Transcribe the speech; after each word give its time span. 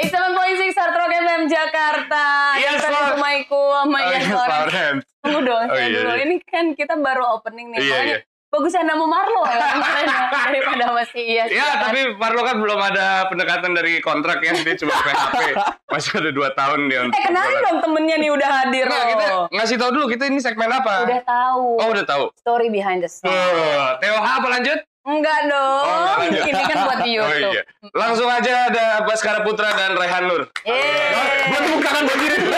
87.6 0.00 0.72
Hard 0.72 0.94
Rock 0.94 1.12
FM 1.12 1.42
Jakarta. 1.46 2.24
Yes, 2.56 2.80
Kita 2.80 2.88
Lord. 2.88 3.08
Sumaiku 3.14 3.60
sama 3.76 3.98
Oh, 3.98 4.08
Ian 4.08 4.22
iya. 4.22 4.88
Tunggu 5.20 5.40
dong, 5.44 5.66
Oh, 5.68 5.76
iya, 5.76 5.88
dulu. 5.92 6.10
iya. 6.10 6.24
Ini 6.24 6.34
kan 6.42 6.64
kita 6.72 6.94
baru 6.96 7.36
opening 7.36 7.76
nih. 7.76 7.78
Iya, 7.78 7.98
iya. 8.06 8.18
Bagusan 8.50 8.82
nama 8.82 9.06
Marlo 9.06 9.46
ya 9.46 9.62
ya, 9.62 10.26
daripada 10.50 10.90
masih 10.90 11.22
iya. 11.22 11.44
Ya, 11.46 11.78
tapi 11.78 12.18
Marlo 12.18 12.42
kan 12.42 12.58
belum 12.58 12.82
ada 12.82 13.30
pendekatan 13.30 13.78
dari 13.78 14.02
kontrak 14.02 14.42
ya, 14.42 14.50
dia 14.56 14.74
cuma 14.74 14.90
PHP. 14.90 15.54
Masih 15.86 16.10
ada 16.18 16.30
2 16.34 16.58
tahun 16.58 16.78
dia 16.90 16.98
Eh 17.06 17.22
kenalin 17.22 17.58
dong 17.62 17.78
temennya 17.78 18.16
nih 18.18 18.30
udah 18.30 18.48
hadir 18.50 18.90
Nggak, 18.90 19.06
kita 19.06 19.26
ngasih 19.54 19.76
tahu 19.78 19.90
dulu 19.94 20.06
kita 20.10 20.26
ini 20.26 20.42
segmen 20.42 20.66
apa. 20.66 21.06
Udah 21.06 21.22
tahu. 21.22 21.66
Oh, 21.78 21.88
udah 21.94 22.02
tahu. 22.04 22.24
Story 22.42 22.74
behind 22.74 23.06
the 23.06 23.10
song. 23.10 23.30
Tuh, 23.30 23.86
TOH 24.02 24.18
apa 24.18 24.48
lanjut? 24.50 24.78
Enggak 25.00 25.38
dong. 25.48 25.82
Oh, 25.82 26.14
enggak. 26.20 26.44
Ini 26.44 26.62
kan 26.62 26.76
buat 26.84 26.98
di 27.00 27.10
Oh 27.16 27.24
YouTube. 27.24 27.54
iya. 27.56 27.62
Langsung 27.90 28.28
aja 28.28 28.68
ada 28.68 28.84
Baskara 29.02 29.40
Putra 29.40 29.72
dan 29.72 29.96
Rehan 29.96 30.24
Nur. 30.28 30.42
Yeay. 30.62 31.48
Buat 31.48 31.62
tepuk 31.64 31.80
tangan 31.80 32.02
buat 32.04 32.18
diri. 32.18 32.36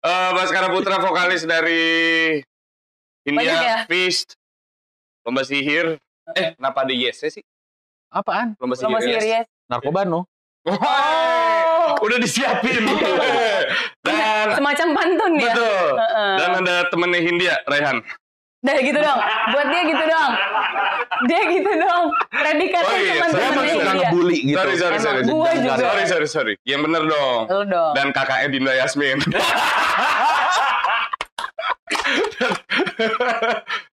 Eh, 0.00 0.30
Baskara 0.32 0.72
Putra 0.72 0.96
vokalis 0.96 1.44
dari 1.44 2.40
Banyak 3.20 3.36
ya? 3.36 3.52
India 3.52 3.76
Feast. 3.84 4.32
Lomba 5.20 5.44
sihir. 5.44 6.00
Eh, 6.32 6.56
kenapa 6.56 6.88
ada 6.88 6.94
yes 6.96 7.20
sih? 7.20 7.44
Apaan? 8.08 8.56
Lomba 8.56 8.80
sihir. 8.80 8.86
Lomba 8.88 9.00
sihir 9.04 9.20
yes. 9.20 9.44
yes. 9.44 9.46
Narkoba 9.68 10.08
no? 10.08 10.24
Wah, 10.64 12.00
udah 12.00 12.16
disiapin. 12.16 12.80
Dan 14.08 14.56
Semacam 14.56 14.88
pantun 14.92 15.32
ya. 15.36 15.52
betul. 15.52 15.92
Dan 16.38 16.50
ada 16.58 16.76
temennya 16.88 17.20
Hindia, 17.20 17.54
Rehan. 17.64 18.00
Dah 18.60 18.76
gitu 18.76 18.94
dong. 18.94 19.18
Buat 19.50 19.66
dia 19.68 19.82
gitu 19.82 20.04
dong. 20.04 20.32
Dia 21.24 21.40
gitu 21.48 21.72
dong. 21.80 22.04
Predikatnya 22.28 22.86
Oh 22.86 22.94
iya, 22.94 23.10
cuma 23.10 23.26
saya 23.30 23.48
Emang 23.48 23.66
suka 23.66 23.90
dia. 23.90 23.94
ngebully 24.04 24.38
gitu. 24.44 24.54
Sorry, 24.54 24.74
sorry, 24.76 24.92
Emang 24.92 25.02
sorry. 25.02 25.22
gua 25.24 25.50
juga. 25.56 25.80
Sorry, 25.80 26.04
sorry, 26.04 26.28
sorry. 26.28 26.54
Yang 26.62 26.80
bener 26.84 27.02
dong. 27.08 27.40
Lu 27.48 27.60
dong. 27.64 27.92
Dan 27.96 28.06
kakaknya 28.12 28.48
Dinda 28.50 28.72
Yasmin. 28.76 29.18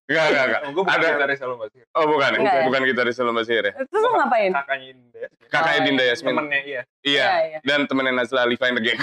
Enggak, 0.08 0.24
enggak, 0.24 0.44
enggak. 0.48 0.60
Gue 0.72 0.82
bukan 0.82 0.96
Ada 0.96 1.08
dari 1.20 1.34
Salom 1.36 1.58
Basir. 1.60 1.84
Oh, 1.92 2.04
bukan. 2.08 2.30
Enggak 2.40 2.54
ya? 2.56 2.64
Bukan 2.64 2.80
kita 2.82 3.00
di 3.04 3.12
Lomba 3.20 3.42
Sihir 3.44 3.64
ya. 3.68 3.72
Terus 3.76 4.00
lu 4.00 4.08
ngapain? 4.16 4.50
Kakaknya 4.56 4.86
Indah. 4.88 5.28
Kakaknya 5.52 5.78
Oh, 5.78 5.84
Dinda 5.84 6.02
iya. 6.02 6.10
Yasmin. 6.16 6.32
Temennya 6.32 6.60
iya. 6.64 6.82
Iya. 7.04 7.24
Iya, 7.28 7.28
iya. 7.44 7.58
Dan 7.60 7.80
temennya 7.84 8.12
Nazla 8.16 8.40
Alifa 8.48 8.64
in 8.66 8.74
the 8.74 8.82
gang. 8.82 9.00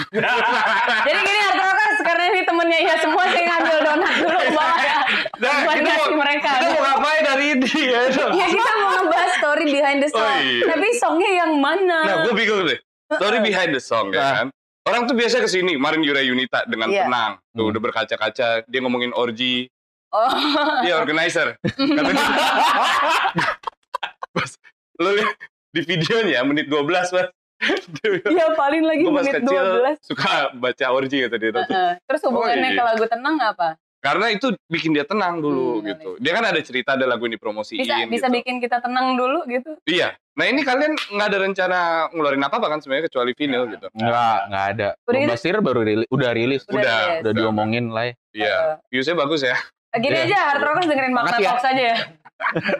Jadi 1.06 1.18
gini 1.22 1.40
Artrokas 1.46 1.98
karena 2.02 2.24
ini 2.26 2.40
temennya 2.42 2.78
ya 2.82 2.94
semua 2.98 3.24
saya 3.24 3.44
ngambil 3.46 3.76
donat 3.86 4.14
dulu 4.18 4.34
ke 4.36 4.50
bawah 4.50 4.78
ya. 4.82 4.98
Nah, 5.36 5.54
Buat 5.62 5.76
kita 5.78 5.90
ngasih 5.94 6.16
mereka. 6.18 6.50
Kita 6.50 6.66
mau 6.66 6.82
ngapain 6.82 7.22
dari 7.22 7.46
ini 7.54 7.70
ya? 7.86 8.00
Ya 8.34 8.46
kita 8.48 8.72
mau 8.76 8.90
ngebahas 8.98 9.30
story 9.38 9.64
behind 9.70 9.98
the 10.02 10.10
song. 10.10 10.26
Oh, 10.26 10.38
iya. 10.42 10.64
Tapi 10.66 10.86
songnya 10.98 11.30
yang 11.36 11.52
mana? 11.56 11.98
Nah, 12.02 12.16
gue 12.26 12.34
bingung 12.34 12.66
deh. 12.66 12.78
Story 13.08 13.38
behind 13.40 13.70
the 13.70 13.78
song 13.78 14.10
ya 14.10 14.18
Nah. 14.18 14.32
kan. 14.34 14.46
Orang 14.86 15.02
tuh 15.04 15.14
biasa 15.14 15.38
ke 15.38 15.46
sini, 15.46 15.74
kemarin 15.74 15.98
Yura 15.98 16.18
Yunita 16.20 16.62
dengan 16.64 16.86
Iya. 16.86 17.06
tenang. 17.06 17.32
Tuh 17.50 17.62
Hmm. 17.62 17.70
udah 17.70 17.80
berkaca-kaca, 17.80 18.48
dia 18.64 18.80
ngomongin 18.80 19.10
orgy. 19.12 19.66
Oh. 20.08 20.30
Dia 20.80 20.94
organizer. 20.96 21.58
Bas, 24.32 24.50
lu 25.02 25.10
lihat 25.12 25.34
di 25.70 25.80
videonya 25.82 26.40
menit 26.42 26.66
12, 26.68 26.86
Mas. 27.12 27.28
Iya 28.28 28.52
paling 28.52 28.84
lagi 28.84 29.00
pas 29.06 29.24
menit 29.24 29.34
kecil 29.40 29.64
12. 29.80 30.04
suka 30.04 30.28
baca 30.54 30.86
orgy 30.90 31.24
kata 31.24 31.36
dia. 31.36 31.50
tuh. 31.50 31.64
Heeh. 31.64 31.92
Terus 32.04 32.20
hubungannya 32.24 32.68
Oh, 32.68 32.70
iya. 32.70 32.78
ke 32.78 32.82
lagu 32.84 33.04
tenang 33.08 33.36
apa? 33.40 33.68
Karena 33.96 34.28
itu 34.28 34.52
bikin 34.68 34.92
dia 34.92 35.02
tenang 35.02 35.40
dulu 35.40 35.80
Hmm, 35.80 35.88
gitu. 35.88 36.10
Dia 36.16 36.30
kan 36.30 36.44
ada 36.44 36.60
cerita, 36.60 36.94
ada 36.94 37.08
lagu 37.08 37.26
yang 37.26 37.34
dipromosiin 37.34 37.80
Bisa 37.80 37.96
bisa 38.06 38.28
gitu. 38.28 38.36
bikin 38.38 38.60
kita 38.60 38.78
tenang 38.78 39.16
dulu 39.16 39.42
gitu. 39.48 39.72
Iya. 39.82 40.14
Nah 40.32 40.44
ini 40.44 40.62
kalian 40.62 40.94
nggak 40.94 41.26
ada 41.26 41.38
rencana 41.40 41.78
ngeluarin 42.12 42.38
apa-apa 42.38 42.66
kan 42.68 42.78
sebenarnya 42.78 43.08
kecuali 43.08 43.32
vinyl 43.32 43.64
gitu. 43.66 43.86
Enggak, 43.90 44.38
enggak 44.46 44.64
ada. 44.70 44.88
Udah 45.02 45.16
Lomba 45.18 45.34
Sihir 45.34 45.58
baru 45.58 45.80
rilis, 45.82 46.06
udah 46.06 46.30
rilis. 46.30 46.62
Udah, 46.68 46.76
Udah. 46.76 47.02
Udah 47.24 47.32
diomongin 47.32 47.84
lah 47.88 48.04
ya. 48.04 48.14
Iya. 48.30 48.56
Viewsnya 48.86 49.16
bagus 49.16 49.42
ya. 49.42 49.56
Gini 49.98 50.14
Iya. 50.14 50.24
aja 50.26 50.38
Hard 50.46 50.62
Rockers 50.62 50.86
dengerin 50.86 51.12
Makna 51.12 51.36
ya. 51.36 51.48
Talks 51.50 51.66
aja 51.66 51.82
ya. 51.82 51.96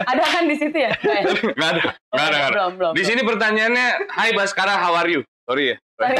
ada 0.05 0.23
kan 0.23 0.45
di 0.45 0.55
situ 0.55 0.77
ya? 0.77 0.93
Nggak 1.57 1.69
ada. 1.73 1.73
Nggak 1.73 1.73
ada. 1.73 1.89
nggak 2.13 2.29
ada. 2.29 2.49
Belum, 2.53 2.73
belum. 2.77 2.93
Di 2.93 3.03
sini 3.03 3.21
pertanyaannya, 3.21 3.87
Hai 4.11 4.31
Baskara, 4.33 4.77
how 4.77 4.93
are 4.95 5.09
you? 5.09 5.21
Sorry 5.45 5.73
ya. 5.73 5.77
Tadi, 5.97 6.13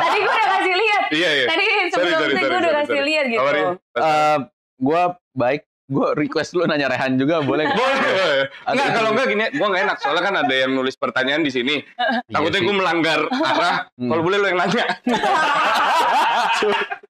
tadi 0.00 0.18
gue 0.18 0.32
udah 0.32 0.48
kasih 0.50 0.72
lihat. 0.72 1.02
Iya 1.12 1.30
iya. 1.34 1.46
Tadi 1.46 1.64
sebelum 1.92 2.16
sorry, 2.16 2.32
sorry, 2.32 2.32
gue 2.32 2.48
udah 2.48 2.60
sorry, 2.64 2.80
kasih 2.80 3.00
lihat 3.04 3.24
gitu. 3.28 3.36
How 3.36 3.46
are 3.46 3.58
you? 3.58 3.70
Eh, 3.92 4.38
gua 4.80 5.02
baik. 5.34 5.62
Gua 5.84 6.14
request 6.14 6.54
lu 6.54 6.62
nanya 6.64 6.86
Rehan 6.86 7.18
juga 7.18 7.42
boleh 7.42 7.66
nggak? 7.66 7.76
Boleh, 7.76 7.96
boleh. 7.98 8.46
Enggak, 8.64 8.88
kalau 8.94 9.10
enggak 9.10 9.26
gini, 9.26 9.44
gua 9.52 9.66
enggak 9.68 9.82
enak. 9.84 9.96
Soalnya 9.98 10.22
kan 10.22 10.34
ada 10.38 10.54
yang 10.54 10.70
nulis 10.70 10.94
pertanyaan 10.94 11.42
di 11.42 11.50
sini. 11.50 11.82
Takutnya 12.24 12.56
Iya 12.56 12.62
gue 12.62 12.72
sih. 12.72 12.78
melanggar 12.78 13.20
arah. 13.28 13.76
Hmm. 13.98 14.08
Kalau 14.08 14.22
boleh 14.22 14.38
lo 14.38 14.46
yang 14.48 14.60
nanya. 14.62 14.84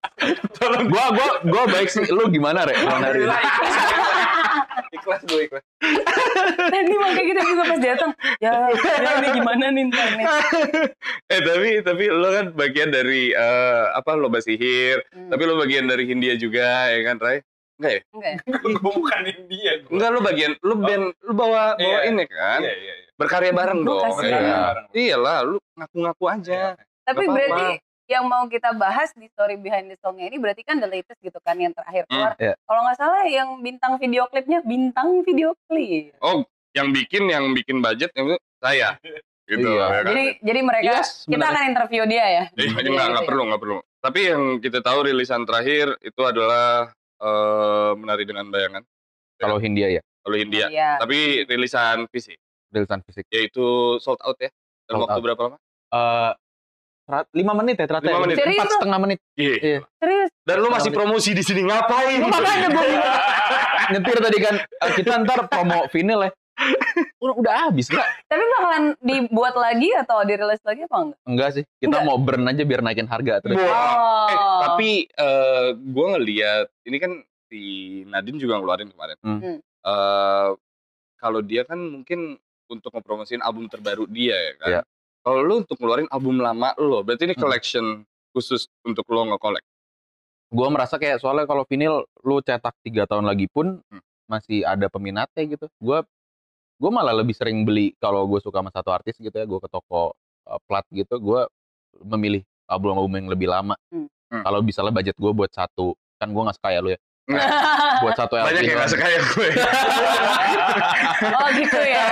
Tolong 0.55 0.87
gua 0.87 1.05
gua 1.11 1.29
gua 1.43 1.63
baik 1.67 1.89
sih. 1.89 2.05
Lu 2.07 2.29
gimana, 2.29 2.63
Re? 2.63 2.75
Bang 2.79 3.01
hari 3.01 3.25
ini? 3.25 3.37
Ikhlas 4.91 5.23
gue 5.23 5.47
ikhlas. 5.47 5.65
Tadi 6.67 6.93
makanya 6.93 7.25
kita 7.25 7.43
juga 7.47 7.63
pas 7.65 7.81
datang. 7.81 8.11
Ya, 8.39 8.55
ya 8.75 9.11
ini 9.17 9.29
gimana 9.33 9.65
nih 9.71 9.85
ntar 9.89 10.09
nih. 10.13 10.27
eh 11.29 11.41
tapi 11.41 11.69
tapi 11.81 12.05
lo 12.11 12.29
kan 12.29 12.47
bagian 12.53 12.91
dari 12.91 13.31
eh, 13.31 13.85
apa 13.91 14.13
lomba 14.13 14.39
sihir. 14.39 15.01
Hmm. 15.11 15.31
Tapi 15.31 15.43
lo 15.45 15.55
bagian 15.57 15.87
dari 15.87 16.05
Hindia 16.05 16.35
juga 16.35 16.91
ya 16.91 17.01
kan, 17.07 17.17
Ray? 17.17 17.39
Enggak 17.79 17.93
ya? 17.93 18.01
Enggak 18.13 18.31
ya? 18.35 18.39
Gue 18.77 18.93
bukan 18.93 19.23
India. 19.25 19.73
gue. 19.79 19.91
Enggak 19.95 20.09
lo 20.11 20.19
bagian 20.21 20.53
lo 20.61 20.75
band 20.77 21.05
lo 21.17 21.33
bawa 21.33 21.63
bawa 21.73 21.79
Iya. 21.79 21.99
ini 22.11 22.25
kan. 22.27 22.61
Iya 22.61 22.75
iya 22.75 22.95
iya. 22.99 23.09
Berkarya 23.15 23.53
bareng 23.53 23.81
Gua 23.85 24.05
dong. 24.05 24.17
Iya. 24.21 24.61
Iyalah, 24.91 25.39
lu 25.45 25.57
ngaku-ngaku 25.77 26.25
aja. 26.27 26.61
Tapi 27.05 27.25
berarti 27.25 27.67
yang 28.11 28.27
mau 28.27 28.43
kita 28.45 28.75
bahas 28.75 29.15
di 29.15 29.31
story 29.31 29.55
behind 29.55 29.87
the 29.87 29.95
songnya 29.97 30.27
ini 30.27 30.37
berarti 30.37 30.61
kan 30.61 30.77
the 30.77 30.87
latest 30.87 31.17
gitu 31.21 31.39
kan 31.39 31.55
yang 31.55 31.71
terakhir 31.71 32.05
keluar. 32.05 32.35
iya. 32.37 32.59
Kalau 32.61 32.81
nggak 32.83 32.99
salah 32.99 33.23
yang 33.25 33.49
bintang 33.61 33.95
video 33.97 34.27
klipnya 34.27 34.59
bintang 34.61 35.23
video 35.23 35.55
klip. 35.65 36.11
Oh, 36.19 36.43
yang 36.73 36.91
bikin 36.91 37.27
yang 37.27 37.47
bikin 37.51 37.79
budget 37.79 38.11
yang 38.13 38.27
itu 38.29 38.39
saya. 38.59 38.99
Gitu. 39.47 39.63
Iya. 39.63 39.83
ya 39.83 40.01
kan? 40.01 40.05
Jadi 40.07 40.25
jadi 40.43 40.61
mereka 40.61 40.85
Yes, 40.93 41.23
kita 41.25 41.43
akan 41.45 41.65
interview 41.65 42.03
dia 42.05 42.23
ya. 42.23 42.45
Eh, 42.49 42.67
Iya, 42.67 42.71
enggak, 42.71 42.83
gitu 42.83 42.91
enggak 42.93 43.23
ya. 43.23 43.27
perlu, 43.27 43.43
enggak 43.47 43.61
perlu. 43.61 43.79
Tapi 44.01 44.21
yang 44.25 44.43
kita 44.59 44.79
tahu 44.81 44.99
rilisan 45.05 45.43
terakhir 45.43 45.87
itu 46.01 46.23
adalah 46.23 46.91
eh, 47.17 47.91
menari 47.95 48.25
dengan 48.25 48.47
bayangan. 48.47 48.83
Kalau 49.37 49.57
Hindia 49.57 49.89
ya, 49.89 50.03
Kalau 50.21 50.37
Hindia. 50.37 50.67
Iya. 50.69 50.91
Tapi 50.99 51.19
rilisan 51.45 52.05
fisik, 52.09 52.37
rilisan 52.69 53.01
fisik. 53.03 53.25
yaitu 53.29 53.63
sold 53.99 54.19
out 54.21 54.37
ya. 54.37 54.51
Dalam 54.85 54.99
Sold 54.99 55.05
waktu 55.07 55.17
out. 55.17 55.25
berapa 55.25 55.41
lama? 55.47 55.57
Eh, 55.57 55.61
terat- 55.91 56.40
lima 57.35 57.53
menit 57.59 57.77
ya 57.79 57.87
ternyata. 57.87 58.09
Lima 58.09 58.21
menit. 58.25 58.37
Empat 58.37 58.47
Serius 58.47 58.65
lu? 58.65 58.75
setengah 58.79 58.99
menit. 59.03 59.19
Iya. 59.35 59.55
Iya. 59.59 59.79
Serius. 59.99 60.31
Dan 60.47 60.57
lu 60.63 60.69
masih 60.71 60.91
promosi 60.91 61.31
di 61.35 61.43
sini 61.45 61.61
ngapain? 61.67 62.19
Lu 62.23 62.29
makanya 62.31 62.69
gue 62.77 62.89
nyetir 63.91 64.19
tadi 64.23 64.39
kan 64.39 64.55
eh, 64.63 64.91
kita 64.95 65.13
ntar 65.27 65.41
promo 65.51 65.87
vinyl 65.91 66.21
ya. 66.29 66.31
Udah, 67.21 67.35
udah 67.41 67.53
habis 67.69 67.89
enggak? 67.89 68.09
Tapi 68.29 68.43
bakalan 68.57 68.85
dibuat 69.01 69.55
lagi 69.57 69.89
atau 69.97 70.21
dirilis 70.29 70.61
lagi 70.61 70.85
apa 70.85 70.97
enggak? 71.01 71.21
Enggak 71.25 71.49
sih. 71.57 71.65
Kita 71.81 72.01
Enggak. 72.01 72.07
mau 72.07 72.17
burn 72.21 72.45
aja 72.49 72.63
biar 72.65 72.81
naikin 72.85 73.09
harga 73.09 73.35
terus. 73.41 73.57
Oh. 73.57 74.29
Eh, 74.29 74.37
tapi 74.65 74.91
eh 75.09 75.69
gue 75.75 76.07
ngeliat 76.17 76.67
ini 76.85 76.97
kan 77.01 77.13
si 77.49 77.61
Nadine 78.07 78.39
juga 78.39 78.61
ngeluarin 78.61 78.93
kemarin. 78.93 79.19
Hmm. 79.25 79.59
Eh, 79.61 80.49
kalau 81.21 81.41
dia 81.45 81.65
kan 81.65 81.81
mungkin 81.81 82.37
untuk 82.71 82.95
ngepromosiin 82.95 83.43
album 83.43 83.67
terbaru 83.67 84.07
dia 84.07 84.37
ya 84.37 84.53
kan. 84.61 84.69
Iya. 84.71 84.83
Kalau 85.21 85.41
lu 85.45 85.55
untuk 85.61 85.77
ngeluarin 85.77 86.09
album 86.09 86.41
lama 86.41 86.73
lo, 86.81 87.05
berarti 87.05 87.29
ini 87.29 87.37
Hmm. 87.37 87.43
collection 87.45 87.85
khusus 88.33 88.67
untuk 88.87 89.05
lo 89.13 89.27
nge-collect. 89.29 89.67
Gue 90.51 90.67
merasa 90.73 90.99
kayak 90.99 91.23
soalnya 91.23 91.47
kalau 91.47 91.63
vinyl 91.69 92.03
lu 92.25 92.43
cetak 92.43 92.75
tiga 92.83 93.05
tahun 93.07 93.29
lagi 93.29 93.47
pun 93.47 93.79
Hmm. 93.87 94.03
masih 94.27 94.65
ada 94.65 94.89
peminatnya 94.89 95.43
gitu. 95.47 95.67
Gue 95.79 96.03
gue 96.81 96.91
malah 96.91 97.13
lebih 97.13 97.37
sering 97.37 97.69
beli 97.69 97.93
kalau 98.01 98.25
gue 98.25 98.41
suka 98.41 98.65
sama 98.65 98.73
satu 98.73 98.89
artis 98.89 99.21
gitu 99.21 99.35
ya, 99.35 99.45
gue 99.45 99.61
ke 99.61 99.69
toko 99.69 100.17
uh, 100.49 100.61
plat 100.65 100.87
gitu, 100.89 101.21
gue 101.21 101.45
memilih 102.01 102.41
album-album 102.65 103.13
yang 103.21 103.29
lebih 103.29 103.49
lama. 103.53 103.77
Hmm. 103.93 104.09
Hmm. 104.33 104.43
Kalau 104.47 104.65
misalnya 104.65 104.95
budget 104.95 105.17
gue 105.21 105.33
buat 105.35 105.53
satu, 105.53 105.93
kan 106.17 106.33
gue 106.33 106.41
nggak 106.41 106.57
sekaya 106.57 106.79
lu 106.81 106.95
ya, 106.95 106.99
buat 108.01 108.15
satu 108.15 108.35
Banyak 108.35 108.51
LP 108.51 108.61
yang 108.61 108.67
doang. 108.69 108.81
gak 108.81 108.91
sekaya 108.91 109.19
gue. 109.21 109.49
oh 111.39 111.49
gitu 111.55 111.79
ya. 111.81 112.05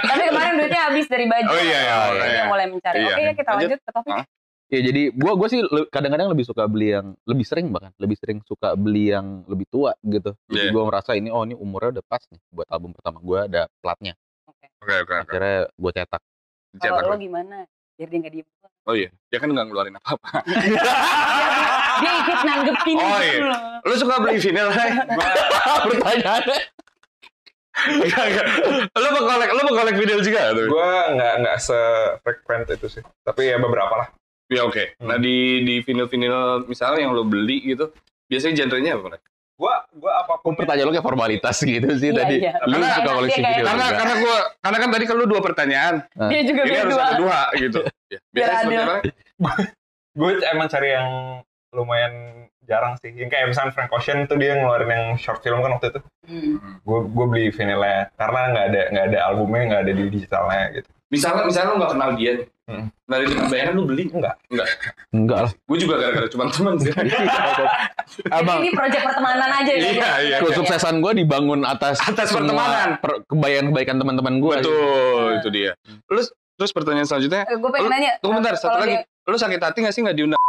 Tapi 0.00 0.22
kemarin 0.26 0.52
duitnya 0.56 0.82
habis 0.84 1.06
dari 1.06 1.24
baju. 1.24 1.48
Oh, 1.48 1.58
iya, 1.58 1.78
iya, 1.78 1.94
Jadi 1.94 2.08
makanya. 2.10 2.32
dia 2.32 2.44
mulai 2.46 2.66
mencari. 2.66 2.96
Iya. 2.98 3.08
Oke 3.08 3.20
ya 3.20 3.32
kita 3.32 3.50
Lanjut. 3.50 3.68
lanjut 3.68 3.80
ke 3.80 3.90
topik. 3.92 4.12
Hah? 4.12 4.24
Ya 4.68 4.80
jadi 4.84 5.02
gua 5.10 5.32
gua 5.32 5.48
sih 5.48 5.60
kadang-kadang 5.88 6.28
lebih 6.28 6.44
suka 6.44 6.68
beli 6.68 6.92
yang 6.92 7.16
lebih 7.24 7.40
sering 7.42 7.72
bahkan 7.72 7.88
lebih 7.96 8.20
sering 8.20 8.44
suka 8.44 8.76
beli 8.76 9.08
yang 9.08 9.40
lebih 9.48 9.64
tua 9.66 9.96
gitu. 10.02 10.36
Jadi 10.44 10.60
Iya. 10.60 10.72
gua 10.72 10.82
merasa 10.84 11.16
ini 11.16 11.32
oh 11.32 11.40
ini 11.40 11.56
umurnya 11.56 11.96
udah 11.96 12.04
pas 12.04 12.20
nih 12.28 12.40
buat 12.52 12.68
album 12.68 12.92
pertama 12.92 13.16
gua 13.18 13.48
ada 13.48 13.64
platnya. 13.80 14.12
Oke. 14.44 14.68
Oke, 14.84 14.94
oke, 15.00 15.14
oke. 15.14 15.14
Akhirnya 15.24 15.58
gua 15.72 15.90
cetak. 15.90 16.22
Kalau 16.78 17.00
lo 17.00 17.08
lo. 17.08 17.16
gimana? 17.16 17.64
Biar 17.96 18.08
dia 18.12 18.18
nggak 18.20 18.34
diem. 18.36 18.46
Oh 18.84 18.92
iya, 18.92 19.08
dia 19.28 19.36
kan 19.36 19.48
nggak 19.48 19.66
ngeluarin 19.68 19.96
apa-apa. 19.96 20.28
dia 21.98 22.12
ikut 22.18 22.38
nanggepin 22.42 22.96
Oh, 22.96 23.08
gitu 23.18 23.36
iya. 23.36 23.44
loh. 23.44 23.60
Lu 23.82 23.94
suka 23.94 24.14
beli 24.18 24.36
vinyl, 24.36 24.68
Ray? 24.68 24.90
Pertanyaannya 25.88 26.58
Enggak, 27.78 28.24
enggak. 28.26 28.46
Lo 28.92 29.08
mau 29.08 29.22
kolek, 29.24 29.48
lo 29.48 29.60
mau 29.62 29.74
kolek 29.76 29.96
video 29.96 30.18
juga 30.18 30.50
tuh? 30.50 30.66
Gue 30.66 30.90
nggak 31.14 31.34
nggak 31.38 31.56
sefrekuen 31.58 32.66
itu 32.66 32.88
sih. 32.90 33.02
Tapi 33.22 33.42
ya 33.46 33.56
beberapa 33.56 33.94
lah. 33.94 34.08
Ya 34.48 34.64
oke. 34.64 34.98
Hmm. 34.98 35.06
Nah 35.06 35.16
di 35.16 35.62
di 35.62 35.74
vinyl-vinyl 35.80 36.66
misalnya 36.66 37.00
yang 37.00 37.12
lo 37.12 37.22
beli 37.22 37.62
gitu, 37.64 37.94
biasanya 38.26 38.54
genrenya 38.58 38.92
apa? 38.92 39.02
Kolek? 39.06 39.22
Gue 39.54 39.74
gue 39.94 40.12
apa 40.12 40.34
pun 40.38 40.54
Pertanyaan 40.54 40.86
lu 40.86 40.92
kayak 40.92 41.06
formalitas 41.06 41.56
gitu 41.60 41.88
sih 41.94 42.10
Iya, 42.10 42.18
tadi. 42.18 42.36
iya. 42.40 42.52
Lu 42.62 42.74
Karena- 42.74 42.94
suka 42.96 43.10
koleksi 43.12 43.34
Karena- 43.36 43.50
video 43.52 43.64
Karena 43.64 43.84
juga. 43.84 43.96
karena 43.96 44.14
gua 44.16 44.36
karena 44.58 44.76
kan 44.76 44.88
tadi 44.88 45.04
kan 45.04 45.14
lu 45.14 45.26
dua 45.28 45.40
pertanyaan. 45.40 45.94
Dia 46.24 46.40
juga 46.42 46.60
Ini 46.60 46.68
biar 46.68 46.82
harus 46.82 46.90
dua. 46.92 47.04
ada 47.04 47.14
dua 47.16 47.40
gitu. 47.54 47.80
Ya, 48.08 48.18
Biar 48.32 48.48
adil. 48.56 48.80
apa? 48.80 48.96
gue 50.18 50.30
emang 50.44 50.66
cari 50.66 50.88
yang 50.90 51.08
lumayan 51.70 52.12
jarang 52.62 52.96
sih. 52.96 53.10
Yang 53.10 53.30
kayak 53.30 53.46
misalnya 53.48 53.72
Frank 53.72 53.90
Ocean 53.90 54.24
tuh 54.24 54.36
dia 54.36 54.54
ngeluarin 54.54 54.88
yang 54.88 55.04
short 55.16 55.40
film 55.40 55.60
kan 55.60 55.76
waktu 55.76 55.88
itu. 55.90 56.00
Hmm. 56.26 56.54
Gue 56.80 56.98
gue 57.06 57.26
beli 57.26 57.46
vinylnya 57.48 58.12
karena 58.14 58.40
nggak 58.52 58.64
ada 58.66 58.82
nggak 58.90 59.04
ada 59.08 59.18
albumnya 59.24 59.62
nggak 59.66 59.82
ada 59.82 59.92
di 59.92 60.04
digitalnya 60.06 60.62
gitu. 60.74 60.88
Misalnya 61.08 61.42
misalnya 61.44 61.68
lu 61.68 61.76
nggak 61.80 61.92
kenal 61.96 62.10
dia. 62.14 62.32
Hmm. 62.68 62.84
Dari 63.02 63.24
bayangan 63.48 63.72
lu 63.72 63.84
beli? 63.86 64.04
Enggak. 64.12 64.34
Enggak. 64.46 64.68
Enggak 65.08 65.38
lah. 65.40 65.52
Gue 65.64 65.78
juga 65.80 65.94
gara-gara 65.96 66.28
cuma 66.28 66.44
teman 66.46 66.74
sih. 66.76 66.92
Abang, 68.30 68.60
Jadi 68.60 68.66
ini 68.66 68.76
proyek 68.76 69.00
pertemanan 69.02 69.50
aja 69.54 69.72
ya. 69.72 69.80
Iya, 69.88 70.10
iya. 70.20 70.36
kesuksesan 70.42 71.00
gue 71.00 71.12
dibangun 71.16 71.64
atas 71.64 71.96
Atas 72.02 72.28
pertemanan. 72.28 73.00
per- 73.00 73.24
kebaikan-kebaikan 73.24 73.96
teman-teman 73.96 74.36
gue. 74.38 74.54
Betul, 74.60 74.76
Nah. 75.26 75.38
itu 75.40 75.48
dia. 75.48 75.72
Terus 76.04 76.28
terus 76.58 76.70
pertanyaan 76.72 77.06
selanjutnya, 77.06 77.48
Gue 77.48 77.70
pengen 77.70 77.86
Lu- 77.86 77.92
nanya. 77.94 78.12
tunggu 78.20 78.36
bentar, 78.36 78.52
satu 78.54 78.76
lagi. 78.78 78.96
dia- 78.98 79.04
Lu 79.24 79.36
sakit 79.36 79.60
hati 79.62 79.78
gak 79.80 79.92
sih 79.92 80.00
gak 80.02 80.12
diundang? 80.12 80.40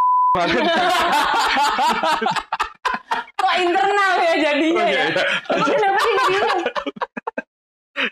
Kok 3.36 3.54
internal 3.58 4.14
ya 4.20 4.34
jadinya 4.38 4.84
Oke, 4.84 4.92
ya? 4.92 5.04
iya. 5.10 5.24
Emang 5.50 5.70
kenapa 5.70 5.98
sih 6.00 6.12
nggak 6.12 6.28
diundang? 6.28 6.62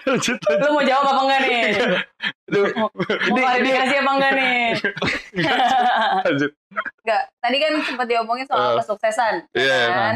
Lanjut, 0.03 0.35
Lu 0.51 0.67
mau 0.73 0.83
jawab 0.83 1.05
apa 1.07 1.21
enggak 1.23 1.41
nih? 1.41 1.61
lanjut. 2.43 2.71
Mau 2.75 2.89
klarifikasi 3.33 3.95
apa 3.95 4.11
enggak 4.11 4.33
nih? 4.35 4.63
Lanjut. 6.25 6.51
Enggak. 6.99 7.23
Tadi 7.37 7.57
kan 7.57 7.71
sempat 7.85 8.05
diomongin 8.05 8.45
soal 8.45 8.67
Eh. 8.67 8.77
kesuksesan. 8.77 9.33
ya 9.49 9.61
Iya. 9.61 9.87
kan? 9.87 10.15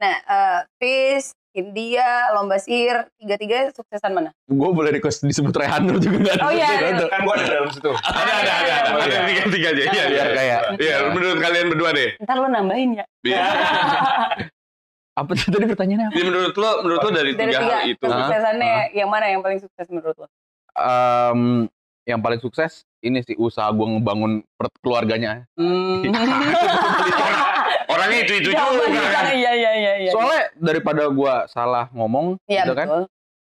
Nah, 0.00 0.16
eh 0.18 0.58
Fis, 0.76 1.30
India, 1.52 2.04
Lomba 2.32 2.56
Sihir, 2.56 3.12
tiga-tiga 3.16 3.68
suksesan 3.70 4.10
mana? 4.10 4.30
Gue 4.46 4.72
boleh 4.72 4.88
request 4.90 5.20
disebut 5.22 5.52
Rehan 5.52 5.84
lu 5.84 6.00
juga 6.00 6.16
nggak? 6.24 6.36
Oh, 6.40 6.48
iya, 6.48 6.68
iya. 6.80 7.04
Kan 7.06 7.20
gue 7.22 7.34
ada 7.36 7.44
dalam 7.46 7.68
situ. 7.68 7.90
Ada, 7.92 8.32
ada, 8.32 8.52
ada. 8.56 8.72
ada. 8.72 9.04
Iya. 9.04 9.20
Tiga, 9.20 9.42
tiga 9.52 9.68
aja. 9.68 9.82
Iya, 9.82 9.90
iya. 9.92 10.04
Biar 10.08 10.28
kayak 10.32 10.60
Iya, 10.80 10.96
menurut 11.12 11.38
kalian 11.38 11.66
berdua 11.68 11.90
deh. 11.92 12.10
Ntar 12.24 12.36
lu 12.40 12.48
nambahin 12.48 12.90
ya. 12.96 13.04
Iya. 13.22 13.44
apa 15.20 15.28
tadi 15.36 15.66
pertanyaannya 15.68 16.06
apa? 16.08 16.14
Jadi 16.16 16.24
menurut 16.24 16.54
lo, 16.56 16.70
menurut 16.80 17.00
lo 17.04 17.10
dari, 17.12 17.30
Dari 17.36 17.52
tiga 17.52 17.60
tiga 17.60 17.76
hal 17.76 17.84
itu, 17.84 18.04
kesuksesannya, 18.08 18.72
Ah. 18.72 18.84
yang 18.96 19.08
mana 19.12 19.24
yang 19.28 19.40
paling 19.44 19.60
sukses 19.60 19.86
menurut 19.92 20.16
lo? 20.16 20.26
Em, 20.72 21.68
yang 22.08 22.18
paling 22.18 22.40
sukses 22.40 22.88
ini 22.98 23.20
sih 23.20 23.36
usaha 23.36 23.68
gue 23.68 23.86
ngebangun 23.92 24.40
per- 24.56 24.72
keluarganya. 24.80 25.44
Hmm. 25.52 26.00
orangnya 27.88 28.20
itu 28.22 28.32
itu 28.38 28.50
Jawaban 28.50 28.88
juga 28.88 29.08
kan. 29.10 29.24
Iya, 29.30 29.52
iya, 29.52 29.70
iya. 29.74 29.92
iya. 30.02 30.10
Soalnya 30.12 30.42
daripada 30.54 31.02
gue 31.08 31.34
salah 31.48 31.86
ngomong, 31.90 32.36
Iya, 32.46 32.62
gitu 32.64 32.74
kan? 32.74 32.86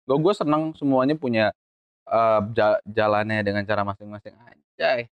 Gue 0.04 0.16
gue 0.18 0.34
senang 0.34 0.62
semuanya 0.74 1.14
punya 1.14 1.52
ja- 2.52 2.80
jalannya 2.84 3.40
dengan 3.40 3.62
cara 3.62 3.82
masing-masing 3.82 4.34
aja. 4.34 4.88
Eh, 4.98 5.06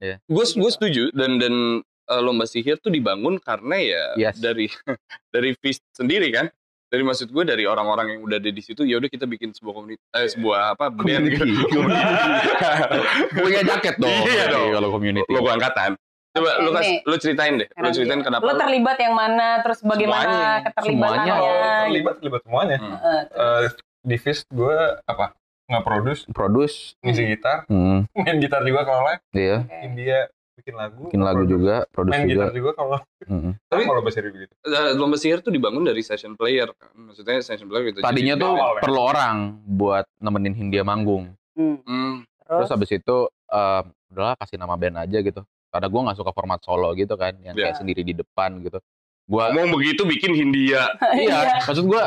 Ya, 0.00 0.16
gue. 0.24 0.44
Gue 0.56 0.70
setuju 0.72 1.12
dan 1.12 1.36
dan 1.36 1.54
eh, 1.84 2.22
lomba 2.24 2.48
sihir 2.48 2.80
tuh 2.80 2.88
dibangun 2.88 3.36
karena 3.36 3.76
ya 3.76 4.04
Yes. 4.16 4.40
dari 4.40 4.66
dari 5.34 5.52
Fist 5.60 5.84
sendiri 5.92 6.32
kan. 6.32 6.48
Dari 6.90 7.06
maksud 7.06 7.30
gue 7.30 7.44
dari 7.46 7.70
orang-orang 7.70 8.18
yang 8.18 8.20
udah 8.26 8.42
ada 8.42 8.50
di 8.50 8.58
situ 8.58 8.82
ya 8.82 8.98
udah 8.98 9.06
kita 9.06 9.22
bikin 9.22 9.54
sebuah 9.54 9.74
komunitas 9.78 10.02
eh, 10.10 10.26
sebuah 10.26 10.74
apa 10.74 10.90
band 10.90 11.22
gitu. 11.30 11.46
punya 13.38 13.60
jaket 13.62 13.94
dong. 13.94 14.10
Iya 14.26 14.44
dong. 14.50 14.68
Kalau 14.74 14.88
community. 14.90 15.30
Logo 15.30 15.48
angkatan. 15.50 15.94
Coba 16.40 16.50
lu 16.58 16.70
kas, 16.70 16.88
lu 17.02 17.16
ceritain 17.16 17.54
deh. 17.54 17.68
Lu 17.70 17.88
ceritain 17.90 18.20
kenapa 18.20 18.42
lu- 18.42 18.56
terlibat 18.56 18.96
yang 18.96 19.12
mana, 19.12 19.60
terus 19.60 19.78
bagaimana 19.80 20.24
Semuanya. 20.24 20.64
keterlibatannya? 20.64 21.20
Semuanya. 21.26 21.36
gitu. 21.36 21.84
Terlibat 21.84 22.14
terlibat 22.16 22.40
semuanya. 22.42 22.76
Hmm. 22.78 22.96
Eh, 22.96 23.22
Eh, 23.30 23.62
di 24.02 24.16
Fist 24.16 24.44
gue 24.48 24.76
apa? 25.02 25.36
Nggak 25.66 25.84
produce, 25.84 26.20
Produce. 26.28 26.76
ngisi 26.98 27.22
gitar, 27.28 27.62
Hmm, 27.66 28.02
main 28.12 28.38
gitar 28.38 28.64
juga 28.64 28.82
kalau 28.82 29.04
live. 29.04 29.22
iya. 29.30 29.58
India 29.80 30.26
bikin 30.56 30.74
lagu, 30.74 31.06
Bikin 31.06 31.22
lagu 31.22 31.40
produce. 31.40 31.52
juga, 31.54 31.74
produce 31.88 32.12
main 32.12 32.26
juga. 32.26 32.42
gitar 32.42 32.52
juga 32.52 32.70
kalau 32.74 32.98
Mm-mm. 33.22 33.52
Tapi- 33.64 33.86
kalau 33.86 34.00
bahasa 34.00 34.18
Inggris 34.18 34.36
gitu. 34.42 34.54
Eh, 34.66 34.90
lomba 34.92 35.16
sihir 35.16 35.38
tuh 35.38 35.48
dibangun 35.48 35.84
dari 35.84 36.00
session 36.00 36.34
player 36.34 36.68
kan. 36.70 36.90
Maksudnya 36.92 37.38
session 37.38 37.64
player 37.64 37.86
gitu. 37.86 38.00
Tadinya 38.00 38.34
Jadi- 38.34 38.42
tuh 38.42 38.52
awal 38.52 38.74
ya. 38.74 38.82
perlu 38.82 39.00
orang 39.00 39.36
buat 39.62 40.04
nemenin 40.18 40.54
Hindia 40.54 40.82
manggung. 40.82 41.32
Hmm. 41.54 41.78
Hmm. 41.80 42.14
Terus 42.42 42.66
Terus, 42.66 42.70
habis 42.72 42.90
itu 42.92 43.16
eh, 43.46 43.82
udahlah 44.08 44.34
kasih 44.36 44.56
nama 44.56 44.74
band 44.74 44.96
aja 44.98 45.18
gitu. 45.18 45.42
Karena 45.70 45.86
gue 45.86 46.00
nggak 46.02 46.18
suka 46.18 46.30
format 46.34 46.58
solo 46.60 46.90
gitu 46.92 47.14
kan, 47.14 47.38
yang 47.40 47.54
Iya. 47.54 47.70
kayak 47.70 47.76
sendiri 47.78 48.02
di 48.02 48.14
depan 48.14 48.58
gitu. 48.60 48.82
Gua 49.30 49.54
Ngomong 49.54 49.78
begitu 49.78 50.02
bikin 50.02 50.34
Hindia. 50.34 50.90
iya, 51.14 51.62
maksud 51.62 51.86
gue, 51.86 52.02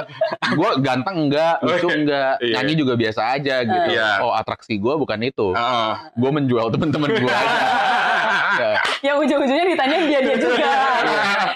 gue 0.60 0.69
ganteng 0.83 1.31
enggak, 1.31 1.63
lucu 1.63 1.88
enggak, 1.88 2.36
Iya. 2.44 2.60
nyanyi 2.60 2.74
juga 2.75 2.94
biasa 3.00 3.21
aja 3.39 3.56
gitu. 3.63 3.89
Iya. 3.95 4.19
Oh 4.19 4.36
atraksi 4.36 4.75
gue 4.75 4.94
bukan 5.00 5.19
itu, 5.24 5.56
Heeh. 5.56 5.92
gue 6.19 6.31
menjual 6.36 6.68
temen-temen 6.68 7.10
gue 7.24 7.31
aja. 7.31 7.60
Ya, 8.54 8.72
yang 9.04 9.18
ujung-ujungnya 9.18 9.66
ditanya 9.68 9.98
dia 10.04 10.20
dia 10.22 10.38
juga. 10.38 10.70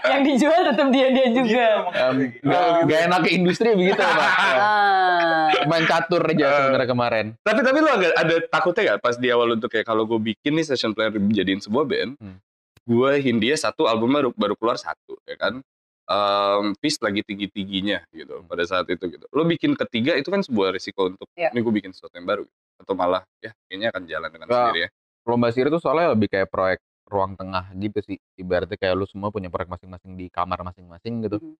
yang 0.08 0.22
dijual 0.24 0.62
tetap 0.66 0.88
dia 0.90 1.08
dia 1.10 1.28
juga. 1.30 1.66
em, 1.90 2.16
nggak 2.40 2.64
nggak 2.84 3.00
enak 3.06 3.20
ke 3.22 3.30
industri 3.32 3.70
begitu 3.72 4.00
pak. 4.00 4.32
Ah. 4.58 5.48
Main 5.64 5.86
catur 5.86 6.22
aja 6.24 6.48
sebenarnya 6.64 6.88
kemarin. 6.88 7.26
tapi 7.40 7.60
tapi 7.62 7.78
lu 7.78 7.90
agak 7.90 8.12
ada 8.14 8.36
takutnya 8.48 8.82
gak 8.88 9.00
pas 9.02 9.16
di 9.16 9.28
awal 9.28 9.54
untuk 9.54 9.68
kayak 9.68 9.86
kalau 9.86 10.04
gue 10.06 10.20
bikin 10.26 10.54
nih 10.54 10.66
session 10.66 10.92
player 10.92 11.12
jadiin 11.12 11.60
sebuah 11.60 11.84
band, 11.84 12.16
Hmm. 12.18 12.38
gue 12.84 13.12
Hindia 13.20 13.56
satu 13.56 13.86
album 13.86 14.12
baru 14.12 14.30
baru 14.34 14.56
keluar 14.56 14.76
satu 14.76 15.20
ya 15.24 15.36
kan. 15.36 15.60
Um, 16.08 16.72
Peace 16.80 16.96
lagi 16.98 17.20
tinggi 17.20 17.52
tingginya 17.52 18.00
gitu 18.10 18.40
pada 18.46 18.64
saat 18.64 18.88
itu 18.88 19.12
gitu. 19.12 19.28
Lo 19.28 19.44
bikin 19.44 19.76
ketiga 19.76 20.16
itu 20.16 20.32
kan 20.32 20.40
sebuah 20.40 20.72
risiko 20.72 21.04
untuk 21.06 21.28
Iya. 21.36 21.52
ini 21.52 21.60
gue 21.60 21.74
bikin 21.74 21.92
sesuatu 21.92 22.16
yang 22.16 22.24
baru 22.24 22.48
atau 22.78 22.94
malah 22.96 23.28
ya 23.38 23.52
kayaknya 23.68 23.92
akan 23.92 24.04
jalan 24.06 24.30
dengan 24.30 24.48
Nggak. 24.48 24.62
sendiri 24.64 24.80
ya. 24.80 24.90
Lomba 25.28 25.48
sihir 25.52 25.68
itu 25.68 25.80
soalnya 25.84 26.16
lebih 26.16 26.32
kayak 26.32 26.48
proyek 26.48 26.80
ruang 27.08 27.34
tengah 27.34 27.72
gitu 27.74 28.00
sih. 28.04 28.18
Ibaratnya 28.36 28.76
kayak 28.76 28.94
lu 28.94 29.08
semua 29.08 29.32
punya 29.32 29.48
proyek 29.48 29.72
masing-masing 29.72 30.20
di 30.20 30.28
kamar 30.28 30.60
masing-masing 30.62 31.24
gitu. 31.24 31.40
Mhm. 31.40 31.56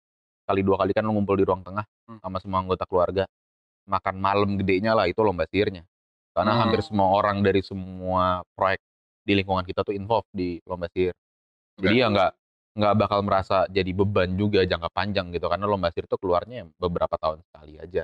Kali 0.48 0.62
dua 0.64 0.76
kali 0.80 0.92
kan 0.96 1.04
lu 1.04 1.12
ngumpul 1.12 1.36
di 1.36 1.44
ruang 1.44 1.64
tengah 1.64 1.84
Hmm. 2.08 2.20
sama 2.20 2.38
semua 2.40 2.60
anggota 2.64 2.84
keluarga. 2.84 3.24
Makan 3.88 4.16
malam 4.20 4.60
gedenya 4.60 4.92
lah 4.92 5.08
itu 5.08 5.20
lomba 5.24 5.48
sihirnya. 5.48 5.88
Karena 6.36 6.54
Hmm. 6.54 6.62
hampir 6.68 6.84
semua 6.84 7.08
orang 7.10 7.40
dari 7.42 7.64
semua 7.64 8.44
proyek 8.54 8.84
di 9.24 9.34
lingkungan 9.36 9.64
kita 9.64 9.84
tuh 9.84 9.92
involved 9.92 10.30
di 10.32 10.60
lomba 10.64 10.88
sihir. 10.92 11.16
Jadi 11.80 11.96
Oke. 11.96 12.04
ya 12.04 12.08
nggak 12.12 12.32
nggak 12.78 12.94
bakal 12.94 13.20
merasa 13.26 13.66
jadi 13.68 13.90
beban 13.90 14.38
juga 14.38 14.62
jangka 14.62 14.94
panjang 14.94 15.34
gitu 15.34 15.50
karena 15.50 15.66
lomba 15.66 15.90
sihir 15.90 16.06
tuh 16.06 16.20
keluarnya 16.22 16.68
beberapa 16.78 17.16
tahun 17.18 17.42
sekali 17.44 17.80
aja. 17.80 18.04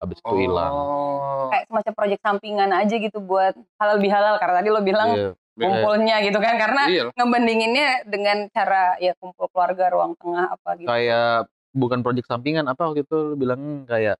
Habis 0.00 0.18
itu 0.18 0.34
hilang. 0.36 0.72
Oh. 0.72 1.48
Kayak 1.52 1.64
semacam 1.68 1.92
proyek 1.94 2.18
sampingan 2.20 2.70
aja 2.72 2.94
gitu 2.96 3.18
buat 3.20 3.52
halal 3.78 3.98
bihalal 4.00 4.36
karena 4.36 4.54
tadi 4.60 4.68
lo 4.72 4.80
bilang 4.80 5.10
Iya. 5.12 5.30
Kumpulnya 5.56 6.16
gitu 6.20 6.36
kan 6.36 6.54
karena 6.56 6.82
Iya. 6.86 7.02
ngebandinginnya 7.12 7.88
dengan 8.04 8.46
cara 8.48 8.98
ya 8.98 9.14
kumpul 9.14 9.46
keluarga 9.48 9.86
ruang 9.88 10.12
tengah 10.16 10.50
apa 10.50 10.70
gitu. 10.74 10.86
Kayak 10.86 11.46
bukan 11.70 11.98
proyek 12.00 12.24
sampingan 12.24 12.66
apa 12.66 12.82
waktu 12.84 13.02
itu 13.02 13.16
lu 13.24 13.36
bilang 13.36 13.60
kayak 13.84 14.18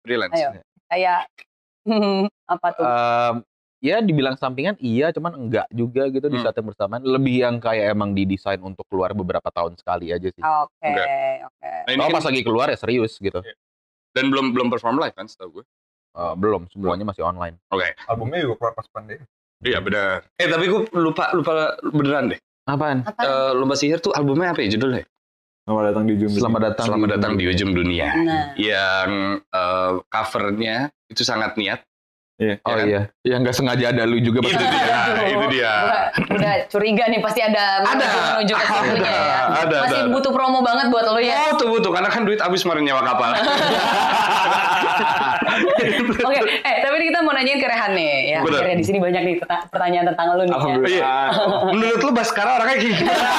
freelance. 0.00 0.34
Ayo. 0.34 0.50
Kayak 0.86 1.20
apa 2.46 2.66
tuh? 2.72 2.84
Em, 2.84 3.34
ya 3.80 3.96
dibilang 3.98 4.34
sampingan 4.34 4.78
iya 4.78 5.10
cuman 5.10 5.36
enggak 5.36 5.66
juga 5.68 6.08
gitu 6.08 6.26
di 6.26 6.38
Hmm. 6.38 6.44
saat 6.44 6.56
yang 6.56 6.66
bersamaan 6.66 7.02
lebih 7.02 7.36
yang 7.38 7.56
kayak 7.58 7.90
emang 7.90 8.14
didesain 8.14 8.56
untuk 8.58 8.86
keluar 8.86 9.12
beberapa 9.12 9.50
tahun 9.50 9.76
sekali 9.76 10.08
aja 10.08 10.24
sih. 10.26 10.40
Oke, 10.40 10.72
enggak. 10.80 11.06
oke. 11.44 11.70
Nah, 11.84 11.92
Kalau 11.92 12.06
kan- 12.06 12.16
pas 12.16 12.24
lagi 12.24 12.40
keluar 12.40 12.66
ya 12.68 12.78
serius 12.78 13.18
gitu. 13.18 13.40
dan 14.14 14.30
belum 14.30 14.54
belum 14.54 14.70
perform 14.70 14.96
live 14.96 15.10
kan 15.12 15.26
setahu 15.26 15.58
gue. 15.58 15.64
Eh, 16.14 16.34
belum 16.38 16.70
semuanya 16.70 17.02
masih 17.02 17.26
online. 17.26 17.58
Albumnya 18.06 18.38
juga 18.40 18.54
keluar 18.56 18.72
pas 18.72 18.86
pandemi. 18.86 19.26
Iya 19.64 19.80
benar. 19.80 20.28
Eh 20.36 20.46
tapi 20.46 20.68
gue 20.68 20.80
lupa 20.92 21.32
lupa 21.32 21.80
beneran 21.88 22.36
deh. 22.36 22.40
Apaan? 22.68 23.00
Apa? 23.04 23.20
Eh, 23.24 23.52
Lomba 23.56 23.76
sihir 23.76 24.00
tuh 24.00 24.12
albumnya 24.12 24.52
apa 24.52 24.60
ya 24.60 24.76
judulnya? 24.76 25.04
Selamat 25.64 25.84
datang 25.88 26.04
di 26.04 26.12
ujung. 26.20 26.30
Selamat 26.32 26.60
datang. 26.68 26.86
Selamat 26.92 27.08
datang 27.16 27.32
di 27.40 27.44
ujung 27.48 27.72
dunia. 27.72 28.08
Nah, 28.12 28.44
Yang 28.60 29.10
eh, 29.40 29.92
covernya 30.12 30.76
itu 31.08 31.22
sangat 31.24 31.56
niat. 31.56 31.80
Iya. 32.34 32.58
Oh 32.60 32.70
Ya 32.70 32.76
kan? 32.76 32.86
iya, 32.90 33.00
yang 33.24 33.46
nggak 33.46 33.54
sengaja 33.54 33.94
ada 33.94 34.02
lu 34.04 34.18
juga 34.18 34.42
Itu 34.42 34.50
pasti. 34.50 34.66
dia, 34.66 34.98
itu 35.30 35.46
dia. 35.54 35.70
Udah, 35.70 36.02
udah 36.34 36.54
curiga 36.66 37.04
nih 37.06 37.22
pasti 37.22 37.40
ada 37.40 37.78
Ada. 37.80 37.94
menuju 38.34 38.52
ke 38.52 38.64
situnya 38.66 39.06
ya. 39.06 39.22
Ada, 39.22 39.54
ada, 39.62 39.76
Masih 39.86 40.00
ada. 40.00 40.10
butuh 40.10 40.32
promo 40.34 40.58
banget 40.60 40.86
buat 40.90 41.06
lo 41.06 41.14
ya. 41.16 41.34
Oh 41.46 41.54
tuh 41.54 41.70
butuh 41.70 41.94
karena 41.94 42.10
kan 42.10 42.26
duit 42.26 42.42
habis 42.42 42.60
kemarin 42.60 42.82
nyawa 42.84 43.02
kapal. 43.04 43.30
Oke, 46.24 46.38
eh 46.60 46.76
tapi 46.82 46.96
kita 47.06 47.22
mau 47.22 47.30
nanyain 47.30 47.54
ke 47.56 47.68
Rehan 47.70 47.94
nih 47.94 48.06
ya. 48.28 48.38
Bener. 48.42 48.58
Akhirnya 48.58 48.76
di 48.76 48.84
sini 48.84 48.98
banyak 48.98 49.22
nih 49.22 49.34
pertanyaan 49.70 50.06
tentang 50.10 50.26
lu 50.28 50.42
nih. 50.42 50.50
Ya. 50.50 50.56
Alhamdulillah. 50.56 50.90
Iya. 50.90 51.14
Menurut 51.70 52.00
lu 52.02 52.10
Baskara 52.10 52.50
orangnya 52.58 52.74
kayak 52.74 52.90
gimana? 52.92 53.30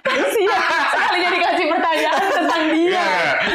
Kasihan 0.00 0.62
sekalinya 0.90 1.30
dikasih 1.30 1.66
pertanyaan 1.68 2.24
tentang 2.32 2.62
dia. 2.70 3.06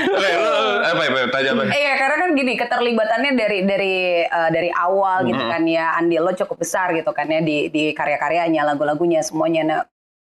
Oke, 0.10 0.30
lu 0.34 0.53
apa 0.94 1.04
apa 1.04 1.30
tanya 1.30 1.50
apa? 1.54 1.64
Iya, 1.68 1.94
karena 1.98 2.16
kan 2.18 2.30
gini 2.34 2.54
keterlibatannya 2.54 3.32
dari 3.34 3.60
dari 3.64 3.96
eh, 4.22 4.50
dari 4.50 4.70
awal 4.70 5.26
gitu 5.26 5.38
Mhm. 5.40 5.52
kan 5.52 5.64
ya 5.66 5.86
andil 5.96 6.22
lo 6.22 6.32
cukup 6.32 6.58
besar 6.58 6.94
gitu 6.94 7.10
kan 7.10 7.28
ya 7.28 7.42
di 7.42 7.68
di 7.68 7.92
karya-karyanya, 7.92 8.64
lagu-lagunya 8.64 9.20
semuanya. 9.20 9.62
Nah, 9.64 9.80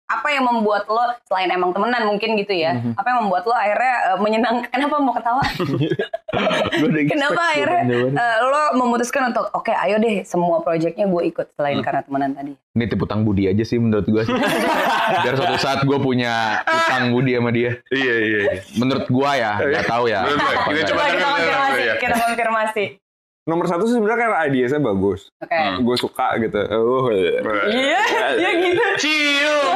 apa 0.03 0.27
yang 0.29 0.43
membuat 0.45 0.83
lo 0.86 1.15
selain 1.25 1.50
emang 1.50 1.72
temenan 1.72 2.05
mungkin 2.05 2.36
gitu 2.38 2.53
ya? 2.53 2.75
Mhm. 2.75 3.00
Apa 3.00 3.07
yang 3.07 3.19
membuat 3.25 3.43
lo 3.48 3.55
akhirnya 3.55 3.95
eh, 4.13 4.17
menyenangkan? 4.19 4.69
Kenapa 4.74 4.95
mau 5.00 5.13
ketawa? 5.15 5.43
Gua 6.81 6.88
udah 6.89 7.03
Kenapa 7.07 7.41
akhirnya 7.53 7.81
eh, 8.12 8.38
lo 8.43 8.63
memutuskan 8.77 9.31
untuk 9.31 9.48
oke 9.53 9.72
ayo 9.72 9.98
deh 9.98 10.25
semua 10.25 10.60
proyeknya 10.62 11.05
gue 11.05 11.24
ikut 11.29 11.48
selain 11.55 11.79
Hmm. 11.79 11.86
karena 11.86 12.01
temenan 12.05 12.31
tadi. 12.38 12.53
Nitip 12.74 13.00
utang 13.01 13.25
budi 13.25 13.50
aja 13.50 13.63
sih 13.65 13.77
menurut 13.81 14.05
gue. 14.05 14.24
Biar 15.24 15.33
suatu 15.33 15.57
saat 15.57 15.81
gue 15.86 15.98
punya 15.98 16.62
utang 16.65 17.10
budi 17.10 17.33
sama 17.33 17.50
dia. 17.50 17.81
Iya 17.89 18.15
iya. 18.19 18.39
iya. 18.50 18.62
Menurut 18.77 19.05
gue 19.10 19.29
ya, 19.33 19.51
nggak 19.57 19.86
tahu 19.89 20.05
ya. 20.10 20.22
Apa 20.25 20.69
kita 20.74 20.89
coba 20.93 21.01
konfirmasi, 21.10 21.81
iya. 21.81 21.93
kita 21.98 22.15
konfirmasi. 22.17 22.86
Nomor 23.43 23.67
satu 23.67 23.83
sih 23.83 24.00
sebenarnya 24.00 24.19
kan 24.21 24.47
idea-nya 24.47 24.79
bagus. 24.79 25.27
Oke. 25.38 25.51
Hmm. 25.51 25.83
Gue 25.83 25.95
suka 26.00 26.39
gitu. 26.39 26.59
Oh, 26.71 27.12
Iya, 27.12 28.01
iya 28.39 28.51
gitu. 28.57 28.83
Cium. 28.97 29.75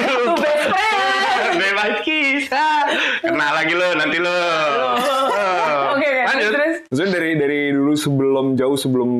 Tuh 0.00 0.32
best 0.34 0.64
friend. 0.66 1.52
Bebas 1.54 1.92
kiss. 2.02 2.48
Ah. 2.48 2.88
Kenal 3.20 3.52
lagi 3.52 3.72
lo 3.72 3.88
nanti 3.92 4.16
lo. 4.16 4.32
Oke, 4.32 5.44
oke. 5.92 6.10
Lanjut. 6.24 6.50
Terus 6.50 6.76
Maksudnya 6.88 7.10
dari 7.12 7.30
dari 7.36 7.60
dulu 7.68 7.92
sebelum 7.94 8.46
jauh 8.56 8.76
sebelum 8.76 9.10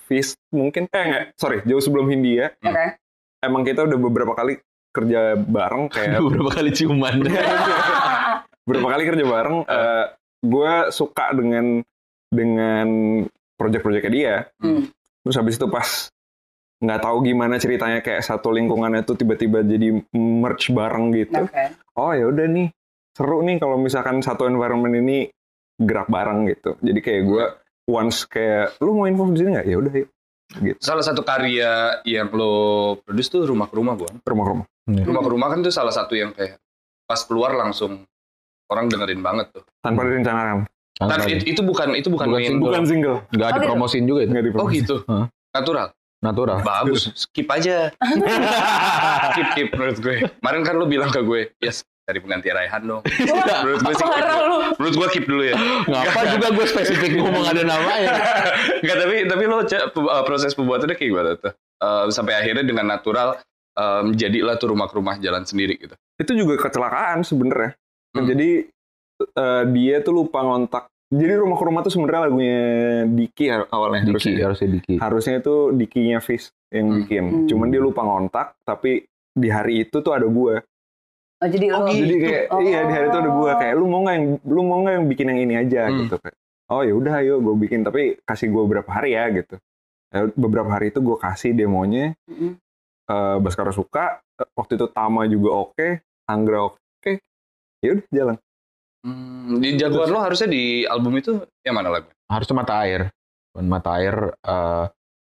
Fist 0.00 0.40
mungkin 0.48 0.88
eh 0.88 1.04
enggak 1.04 1.24
sorry 1.36 1.60
jauh 1.62 1.84
sebelum 1.84 2.08
Hindia 2.08 2.56
oke. 2.58 2.96
emang 3.44 3.60
kita 3.60 3.84
udah 3.84 4.00
beberapa 4.00 4.32
kali 4.32 4.56
kerja 4.88 5.36
bareng 5.36 5.92
kayak 5.92 6.16
Beberapa 6.24 6.56
kali 6.56 6.72
ciuman. 6.72 7.20
beberapa 8.64 8.88
kali 8.88 9.02
kerja 9.04 9.24
bareng 9.28 9.56
gue 10.40 10.72
suka 10.88 11.36
dengan 11.36 11.84
dengan 12.28 12.86
project-projectnya 13.58 14.12
dia. 14.12 14.36
Hmm. 14.60 14.88
terus 15.26 15.44
habis 15.44 15.60
itu 15.60 15.68
pas 15.68 16.08
nggak 16.78 17.00
tahu 17.04 17.16
gimana 17.26 17.58
ceritanya 17.58 18.00
kayak 18.00 18.22
satu 18.22 18.54
lingkungan 18.54 19.02
itu 19.02 19.12
tiba-tiba 19.18 19.60
jadi 19.66 19.98
merch 20.14 20.70
bareng 20.70 21.10
gitu. 21.12 21.44
Oke. 21.44 21.74
oh 21.98 22.14
ya 22.14 22.30
udah 22.30 22.46
nih 22.48 22.70
seru 23.12 23.42
nih 23.42 23.58
kalau 23.58 23.76
misalkan 23.76 24.22
satu 24.22 24.46
environment 24.46 24.94
ini 24.94 25.28
gerak 25.76 26.06
bareng 26.06 26.46
gitu. 26.48 26.78
Jadi 26.80 27.00
kayak 27.02 27.22
gue 27.26 27.44
once 27.90 28.24
kayak 28.30 28.78
lu 28.78 28.94
mau 28.94 29.10
info 29.10 29.26
di 29.34 29.38
sini 29.42 29.50
nggak? 29.58 29.66
Ya 29.66 29.76
udah 29.76 29.92
yuk. 29.92 30.08
Gitu. 30.48 30.78
Salah 30.80 31.04
satu 31.04 31.20
karya 31.26 32.00
yang 32.08 32.32
lo 32.32 32.96
produce 33.04 33.28
tuh 33.28 33.44
rumah 33.44 33.68
ke 33.68 33.74
rumah, 33.76 33.98
ke 33.98 34.06
rumah 34.32 34.44
ke 34.46 34.50
rumah. 34.54 34.66
Rumah 34.88 35.22
ke 35.26 35.30
rumah 35.34 35.48
kan 35.52 35.58
tuh 35.60 35.74
salah 35.74 35.92
satu 35.92 36.16
yang 36.16 36.32
kayak 36.32 36.56
pas 37.04 37.20
keluar 37.26 37.52
langsung 37.52 38.06
orang 38.68 38.86
dengerin 38.88 39.20
banget 39.20 39.46
tuh. 39.52 39.64
tanpa 39.80 40.04
direncanakan 40.04 40.68
Tapi 40.98 41.30
itu, 41.32 41.44
itu 41.48 41.60
bukan 41.62 41.94
itu 41.94 42.08
bukan, 42.08 42.26
Bukan 42.26 42.36
main 42.36 42.50
single. 42.50 42.64
bukan 42.64 42.82
single 42.84 43.16
Nggak 43.30 43.46
Oh, 43.46 43.50
gitu. 43.50 43.62
dipromosin 43.62 44.02
juga 44.04 44.20
itu. 44.20 44.30
nggak 44.30 44.42
di 44.42 44.50
Oh 44.52 44.66
gitu. 44.68 44.96
Hah? 45.06 45.24
Natural. 45.54 45.86
Natural. 46.18 46.58
Bagus. 46.60 47.02
Skip 47.22 47.46
aja. 47.48 47.94
skip 49.28 49.46
skip 49.52 49.68
menurut 49.72 49.98
gue. 49.98 50.14
Kemarin 50.34 50.60
kan 50.62 50.74
lo 50.74 50.84
bilang 50.84 51.08
ke 51.08 51.20
gue, 51.20 51.54
yes 51.58 51.82
cari 52.02 52.18
pengganti 52.18 52.48
Raihan 52.48 52.82
dong. 52.82 53.02
menurut 53.62 53.80
gue 53.80 53.94
sih 53.94 54.06
lu. 54.08 54.58
Menurut 54.74 54.94
gue 54.96 55.08
keep 55.12 55.24
dulu 55.24 55.42
ya. 55.44 55.54
Ngapa 55.84 56.20
juga 56.32 56.46
gue 56.50 56.66
spesifik 56.66 57.10
ngomong 57.14 57.44
ada 57.46 57.62
namanya. 57.62 58.10
Enggak 58.80 58.96
tapi 58.98 59.16
tapi 59.28 59.44
lo 59.44 59.60
uh, 59.60 59.64
proses 60.24 60.56
pembuatannya 60.56 60.96
kayak 60.96 61.10
gimana 61.12 61.30
tuh? 61.36 61.52
Uh, 61.78 62.08
sampai 62.08 62.34
akhirnya 62.34 62.64
dengan 62.64 62.88
natural 62.88 63.36
um, 63.76 64.10
jadilah 64.10 64.56
tuh 64.56 64.72
rumah 64.72 64.88
ke 64.88 64.96
rumah 64.96 65.14
jalan 65.16 65.44
sendiri 65.44 65.78
gitu. 65.78 65.94
itu 66.18 66.32
juga 66.34 66.58
kecelakaan 66.58 67.22
sebenarnya 67.22 67.78
Hmm. 68.08 68.24
jadi 68.24 68.66
eh, 69.20 69.64
dia 69.68 69.96
tuh 69.98 70.14
lupa 70.16 70.40
ngontak 70.40 70.84
jadi 71.08 71.34
rumah 71.36 71.56
ke 71.56 71.64
rumah 71.64 71.80
tuh 71.80 71.88
sebenarnya 71.88 72.22
lagunya 72.26 72.60
Diki 73.06 73.48
awalnya 73.66 74.04
Diki, 74.04 74.12
harusnya 74.12 74.44
harusnya 74.44 74.68
Diki. 74.70 74.94
harusnya 74.98 75.34
itu 75.38 75.54
Dikinya 75.72 76.18
Fish 76.18 76.46
yang 76.68 76.86
Hmm. 76.86 76.96
bikin 77.00 77.24
Hmm. 77.24 77.46
cuman 77.46 77.66
dia 77.68 77.80
lupa 77.80 78.02
ngontak 78.02 78.46
tapi 78.62 79.02
di 79.32 79.48
hari 79.48 79.82
itu 79.82 79.96
tuh 79.98 80.12
ada 80.12 80.26
gua 80.26 80.60
Oh, 81.38 81.46
jadi 81.46 81.70
Oh, 81.70 81.80
lo 81.80 81.88
gitu. 81.88 82.02
jadi 82.02 82.14
kayak 82.20 82.44
Oh. 82.48 82.58
iya 82.60 82.80
di 82.82 82.92
hari 82.92 83.06
itu 83.06 83.16
ada 83.16 83.30
gua 83.30 83.52
kayak 83.54 83.74
lu 83.74 83.86
mau 83.86 84.00
nggak 84.02 84.14
yang 84.16 84.26
lu 84.44 84.60
mau 84.60 84.78
nggak 84.80 84.94
yang 84.94 85.06
bikin 85.06 85.26
yang 85.28 85.40
ini 85.40 85.54
aja 85.56 85.82
Hmm. 85.86 85.98
gitu 86.00 86.14
kayak 86.18 86.36
oh 86.68 86.82
ya 86.82 86.92
udah 86.92 87.12
ayo 87.16 87.34
gue 87.38 87.54
bikin 87.58 87.80
tapi 87.80 88.00
kasih 88.20 88.48
gua 88.48 88.62
beberapa 88.64 88.90
hari 88.92 89.14
ya 89.14 89.26
gitu 89.32 89.56
Ya, 90.08 90.24
beberapa 90.30 90.68
hari 90.68 90.88
itu 90.88 90.98
gue 90.98 91.16
kasih 91.16 91.52
demonya 91.52 92.16
Mm-mm. 92.24 92.56
eh 93.06 93.36
Baskara 93.38 93.70
suka 93.70 94.04
eh, 94.34 94.48
waktu 94.50 94.74
itu 94.74 94.88
Tama 94.88 95.24
juga 95.24 95.50
oke 95.62 95.88
Anggra 96.24 96.64
oke 96.66 97.12
ya 97.78 97.90
udah 97.92 98.06
jalan 98.10 98.36
Hmm, 98.98 99.62
di 99.62 99.78
jagoan 99.78 100.10
lo 100.10 100.18
harusnya 100.18 100.50
di 100.50 100.82
album 100.84 101.14
itu 101.16 101.38
yang 101.62 101.78
mana 101.78 101.88
lagu? 101.88 102.08
Harusnya 102.26 102.56
mata 102.56 102.74
air. 102.82 103.08
Mata 103.54 103.90
air. 103.96 104.14
eh 104.42 104.84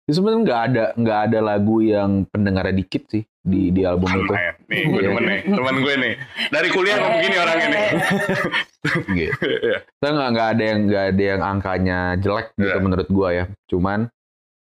itu 0.08 0.18
sebenarnya 0.18 0.42
nggak 0.42 0.60
ada 0.66 0.84
nggak 0.98 1.18
ada 1.30 1.38
lagu 1.38 1.76
yang 1.78 2.26
pendengarnya 2.26 2.74
dikit 2.74 3.06
sih 3.06 3.22
di 3.40 3.70
di 3.70 3.86
album 3.86 4.10
itu. 4.10 4.34
ya. 4.34 4.52
Nih, 4.66 4.82
gue 4.90 5.00
demen 5.06 5.22
nih, 5.22 5.40
teman 5.46 5.76
gue 5.78 5.94
nih. 5.96 6.14
Dari 6.50 6.68
kuliah 6.74 6.96
kok 6.98 7.10
begini 7.14 7.36
orangnya 7.38 7.68
nih. 7.70 7.88
Gitu. 9.12 9.44
Iya. 9.44 9.78
Kita 9.84 10.08
nggak 10.08 10.28
nggak 10.32 10.48
ada 10.56 10.62
yang 10.64 10.78
nggak 10.88 11.04
ada 11.12 11.22
yang 11.22 11.40
angkanya 11.44 11.98
jelek 12.16 12.48
gitu 12.56 12.64
Iya. 12.72 12.80
menurut 12.80 13.08
gua 13.12 13.28
ya. 13.30 13.44
Cuman 13.68 14.08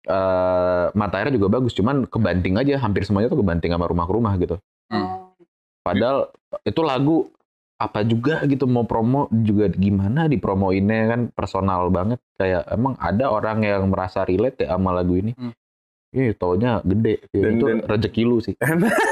eh 0.05 0.85
mata 0.95 1.15
airnya 1.19 1.35
juga 1.35 1.49
bagus. 1.51 1.75
Cuman 1.75 2.07
kebanting 2.07 2.55
aja. 2.55 2.79
Hampir 2.79 3.03
semuanya 3.03 3.27
tuh 3.27 3.43
kebanting 3.43 3.75
sama 3.75 3.85
rumah 3.85 4.05
ke 4.07 4.13
rumah 4.15 4.33
gitu. 4.39 4.55
Oh. 4.89 5.29
Padahal 5.83 6.31
itu 6.63 6.81
lagu 6.81 7.27
apa 7.75 8.07
juga 8.07 8.39
gitu 8.47 8.71
mau 8.71 8.87
promo 8.87 9.27
juga 9.31 9.67
gimana 9.67 10.31
dipromoinnya 10.31 11.11
kan 11.11 11.21
personal 11.35 11.91
banget 11.91 12.23
kayak 12.39 12.63
emang 12.71 12.95
ada 12.95 13.27
orang 13.27 13.67
yang 13.67 13.91
merasa 13.91 14.23
relate 14.23 14.63
ya 14.63 14.79
sama 14.79 14.95
lagu 14.95 15.19
ini. 15.19 15.35
Hmm. 15.35 15.51
Ih, 16.15 16.31
taunya 16.31 16.79
gede. 16.81 17.19
Ya, 17.29 17.43
Dan- 17.43 17.53
itu 17.53 17.65
dan- 17.67 17.83
rezeki 17.85 18.21
lu 18.23 18.39
sih. 18.39 18.55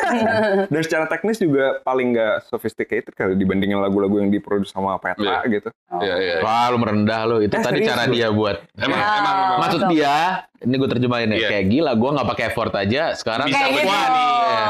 dan 0.72 0.82
secara 0.82 1.06
teknis 1.06 1.36
juga 1.36 1.82
paling 1.82 2.16
nggak 2.16 2.48
sophisticated 2.48 3.12
kali 3.12 3.36
dibandingin 3.36 3.76
lagu-lagu 3.76 4.18
yang 4.18 4.30
diproduksi 4.30 4.72
sama 4.72 4.96
Petra 4.98 5.44
gitu 5.46 5.68
Oh. 5.86 6.00
Iya, 6.00 6.16
iya. 6.18 6.36
Wah, 6.40 6.72
lu 6.72 6.80
merendah 6.80 7.22
lu. 7.24 7.38
Itu 7.40 7.54
Eh, 7.54 7.62
tadi 7.62 7.84
serius 7.84 7.92
cara 7.92 8.04
dia 8.08 8.28
buat. 8.30 8.66
Emang, 8.74 8.96
Ya. 8.96 9.06
emang, 9.14 9.36
emang. 9.36 9.60
Maksud 9.60 9.82
dia, 9.88 10.16
ini 10.58 10.74
gue 10.74 10.90
terjemahin 10.90 11.28
ya, 11.28 11.38
Iya. 11.38 11.50
kayak 11.52 11.66
gila, 11.70 11.92
gue 11.94 12.10
nggak 12.10 12.28
pakai 12.30 12.44
effort 12.48 12.74
aja. 12.74 13.04
Sekarang 13.14 13.46
Bisa 13.46 13.62
gitu. 13.68 13.86
wah 13.86 14.06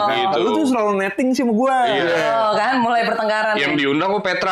nih, 0.04 0.20
gitu. 0.20 0.38
lu 0.42 0.50
tuh 0.54 0.66
selalu 0.68 0.92
netting 0.98 1.30
sih 1.32 1.44
sama 1.44 1.54
gue 1.54 1.78
Iya. 1.88 2.04
Oh, 2.42 2.52
kan 2.54 2.74
mulai 2.78 3.02
pertengkaran. 3.06 3.54
Yang 3.56 3.74
diundang 3.78 4.10
kok 4.12 4.24
Petra 4.26 4.52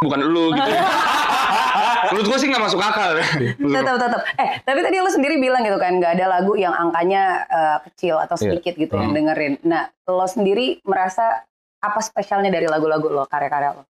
bukan 0.00 0.20
lu 0.24 0.56
gitu. 0.56 0.70
Menurut 2.10 2.26
gue 2.26 2.38
sih 2.40 2.48
nggak 2.48 2.64
masuk 2.64 2.80
akal. 2.80 3.20
tetap 3.52 3.96
tetap 4.00 4.20
eh 4.34 4.50
tapi 4.64 4.80
tadi 4.80 4.96
lo 4.96 5.12
sendiri 5.12 5.36
bilang 5.36 5.60
gitu 5.60 5.76
kan 5.76 6.00
nggak 6.00 6.16
ada 6.16 6.26
lagu 6.30 6.56
yang 6.56 6.72
angkanya 6.72 7.22
eh, 7.44 7.78
kecil 7.84 8.16
atau 8.16 8.34
Iya. 8.34 8.56
sedikit 8.56 8.74
gitu 8.76 8.96
yang 8.96 9.12
Hmm. 9.12 9.18
dengerin 9.20 9.54
nah 9.60 9.92
lo 10.08 10.24
sendiri 10.24 10.80
merasa 10.82 11.44
apa 11.76 12.00
spesialnya 12.00 12.48
dari 12.48 12.64
lagu-lagu 12.64 13.04
lo 13.06 13.28
karya-karya 13.28 13.76
lo 13.76 13.84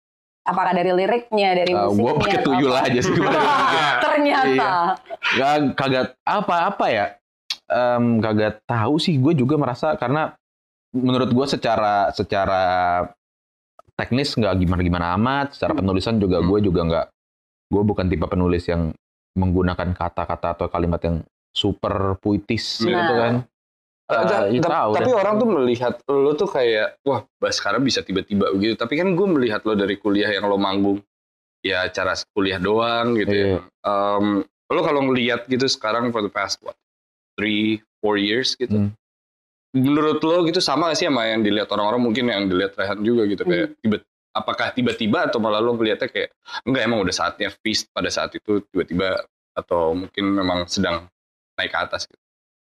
apakah 0.43 0.73
dari 0.73 0.95
liriknya 0.95 1.49
dari 1.57 1.75
gue 1.75 1.91
musiknya 1.91 2.07
Eh, 2.07 2.19
pakai 2.23 2.39
tuyul 2.41 2.71
apa? 2.73 2.87
aja 2.87 3.01
sih. 3.03 3.15
ternyata 4.07 4.47
Iya. 4.47 4.71
Gak 5.35 5.55
kagak 5.75 6.05
apa 6.23 6.57
apa 6.71 6.87
ya. 6.87 7.07
Em, 7.67 8.23
kagak 8.23 8.63
tahu 8.63 8.95
sih. 8.97 9.19
Gue 9.19 9.35
juga 9.35 9.59
merasa 9.59 9.99
karena 9.99 10.39
menurut 10.95 11.35
gue 11.35 11.47
secara 11.49 12.15
secara 12.15 12.63
teknis 13.97 14.31
nggak 14.31 14.55
gimana 14.59 14.81
gimana 14.81 15.07
amat. 15.17 15.57
Secara 15.57 15.73
Hmm. 15.73 15.81
penulisan 15.83 16.17
juga 16.17 16.39
Hmm. 16.39 16.49
gue 16.49 16.59
juga 16.63 16.81
nggak. 16.85 17.07
Gue 17.67 17.83
bukan 17.83 18.07
tipe 18.07 18.27
penulis 18.27 18.65
yang 18.65 18.93
menggunakan 19.35 19.93
kata-kata 19.93 20.55
atau 20.55 20.67
kalimat 20.69 21.01
yang 21.01 21.21
super 21.51 22.15
puitis 22.17 22.81
Nah. 22.81 22.93
gitu 22.95 23.15
kan. 23.15 23.35
Ya 24.07 24.23
ta- 24.23 24.47
tahu 24.47 24.91
tapi 24.95 25.11
dah. 25.11 25.19
orang 25.19 25.35
tuh 25.35 25.49
melihat 25.51 25.95
lo 26.07 26.31
tuh 26.33 26.47
kayak 26.47 26.95
wah 27.03 27.27
sekarang 27.43 27.83
bisa 27.83 28.07
tiba-tiba 28.07 28.55
begitu 28.55 28.79
tapi 28.79 28.95
kan 28.95 29.11
gue 29.11 29.27
melihat 29.27 29.67
lo 29.67 29.75
dari 29.75 29.99
kuliah 29.99 30.31
yang 30.31 30.47
lo 30.47 30.55
manggung 30.55 31.03
ya 31.59 31.91
cara 31.91 32.15
kuliah 32.31 32.63
doang 32.63 33.19
gitu 33.19 33.35
ya 33.35 33.47
Iya. 33.49 33.59
Em, 33.83 34.27
lo 34.47 34.81
kalau 34.81 35.11
ngelihat 35.11 35.51
gitu 35.51 35.67
sekarang 35.67 36.15
for 36.15 36.23
the 36.23 36.31
past 36.31 36.63
what 36.63 36.79
three 37.35 37.83
four 37.99 38.15
years 38.15 38.55
gitu 38.55 38.79
Hmm. 38.79 38.91
Menurut 39.77 40.21
lo 40.21 40.41
gitu 40.43 40.59
sama 40.59 40.89
gak 40.89 40.97
sih 40.97 41.07
sama 41.07 41.29
yang 41.29 41.45
dilihat 41.45 41.69
orang-orang 41.69 42.01
mungkin 42.03 42.25
yang 42.27 42.49
dilihat 42.49 42.73
Rehan 42.75 43.01
juga 43.01 43.29
gitu 43.29 43.45
kayak 43.45 43.67
Hmm. 43.69 43.79
tiba 43.79 43.97
apakah 44.33 44.69
tiba-tiba 44.71 45.29
atau 45.29 45.37
malah 45.37 45.61
lo 45.61 45.73
ngelihatnya 45.73 46.09
kayak 46.09 46.33
enggak 46.63 46.83
emang 46.83 47.01
udah 47.01 47.15
saatnya 47.15 47.49
feast 47.61 47.89
pada 47.91 48.09
saat 48.09 48.33
itu 48.33 48.65
tiba-tiba 48.67 49.25
atau 49.53 49.93
mungkin 49.93 50.25
memang 50.31 50.65
sedang 50.67 51.09
naik 51.55 51.71
ke 51.71 51.79
atas 51.79 52.05
gitu. 52.05 52.21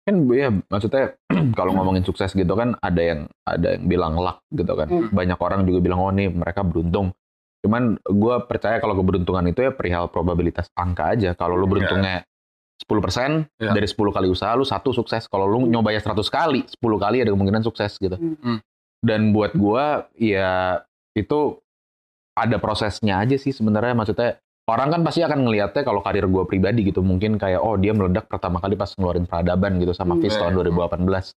kan 0.05 0.15
ya 0.31 0.49
maksudnya 0.69 1.17
kalau 1.59 1.73
ngomongin 1.73 2.05
sukses 2.05 2.33
gitu 2.33 2.53
kan 2.53 2.77
ada 2.79 3.01
yang 3.01 3.21
ada 3.43 3.77
yang 3.77 3.85
bilang 3.85 4.15
luck 4.17 4.45
gitu 4.51 4.73
kan 4.73 4.89
Hmm. 4.89 5.09
banyak 5.11 5.39
orang 5.39 5.65
juga 5.65 5.81
bilang 5.81 6.01
oh 6.01 6.11
nih 6.11 6.29
mereka 6.29 6.61
beruntung 6.61 7.13
cuman 7.65 7.97
gue 7.97 8.37
percaya 8.45 8.77
kalau 8.77 8.93
keberuntungan 8.95 9.49
itu 9.49 9.65
ya 9.65 9.73
perihal 9.73 10.09
probabilitas 10.09 10.69
angka 10.75 11.17
aja 11.17 11.33
kalau 11.33 11.57
lu 11.57 11.65
Iya. 11.65 11.71
beruntungnya 11.73 12.17
10% 12.77 13.47
Ya. 13.57 13.71
dari 13.71 13.87
10 13.87 14.11
kali 14.11 14.27
usaha 14.27 14.53
lu 14.53 14.63
satu 14.63 14.91
sukses. 14.91 15.25
Kalau 15.25 15.47
lu 15.47 15.65
nyoba 15.65 15.91
ya 15.91 16.01
100 16.01 16.27
kali, 16.27 16.67
10 16.67 16.99
kali 16.99 17.23
ada 17.23 17.31
kemungkinan 17.31 17.63
sukses 17.63 17.97
gitu. 17.97 18.19
Hmm. 18.19 18.59
Dan 18.99 19.31
buat 19.31 19.53
gua 19.53 20.09
ya 20.13 20.83
itu 21.13 21.61
ada 22.35 22.59
prosesnya 22.59 23.19
aja 23.19 23.37
sih 23.37 23.51
sebenarnya 23.51 23.95
maksudnya 23.95 24.37
orang 24.67 24.91
kan 24.91 25.01
pasti 25.03 25.23
akan 25.23 25.47
ngelihatnya 25.47 25.83
kalau 25.83 26.01
karir 26.01 26.27
gua 26.27 26.43
pribadi 26.43 26.83
gitu 26.85 26.99
mungkin 26.99 27.37
kayak 27.37 27.61
oh 27.61 27.77
dia 27.77 27.93
meledak 27.93 28.27
pertama 28.27 28.59
kali 28.59 28.75
pas 28.75 28.91
ngeluarin 28.91 29.25
peradaban 29.25 29.79
gitu 29.79 29.93
sama 29.93 30.17
Hmm. 30.17 30.27
Tahun 30.27 30.51
Iya. 30.51 30.59
2018. 30.59 31.31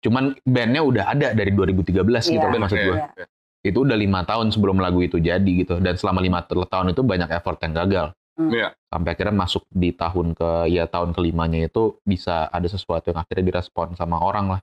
Cuman 0.00 0.32
bandnya 0.42 0.80
udah 0.80 1.04
ada 1.08 1.28
dari 1.34 1.50
2013 1.50 2.24
gitu 2.26 2.38
Iya. 2.38 2.48
loh, 2.48 2.60
maksud 2.62 2.78
Iya, 2.78 2.86
gua. 2.86 2.96
Iya. 3.10 3.24
Itu 3.60 3.78
udah 3.84 3.92
lima 3.92 4.20
tahun 4.24 4.48
sebelum 4.48 4.78
lagu 4.78 5.00
itu 5.00 5.18
jadi 5.18 5.52
gitu 5.60 5.76
dan 5.76 5.92
selama 5.92 6.20
lima 6.20 6.40
tahun 6.42 6.92
itu 6.92 7.02
banyak 7.02 7.28
effort 7.30 7.60
yang 7.60 7.74
gagal. 7.74 8.06
Iya. 8.38 8.72
Sampai 8.88 9.10
akhirnya 9.14 9.36
masuk 9.36 9.64
di 9.68 9.90
tahun 9.92 10.32
ke 10.32 10.70
ya 10.70 10.86
tahun 10.86 11.12
kelimanya 11.12 11.66
itu 11.66 11.98
bisa 12.02 12.46
ada 12.48 12.66
sesuatu 12.66 13.10
yang 13.10 13.20
akhirnya 13.20 13.44
direspon 13.52 13.94
sama 13.94 14.20
orang 14.20 14.56
lah. 14.56 14.60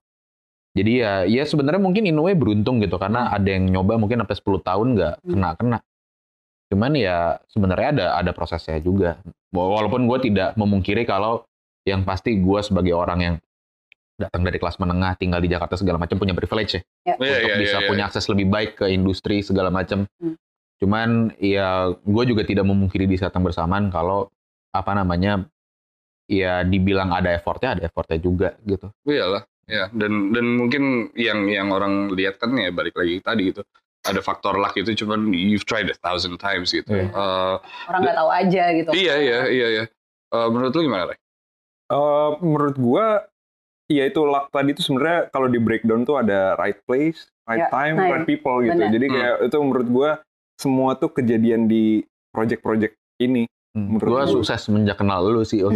Jadi 0.78 1.02
ya 1.02 1.26
ya 1.26 1.42
sebenarnya 1.42 1.82
mungkin 1.82 2.06
in 2.06 2.18
a 2.18 2.22
way 2.22 2.38
beruntung 2.38 2.78
gitu 2.82 3.02
karena 3.02 3.34
ada 3.34 3.50
yang 3.50 3.66
nyoba 3.66 3.98
mungkin 3.98 4.22
sampai 4.22 4.38
10 4.38 4.62
tahun 4.62 4.88
nggak 4.98 5.16
Hmm. 5.26 5.30
kena 5.34 5.50
kena. 5.58 5.80
Cuman 6.70 6.92
ya 7.00 7.40
sebenarnya 7.48 7.88
ada 7.96 8.06
ada 8.20 8.32
prosesnya 8.36 8.78
juga. 8.78 9.18
Walaupun 9.56 10.06
gue 10.06 10.20
tidak 10.30 10.54
memungkiri 10.60 11.08
kalau 11.08 11.48
yang 11.88 12.04
pasti 12.04 12.36
gue 12.36 12.60
sebagai 12.62 12.92
orang 12.94 13.20
yang 13.24 13.36
datang 14.18 14.42
dari 14.44 14.58
kelas 14.58 14.82
menengah 14.82 15.14
tinggal 15.16 15.40
di 15.40 15.48
Jakarta 15.48 15.78
segala 15.78 16.02
macam 16.02 16.18
punya 16.18 16.34
privilege 16.34 16.82
ya 17.06 17.16
Iya, 17.16 17.38
untuk 17.38 17.52
iya, 17.54 17.62
bisa 17.62 17.78
iya, 17.78 17.82
iya. 17.86 17.90
punya 17.90 18.04
akses 18.10 18.26
lebih 18.28 18.50
baik 18.50 18.72
ke 18.82 18.86
industri 18.90 19.46
segala 19.46 19.70
macam. 19.70 20.10
Hmm. 20.20 20.36
Cuman 20.78 21.34
ya 21.42 21.90
gue 21.94 22.24
juga 22.26 22.46
tidak 22.46 22.66
memungkiri 22.66 23.10
di 23.10 23.18
saat 23.18 23.34
yang 23.34 23.46
bersamaan 23.46 23.90
kalau 23.90 24.30
apa 24.70 24.92
namanya 24.94 25.46
ya 26.30 26.62
dibilang 26.62 27.10
ada 27.10 27.34
effortnya 27.34 27.80
ada 27.80 27.84
effortnya 27.88 28.20
juga 28.20 28.54
gitu. 28.62 28.92
Iyalah, 29.08 29.42
ya. 29.66 29.90
Dan 29.90 30.36
dan 30.36 30.46
mungkin 30.60 31.10
yang 31.18 31.48
yang 31.48 31.72
orang 31.72 32.12
lihat 32.14 32.38
kan 32.38 32.54
ya 32.54 32.70
balik 32.70 32.94
lagi 32.94 33.18
tadi 33.24 33.50
gitu. 33.50 33.64
Ada 34.06 34.22
faktor 34.22 34.56
luck 34.56 34.78
itu 34.78 34.94
cuman 35.04 35.34
you've 35.34 35.66
tried 35.66 35.90
a 35.90 35.98
thousand 36.00 36.38
times 36.38 36.72
gitu. 36.72 36.88
Iya. 36.94 37.10
Eh, 37.10 37.56
Orang 37.90 38.02
nggak 38.06 38.18
tahu 38.22 38.30
aja 38.30 38.64
gitu. 38.76 38.90
iya 38.94 39.16
iya 39.18 39.40
iya 39.50 39.68
iya. 39.74 39.84
Eh, 40.28 40.48
menurut 40.52 40.76
lu 40.76 40.86
gimana, 40.86 41.10
Ray? 41.10 41.18
Eh, 41.88 42.30
menurut 42.44 42.76
gua 42.78 43.06
ya 43.88 44.04
itu 44.04 44.20
luck 44.28 44.52
tadi 44.52 44.76
itu 44.76 44.84
sebenarnya 44.84 45.32
kalau 45.32 45.48
di 45.48 45.60
breakdown 45.64 46.04
tuh 46.04 46.20
ada 46.20 46.60
right 46.60 46.78
place, 46.84 47.32
right 47.48 47.66
Ya, 47.66 47.72
time, 47.72 47.96
nah, 47.96 48.12
right 48.14 48.28
people 48.28 48.60
gitu. 48.62 48.76
benar. 48.76 48.92
Jadi 48.92 49.06
kayak 49.08 49.36
itu 49.48 49.58
menurut 49.64 49.88
gua 49.88 50.10
semua 50.58 50.94
tuh 50.94 51.10
kejadian 51.12 51.66
di 51.66 52.02
project-project 52.32 52.94
ini. 53.20 53.46
Menurut 53.72 54.10
Gue 54.10 54.18
gua. 54.20 54.26
sukses 54.28 54.58
semenjak 54.60 54.98
kenal 54.98 55.22
lu 55.22 55.42
sih. 55.44 55.62
Oh, 55.62 55.70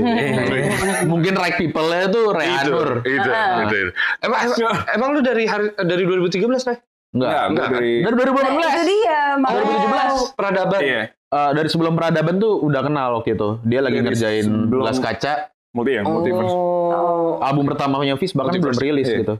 Mungkin 1.11 1.33
right 1.35 1.53
people-nya 1.55 2.09
tuh 2.09 2.33
Rehanur. 2.33 3.05
Itu, 3.05 3.13
itu, 3.13 3.29
Ah. 3.29 3.61
itu, 3.63 3.75
itu. 3.79 3.91
Emang, 4.19 4.39
emang, 4.49 4.75
emang 4.91 5.09
lu 5.11 5.19
dari 5.21 5.45
hari 5.45 5.69
dari 5.77 6.03
2013, 6.03 6.65
Ray? 6.65 6.77
Enggak. 7.11 7.29
Enggak, 7.47 7.67
dari 7.69 7.91
Dari 7.99 8.01
Nah, 8.01 8.09
itu 8.09 8.17
2018. 8.17 8.89
dia. 8.89 9.19
makanya. 9.37 9.61
2017. 9.61 10.33
Peradaban. 10.33 10.81
iya, 10.81 11.01
Eh, 11.31 11.51
dari 11.53 11.69
sebelum 11.69 11.93
peradaban 11.93 12.35
tuh 12.37 12.59
udah 12.59 12.81
kenal 12.81 13.07
waktu 13.15 13.29
itu. 13.33 13.49
Dia 13.63 13.79
lagi 13.79 13.95
Dari 13.95 14.05
ngerjain 14.09 14.43
sebelum- 14.43 14.67
gelas 14.73 14.97
kaca. 14.97 15.33
multi 15.71 15.91
ya, 15.93 16.03
multiverse. 16.03 16.51
Oh. 16.51 17.39
Album 17.39 17.63
pertamanya 17.63 18.17
Fizz 18.17 18.33
bahkan 18.33 18.51
belum 18.53 18.75
Multiverse, 18.75 18.83
rilis 18.83 19.07
iya. 19.07 19.19
gitu. 19.21 19.35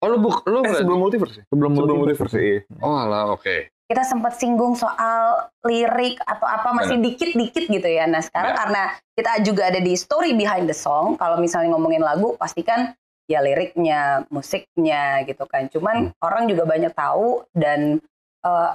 Oh, 0.00 0.06
lu 0.06 0.16
buk, 0.18 0.40
lu 0.46 0.62
Eh, 0.62 0.72
sebelum 0.72 0.96
multiverse 0.98 1.34
ya? 1.34 1.44
Sebelum, 1.46 1.70
Sebelum 1.74 1.96
multiverse. 1.98 2.32
multiverse, 2.32 2.64
iya. 2.64 2.80
Oh, 2.80 2.96
alah, 2.96 3.28
oke. 3.28 3.68
Kita 3.84 4.00
sempat 4.00 4.32
singgung 4.34 4.72
soal 4.72 5.44
lirik 5.60 6.16
atau 6.18 6.48
apa 6.48 6.72
masih 6.72 6.96
dikit-dikit 6.96 7.68
gitu 7.68 7.84
ya. 7.84 8.08
Nah 8.08 8.24
sekarang 8.24 8.52
Ya. 8.52 8.58
karena 8.58 8.82
kita 9.12 9.32
juga 9.44 9.62
ada 9.68 9.76
di 9.76 9.92
story 9.92 10.32
behind 10.32 10.64
the 10.64 10.74
song. 10.74 11.14
Kalau 11.14 11.36
misalnya 11.36 11.68
ngomongin 11.70 12.00
lagu, 12.00 12.32
pastikan 12.34 12.96
ya 13.24 13.38
liriknya, 13.38 14.24
musiknya 14.28 15.20
gitu 15.22 15.44
kan. 15.44 15.68
Cuman 15.68 16.16
orang 16.18 16.48
juga 16.48 16.64
banyak 16.64 16.92
tahu 16.92 17.44
dan 17.52 18.00
eh, 18.40 18.70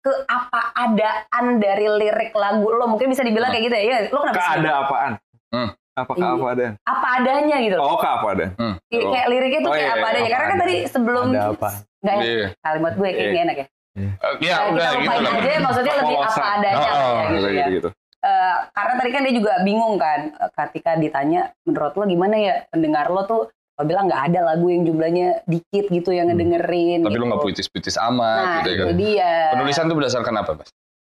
ke 0.00 0.12
apa 0.26 0.60
adaan 0.74 1.56
dari 1.56 1.88
lirik 1.90 2.32
lagu 2.34 2.64
lo 2.66 2.84
mungkin 2.86 3.08
bisa 3.08 3.20
dibilang 3.20 3.48
kayak 3.48 3.64
gitu 3.64 3.74
ya. 3.74 3.84
Ya, 3.84 3.98
lo 4.08 4.20
kenapa 4.20 4.36
sih? 4.36 4.48
Keada 4.54 4.70
apaan? 4.80 5.12
Hmm. 5.48 5.68
Apa 5.94 6.12
Iya. 6.12 6.26
apa 6.26 6.46
ada? 6.50 6.66
Apa 6.82 7.06
adanya 7.14 7.56
gitu. 7.60 7.74
loh. 7.78 7.84
Oh, 7.86 7.96
ke 7.96 8.08
apa 8.10 8.26
ada? 8.32 8.46
Kayak- 8.84 9.08
Kayak 9.12 9.26
liriknya 9.28 9.60
tuh 9.60 9.70
Oh, 9.70 9.74
kayak 9.74 9.84
iya, 9.84 9.92
apa 9.92 10.00
iya, 10.00 10.08
adanya. 10.10 10.24
apa 10.24 10.34
Karena 10.34 10.48
kan 10.50 10.58
tadi 10.58 10.74
sebelum 10.88 11.26
Ada 11.30 11.42
apa? 11.46 11.70
nggak 12.00 12.14
ya, 12.14 12.24
Iya. 12.26 12.46
kalimat 12.58 12.92
gue 12.92 13.04
kayak 13.06 13.16
Iya. 13.16 13.28
gini 13.28 13.40
enak 13.42 13.56
ya. 13.56 13.66
Eh, 13.94 14.10
Ya, 14.40 14.56
Nah, 14.58 14.72
udah 14.72 14.88
kita 14.92 15.14
gitu 15.14 15.22
lah. 15.22 15.32
aja 15.38 15.58
maksudnya 15.60 15.94
lebih 15.96 16.16
apa 16.18 16.42
adanya 16.52 16.74
Oh, 16.74 16.82
ya, 16.82 16.92
oh, 16.92 17.14
gitu 17.14 17.30
Gitu, 17.30 17.46
ya. 17.46 17.52
gitu, 17.54 17.70
gitu. 17.72 17.88
Eh, 18.20 18.56
karena 18.70 18.92
tadi 18.96 19.10
kan 19.10 19.20
dia 19.22 19.34
juga 19.34 19.52
bingung 19.60 19.94
kan 19.96 20.20
eh, 20.32 20.50
ketika 20.56 20.90
ditanya 20.96 21.40
menurut 21.62 21.92
lo 21.92 22.04
gimana 22.04 22.34
ya 22.34 22.54
pendengar 22.66 23.06
lo 23.06 23.22
tuh 23.24 23.42
lo 23.48 23.82
bilang 23.82 24.06
nggak 24.06 24.22
ada 24.28 24.40
lagu 24.44 24.66
yang 24.66 24.82
jumlahnya 24.82 25.42
dikit 25.44 25.86
gitu 25.88 26.10
yang 26.10 26.26
Hmm. 26.26 26.34
ngedengerin 26.34 26.98
Tapi 27.00 27.10
gitu. 27.10 27.20
lu 27.20 27.26
nggak 27.26 27.42
puitis-puitis 27.42 27.96
amat 28.00 28.34
nah 28.40 28.54
gitu 28.56 28.68
ya 28.68 28.74
itu 28.74 28.84
kan. 28.84 28.96
dia 28.96 29.30
Penulisan 29.52 29.84
tuh 29.84 29.96
berdasarkan 29.96 30.34
apa, 30.36 30.50
Mas? 30.56 30.68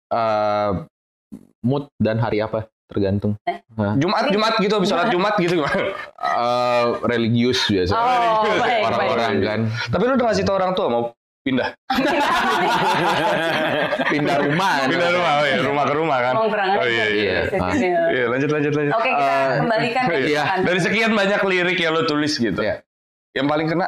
Eh, 0.10 0.72
mood 1.62 1.84
dan 1.98 2.18
hari 2.18 2.40
apa 2.40 2.64
tergantung. 2.86 3.38
Eh? 3.44 3.62
Jumat, 3.96 4.28
Jumat 4.28 4.54
gitu, 4.58 4.74
habis 4.74 4.90
sholat 4.90 5.10
Jumat 5.10 5.34
gitu 5.36 5.58
gimana? 5.58 5.94
Eh, 6.16 6.86
religius 7.04 7.62
biasa. 7.66 7.94
oh 7.94 8.50
baik 8.56 8.82
Orang-orang 8.84 9.30
baik 9.32 9.46
kan 9.46 9.60
Tapi 9.88 10.04
lu 10.04 10.14
udah 10.14 10.26
ngasih 10.26 10.44
tau 10.44 10.56
orang 10.56 10.74
tua 10.74 10.88
mau 10.88 11.04
pindah? 11.50 11.70
pindah 14.10 14.38
rumah. 14.40 14.72
Pindah 14.86 15.10
rumah, 15.12 15.32
oh 15.36 15.46
iya, 15.46 15.58
rumah 15.60 15.84
ke 15.84 15.94
rumah 15.94 16.18
kan? 16.22 16.34
Oh 16.38 16.46
iya, 16.86 17.06
iya. 17.10 17.38
Iya. 17.50 18.00
Iya, 18.10 18.24
lanjut, 18.30 18.50
lanjut, 18.50 18.74
lanjut. 18.74 18.94
oke 18.94 19.10
kita 19.10 19.26
Eh, 19.26 19.48
kembalikan 19.60 20.04
ke 20.06 20.16
iya. 20.24 20.44
Dari 20.62 20.80
sekian 20.80 21.12
banyak 21.12 21.40
lirik 21.44 21.78
yang 21.78 21.92
lu 21.94 22.04
tulis 22.06 22.34
gitu. 22.36 22.60
Iya. 22.60 22.82
Yang 23.34 23.48
paling 23.48 23.68
kena 23.68 23.88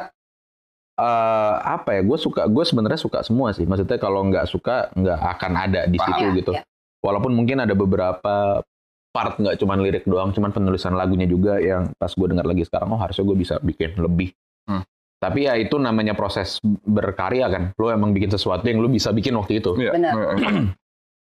Eh, 0.92 1.54
apa 1.58 1.96
ya? 1.96 2.00
Gue 2.04 2.14
suka, 2.14 2.44
gue 2.44 2.62
sebenarnya 2.62 3.00
suka 3.00 3.24
semua 3.24 3.50
sih. 3.50 3.64
Maksudnya 3.64 3.96
kalau 3.96 4.28
nggak 4.28 4.44
suka 4.44 4.92
nggak 4.92 5.18
akan 5.32 5.52
ada 5.56 5.80
di 5.88 5.96
Paham. 5.96 6.06
situ 6.12 6.22
Iya, 6.22 6.36
gitu. 6.36 6.52
iya. 6.52 6.62
Walaupun 7.00 7.32
mungkin 7.32 7.58
ada 7.58 7.72
beberapa 7.72 8.60
part 9.08 9.34
nggak 9.34 9.56
cuman 9.56 9.78
lirik 9.80 10.04
doang, 10.04 10.30
cuman 10.30 10.52
penulisan 10.52 10.92
lagunya 10.92 11.24
juga 11.24 11.56
yang 11.58 11.90
pas 11.96 12.08
gue 12.08 12.26
dengar 12.26 12.44
lagi 12.44 12.62
sekarang, 12.62 12.92
oh 12.92 12.96
harusnya 12.96 13.24
gue 13.24 13.36
bisa 13.36 13.54
bikin 13.58 13.90
lebih. 13.98 14.30
Hmm. 14.68 14.84
Tapi 15.22 15.46
ya 15.46 15.54
itu 15.54 15.78
namanya 15.78 16.18
proses 16.18 16.58
berkarya 16.82 17.46
kan. 17.46 17.62
Lo 17.78 17.94
emang 17.94 18.10
bikin 18.10 18.34
sesuatu 18.34 18.66
yang 18.66 18.82
lo 18.82 18.90
bisa 18.90 19.14
bikin 19.14 19.38
waktu 19.38 19.62
itu. 19.62 19.78
Iya. 19.78 19.94
Benar. 19.94 20.12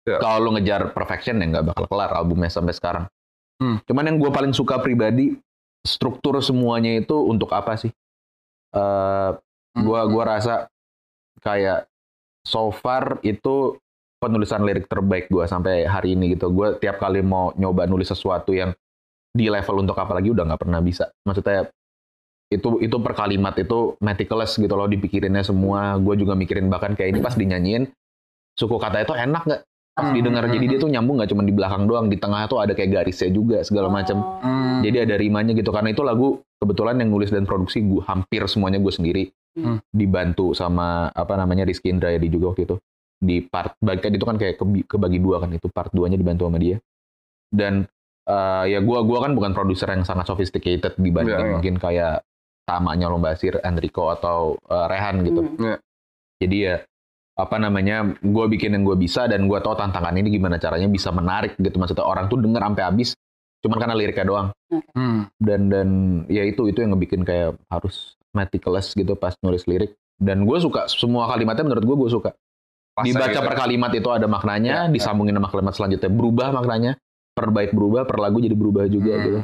Iya. 0.09 0.17
Kalau 0.25 0.37
lo 0.41 0.49
ngejar 0.57 0.89
perfection 0.97 1.37
ya 1.37 1.45
nggak 1.53 1.65
bakal 1.69 1.85
kelar 1.85 2.09
albumnya 2.17 2.49
sampai 2.49 2.73
sekarang. 2.73 3.05
Hmm. 3.61 3.77
Cuman 3.85 4.09
yang 4.09 4.17
gue 4.17 4.31
paling 4.33 4.57
suka 4.57 4.81
pribadi 4.81 5.37
struktur 5.85 6.41
semuanya 6.41 6.97
itu 6.97 7.13
untuk 7.13 7.53
apa 7.53 7.77
sih? 7.77 7.93
Eh, 8.73 9.31
Hmm. 9.71 9.87
gua 9.87 10.03
gua 10.03 10.35
rasa 10.35 10.67
kayak 11.39 11.87
so 12.43 12.75
far 12.75 13.23
itu 13.23 13.79
penulisan 14.19 14.67
lirik 14.67 14.91
terbaik 14.91 15.31
gua 15.31 15.47
sampai 15.47 15.87
hari 15.87 16.19
ini 16.19 16.35
gitu. 16.35 16.51
Gua 16.51 16.75
tiap 16.75 16.99
kali 16.99 17.23
mau 17.23 17.55
nyoba 17.55 17.87
nulis 17.87 18.11
sesuatu 18.11 18.51
yang 18.51 18.75
di 19.31 19.47
level 19.47 19.87
untuk 19.87 19.95
apa 19.95 20.11
lagi 20.19 20.27
udah 20.27 20.43
nggak 20.43 20.59
pernah 20.59 20.83
bisa. 20.83 21.07
Maksudnya 21.23 21.71
itu 22.51 22.83
itu 22.83 22.95
per 22.99 23.15
kalimat 23.15 23.55
itu 23.55 23.95
meticulous 23.97 24.59
gitu 24.59 24.75
loh 24.75 24.85
dipikirinnya 24.85 25.41
semua. 25.41 25.95
Gue 25.97 26.19
juga 26.19 26.35
mikirin 26.35 26.67
bahkan 26.67 26.93
kayak 26.93 27.15
ini 27.15 27.19
pas 27.19 27.33
dinyanyiin 27.33 27.87
suku 28.53 28.75
kata 28.75 29.07
itu 29.07 29.15
enak 29.15 29.43
nggak 29.47 29.61
pas 29.91 30.03
Hmm. 30.07 30.15
didengar. 30.15 30.43
Jadi 30.47 30.65
dia 30.67 30.77
tuh 30.77 30.87
nyambung 30.87 31.19
nggak 31.19 31.31
cuma 31.31 31.43
di 31.43 31.51
belakang 31.51 31.83
doang, 31.83 32.07
di 32.07 32.15
tengah 32.15 32.47
tuh 32.47 32.59
ada 32.59 32.71
kayak 32.71 32.91
garisnya 32.91 33.31
juga 33.31 33.63
segala 33.63 33.87
macam. 33.87 34.19
Oh. 34.19 34.43
Hmm. 34.43 34.79
Jadi 34.83 34.97
ada 34.99 35.15
rimanya 35.15 35.55
gitu 35.55 35.71
karena 35.71 35.91
itu 35.91 36.03
lagu 36.03 36.27
kebetulan 36.59 36.99
yang 36.99 37.09
nulis 37.09 37.31
dan 37.31 37.43
produksi 37.43 37.79
gue 37.81 38.03
hampir 38.03 38.43
semuanya 38.45 38.77
gue 38.77 38.91
sendiri 38.91 39.23
Hmm. 39.51 39.83
dibantu 39.91 40.55
sama 40.55 41.11
apa 41.11 41.35
namanya 41.35 41.67
Rizky 41.67 41.91
Indrayadi 41.91 42.31
juga 42.31 42.55
waktu 42.55 42.63
itu 42.63 42.75
di 43.19 43.43
part 43.43 43.75
bagian 43.77 44.15
itu 44.15 44.23
kan 44.23 44.39
kayak 44.39 44.55
kebagi 44.87 45.19
dua 45.19 45.43
kan 45.43 45.51
itu 45.51 45.67
part 45.67 45.91
duanya 45.91 46.15
dibantu 46.15 46.47
sama 46.47 46.55
dia 46.55 46.79
dan 47.51 47.83
eh, 48.23 48.63
ya 48.71 48.79
gua 48.79 49.03
gua 49.03 49.27
kan 49.27 49.35
bukan 49.35 49.51
produser 49.51 49.91
yang 49.91 50.07
sangat 50.07 50.23
sophisticated 50.25 50.95
dibanding 50.95 51.35
Iya, 51.35 51.43
iya. 51.43 51.51
mungkin 51.51 51.75
kayak 51.77 52.15
tamanya 52.71 53.11
Lomba 53.11 53.35
Basir, 53.35 53.59
Enrico 53.61 54.07
atau 54.07 54.55
eh, 54.63 54.85
Rehan 54.87 55.15
gitu. 55.27 55.41
Hmm. 55.43 55.59
Iya. 55.59 55.75
jadi 56.41 56.57
ya 56.57 56.75
apa 57.37 57.57
namanya 57.57 58.17
gue 58.21 58.45
bikin 58.53 58.75
yang 58.75 58.83
gue 58.85 58.97
bisa 58.97 59.25
dan 59.25 59.45
gue 59.49 59.59
tahu 59.59 59.73
tantangan 59.73 60.13
ini 60.13 60.29
gimana 60.31 60.55
caranya 60.57 60.87
bisa 60.87 61.09
menarik 61.11 61.57
gitu. 61.57 61.75
Maksudnya 61.75 62.05
orang 62.05 62.31
tuh 62.31 62.39
denger 62.39 62.61
sampai 62.61 62.83
habis 62.85 63.09
cuman 63.61 63.77
karena 63.77 63.93
liriknya 63.93 64.25
doang. 64.25 64.47
Hmm. 64.95 65.27
dan 65.37 65.67
dan 65.67 65.87
ya 66.31 66.47
itu 66.47 66.65
itu 66.71 66.79
yang 66.81 66.95
ngebikin 66.95 67.21
kayak 67.27 67.59
harus 67.67 68.15
meticulous 68.31 68.95
gitu 68.95 69.13
pas 69.13 69.35
nulis 69.43 69.67
lirik. 69.67 69.93
Dan 70.21 70.45
gue 70.45 70.57
suka 70.61 70.85
semua 70.87 71.25
kalimatnya 71.27 71.65
menurut 71.65 71.83
gue 71.85 71.95
gue 72.07 72.09
suka. 72.09 72.31
Pas 72.91 73.05
dibaca 73.07 73.31
gitu. 73.31 73.41
per 73.47 73.55
kalimat 73.55 73.91
itu 73.95 74.09
ada 74.11 74.27
maknanya 74.27 74.85
Ya, 74.85 74.91
disambungin 74.91 75.33
sama 75.37 75.47
kalimat 75.49 75.73
selanjutnya. 75.73 76.09
Berubah 76.11 76.49
maknanya. 76.51 76.91
Per 77.31 77.47
bait 77.47 77.71
berubah 77.71 78.03
per 78.03 78.19
lagu 78.19 78.43
jadi 78.43 78.53
berubah 78.53 78.85
juga 78.91 79.13
Hmm. 79.17 79.23
gitu. 79.25 79.39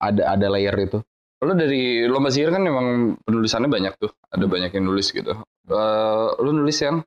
Ada 0.00 0.22
ada 0.36 0.46
layer 0.52 0.76
itu 0.80 0.98
Lu 1.40 1.52
dari 1.52 2.04
lomba 2.04 2.28
sihir 2.28 2.52
kan 2.52 2.60
memang 2.60 2.86
penulisannya 3.24 3.66
banyak 3.66 3.94
tuh. 3.96 4.12
Ada 4.28 4.44
banyak 4.44 4.70
yang 4.70 4.84
nulis 4.84 5.08
gitu. 5.08 5.32
Eh, 5.66 6.28
lu 6.38 6.50
nulis 6.52 6.76
yang 6.78 7.00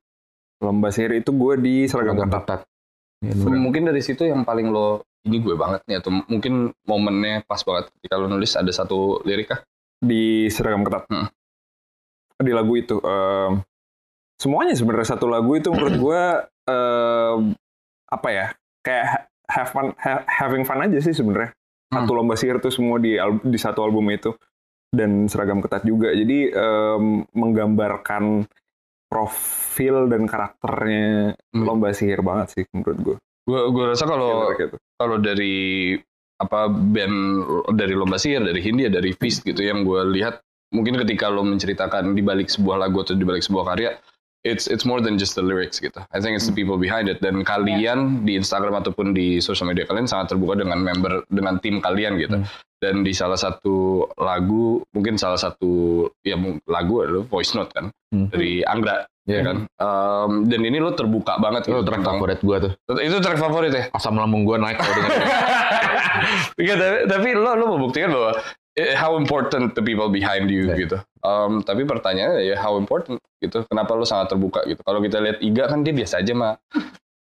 Lomba 0.64 0.88
sihir 0.90 1.12
itu 1.14 1.36
gue 1.36 1.60
di 1.60 1.76
seragam 1.86 2.16
ketat 2.16 2.64
Ya, 3.20 3.36
mungkin 3.36 3.84
dari 3.84 4.00
situ 4.00 4.24
yang 4.24 4.44
paling 4.44 4.68
lo 4.68 5.04
ini 5.24 5.40
gue 5.40 5.56
banget 5.56 5.84
nih 5.88 6.00
atau 6.00 6.12
mungkin 6.24 6.72
momennya 6.84 7.44
pas 7.44 7.60
banget 7.60 7.88
ketika 7.96 8.16
lo 8.16 8.28
nulis 8.28 8.56
ada 8.56 8.68
satu 8.68 9.20
lirik 9.24 9.48
kah? 9.48 9.60
di 10.00 10.48
seragam 10.48 10.84
ketat 10.84 11.04
Hmm. 11.08 11.28
di 12.38 12.52
lagu 12.52 12.76
itu 12.76 13.00
em, 13.00 13.64
semuanya 14.36 14.76
sebenarnya 14.76 15.16
satu 15.16 15.28
lagu 15.28 15.52
itu 15.52 15.72
menurut 15.72 15.96
gue 15.96 16.22
em, 16.68 17.40
apa 18.06 18.28
ya 18.30 18.46
kayak 18.84 19.06
ha- 19.06 19.26
have 19.50 19.70
fun 19.72 19.96
ha- 19.96 20.24
having 20.28 20.64
fun 20.64 20.80
aja 20.80 21.00
sih 21.00 21.16
sebenarnya 21.16 21.56
Hmm. 21.94 22.04
satu 22.04 22.12
lomba 22.14 22.34
sihir 22.34 22.58
tuh 22.58 22.74
semua 22.74 22.98
di 22.98 23.16
di 23.46 23.58
satu 23.58 23.86
album 23.86 24.10
itu 24.10 24.34
dan 24.90 25.26
seragam 25.26 25.62
ketat 25.62 25.86
juga 25.86 26.10
jadi 26.10 26.50
em, 26.50 27.22
menggambarkan 27.32 28.50
profil 29.08 30.10
dan 30.10 30.26
karakternya 30.26 31.38
Hmm. 31.54 31.64
lomba 31.64 31.94
sihir 31.94 32.26
banget 32.26 32.48
sih 32.52 32.64
menurut 32.74 32.98
gue 33.00 33.18
Gue 33.44 33.60
gue 33.70 33.84
rasa 33.86 34.08
kalau 34.08 34.56
gitu. 34.56 34.80
kalau 34.96 35.20
dari 35.20 35.94
apa 36.40 36.66
band 36.66 37.18
dari 37.76 37.94
lomba 37.94 38.16
sihir 38.16 38.40
dari 38.40 38.58
Hindia 38.58 38.88
dari 38.88 39.14
Fist 39.14 39.44
gitu 39.44 39.62
yang 39.62 39.84
gue 39.84 40.02
lihat 40.12 40.42
mungkin 40.72 40.98
ketika 40.98 41.30
lo 41.30 41.46
menceritakan 41.46 42.18
di 42.18 42.24
balik 42.24 42.50
sebuah 42.50 42.82
lagu 42.82 43.04
atau 43.04 43.14
di 43.14 43.22
balik 43.22 43.46
sebuah 43.46 43.66
karya 43.70 43.92
it's 44.44 44.68
it's 44.68 44.84
more 44.84 45.00
than 45.00 45.16
just 45.16 45.34
the 45.34 45.42
lyrics 45.42 45.80
gitu 45.80 46.00
I 46.12 46.20
think 46.20 46.36
it's 46.36 46.46
the 46.46 46.52
people 46.52 46.76
behind 46.76 47.08
it 47.08 47.20
dan 47.20 47.42
kalian 47.42 48.24
di 48.24 48.36
Instagram 48.36 48.76
ataupun 48.76 49.12
di 49.12 49.40
sosial 49.40 49.68
media 49.68 49.84
kalian 49.84 50.04
sangat 50.04 50.32
terbuka 50.32 50.60
dengan 50.60 50.80
member 50.80 51.24
dengan 51.28 51.58
tim 51.58 51.80
kalian 51.80 52.16
gitu 52.18 52.38
Hmm. 52.38 52.48
dan 52.80 53.00
di 53.00 53.12
salah 53.12 53.36
satu 53.36 54.04
lagu 54.18 54.84
mungkin 54.92 55.16
salah 55.16 55.38
satu 55.38 55.72
ya 56.20 56.36
lagu 56.66 57.00
adalah 57.00 57.24
voice 57.26 57.52
note 57.54 57.72
kan 57.72 57.88
Hmm. 58.12 58.28
dari 58.28 58.62
Anggra 58.62 59.08
Iya 59.24 59.40
ya 59.40 59.42
kan 59.46 59.58
Em, 59.72 60.32
dan 60.46 60.62
ini 60.62 60.78
lo 60.78 60.92
terbuka 60.92 61.40
banget 61.40 61.64
Itu 61.64 61.72
gitu 61.74 61.88
track 61.88 62.04
tentang- 62.04 62.20
favorit 62.20 62.40
gue 62.40 62.58
tuh. 62.60 62.72
itu 63.00 63.18
track 63.18 63.40
favorit 63.40 63.72
ya 63.72 63.84
Asam 63.90 64.20
lambung 64.20 64.44
gue 64.44 64.60
naik 64.60 64.76
kalau. 64.76 65.00
Iya, 66.56 66.74
tapi, 66.76 66.98
tapi 67.08 67.30
lo 67.34 67.52
lo 67.54 67.66
membuktikan 67.72 68.12
bahwa 68.12 68.32
eh, 68.74 68.94
how 68.94 69.16
important 69.16 69.74
the 69.74 69.82
people 69.82 70.10
behind 70.10 70.48
you 70.48 70.68
Iya. 70.68 70.76
gitu. 70.78 70.98
Um, 71.24 71.64
tapi 71.64 71.88
pertanyaannya 71.88 72.44
ya 72.44 72.56
how 72.60 72.76
important 72.76 73.16
gitu. 73.40 73.64
Kenapa 73.72 73.96
lo 73.96 74.04
sangat 74.04 74.36
terbuka 74.36 74.60
gitu? 74.68 74.84
Kalau 74.84 75.00
kita 75.00 75.24
lihat 75.24 75.40
Iga 75.40 75.72
kan 75.72 75.82
dia 75.82 75.96
biasa 75.96 76.20
aja 76.20 76.34
mah 76.36 76.54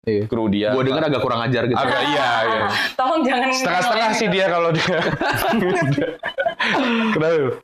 Iya. 0.09 0.25
kru 0.25 0.49
dia. 0.49 0.73
gue 0.73 0.85
denger 0.89 1.05
agak 1.05 1.21
kurang 1.21 1.45
ajar 1.45 1.69
gitu. 1.69 1.77
agak 1.77 2.01
iya, 2.09 2.29
iya. 2.49 2.65
Tolong 2.99 3.21
jangan 3.29 3.49
Setengah-setengah 3.53 4.11
sih 4.17 4.29
dia 4.33 4.47
kalau 4.49 4.71
dia. 4.73 4.89
Kenapa? 7.13 7.57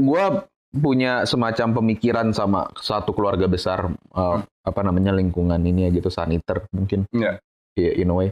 gue 0.00 0.24
punya 0.70 1.26
semacam 1.26 1.82
pemikiran 1.82 2.26
sama 2.30 2.70
satu 2.78 3.10
keluarga 3.10 3.50
besar 3.50 3.90
uh, 4.14 4.38
apa 4.62 4.80
namanya 4.86 5.10
lingkungan 5.10 5.58
ini 5.66 5.86
ya 5.86 5.90
gitu 5.90 6.08
saniter 6.08 6.62
mungkin 6.70 7.04
Iya. 7.10 7.42
Iya, 7.78 7.92
in 8.02 8.10
a 8.10 8.14
way 8.14 8.28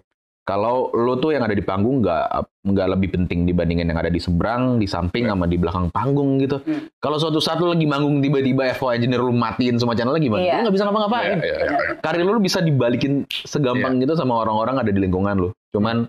kalau 0.48 0.88
lo 0.90 1.14
tuh 1.14 1.30
yang 1.30 1.44
ada 1.44 1.52
di 1.52 1.60
panggung 1.60 2.00
nggak 2.00 2.24
nggak 2.64 2.86
lebih 2.88 3.08
penting 3.12 3.44
dibandingin 3.44 3.84
yang 3.84 3.96
ada 3.96 4.08
di 4.08 4.16
seberang 4.16 4.80
di 4.80 4.88
samping 4.88 5.28
sama 5.28 5.44
di 5.44 5.54
belakang 5.54 5.92
panggung 5.92 6.40
gitu 6.40 6.56
Hmm. 6.58 6.88
kalau 6.96 7.20
suatu 7.20 7.36
saat 7.36 7.60
lo 7.60 7.68
lagi 7.68 7.84
manggung 7.84 8.18
tiba-tiba 8.18 8.64
FO 8.72 8.88
engineer 8.88 9.20
lu 9.20 9.30
matiin 9.30 9.76
semua 9.76 9.92
channel 9.92 10.10
lagi 10.10 10.24
gimana 10.24 10.40
Iya. 10.40 10.54
lo 10.54 10.60
nggak 10.64 10.74
bisa 10.74 10.84
ngapa-ngapain 10.84 11.28
Iya, 11.28 11.44
iya, 11.44 11.56
iya. 11.60 11.70
karir 12.00 12.24
lu 12.24 12.40
bisa 12.40 12.58
dibalikin 12.58 13.12
segampang 13.28 14.00
gitu 14.00 14.14
sama 14.14 14.40
orang-orang 14.40 14.76
ada 14.78 14.88
di 14.88 14.96
lingkungan 14.98 15.36
lu. 15.36 15.48
Cuman 15.68 16.08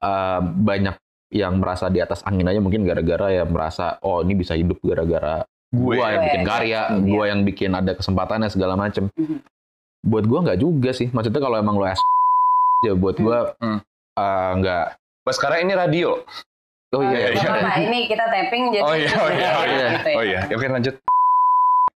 uh, 0.00 0.40
banyak 0.40 0.96
yang 1.30 1.56
merasa 1.56 1.88
di 1.88 1.98
atas 1.98 2.20
angin 2.22 2.44
aja 2.44 2.60
mungkin 2.60 2.84
gara-gara 2.84 3.32
ya 3.32 3.42
merasa 3.42 3.96
oh 4.00 4.20
ini 4.20 4.36
bisa 4.36 4.52
hidup 4.52 4.76
gara-gara 4.78 5.40
Gue. 5.68 5.96
gua 5.96 6.06
yang 6.06 6.20
Gue. 6.20 6.26
bikin 6.28 6.42
karya, 6.44 6.80
Hmm. 6.86 7.02
gua 7.02 7.24
yang 7.26 7.40
bikin 7.42 7.70
ada 7.72 7.92
kesempatannya 7.92 8.46
segala 8.46 8.76
macem. 8.76 9.10
Mhm. 9.10 9.42
Buat 10.04 10.24
gua 10.24 10.38
nggak 10.44 10.60
juga 10.60 10.92
sih. 10.92 11.08
Maksudnya 11.08 11.40
kalau 11.40 11.56
emang 11.56 11.74
lo 11.74 11.82
es 11.82 11.98
ya 12.84 12.94
buat 12.94 13.16
gua 13.16 13.56
Hmm. 13.58 13.80
uh, 14.14 14.50
nggak. 14.58 14.86
Pas 15.22 15.34
sekarang 15.34 15.64
ini 15.64 15.72
radio. 15.72 16.20
Oh 16.92 17.02
iya, 17.02 17.10
iya, 17.10 17.28
iya. 17.30 17.40
Nggak 17.40 17.52
apa-apa, 17.58 17.80
ini 17.82 17.98
kita 18.06 18.24
tapping 18.24 18.64
jadi 18.70 18.84
Oh 18.84 18.94
iya, 18.94 19.10
oh 19.16 19.30
iya, 19.30 19.48
oh 19.50 19.64
iya. 19.64 19.86
gitu 19.90 20.06
ya. 20.06 20.14
Oh 20.14 20.22
iya, 20.22 20.40
ya, 20.44 20.54
oke 20.54 20.66
lanjut. 20.68 20.94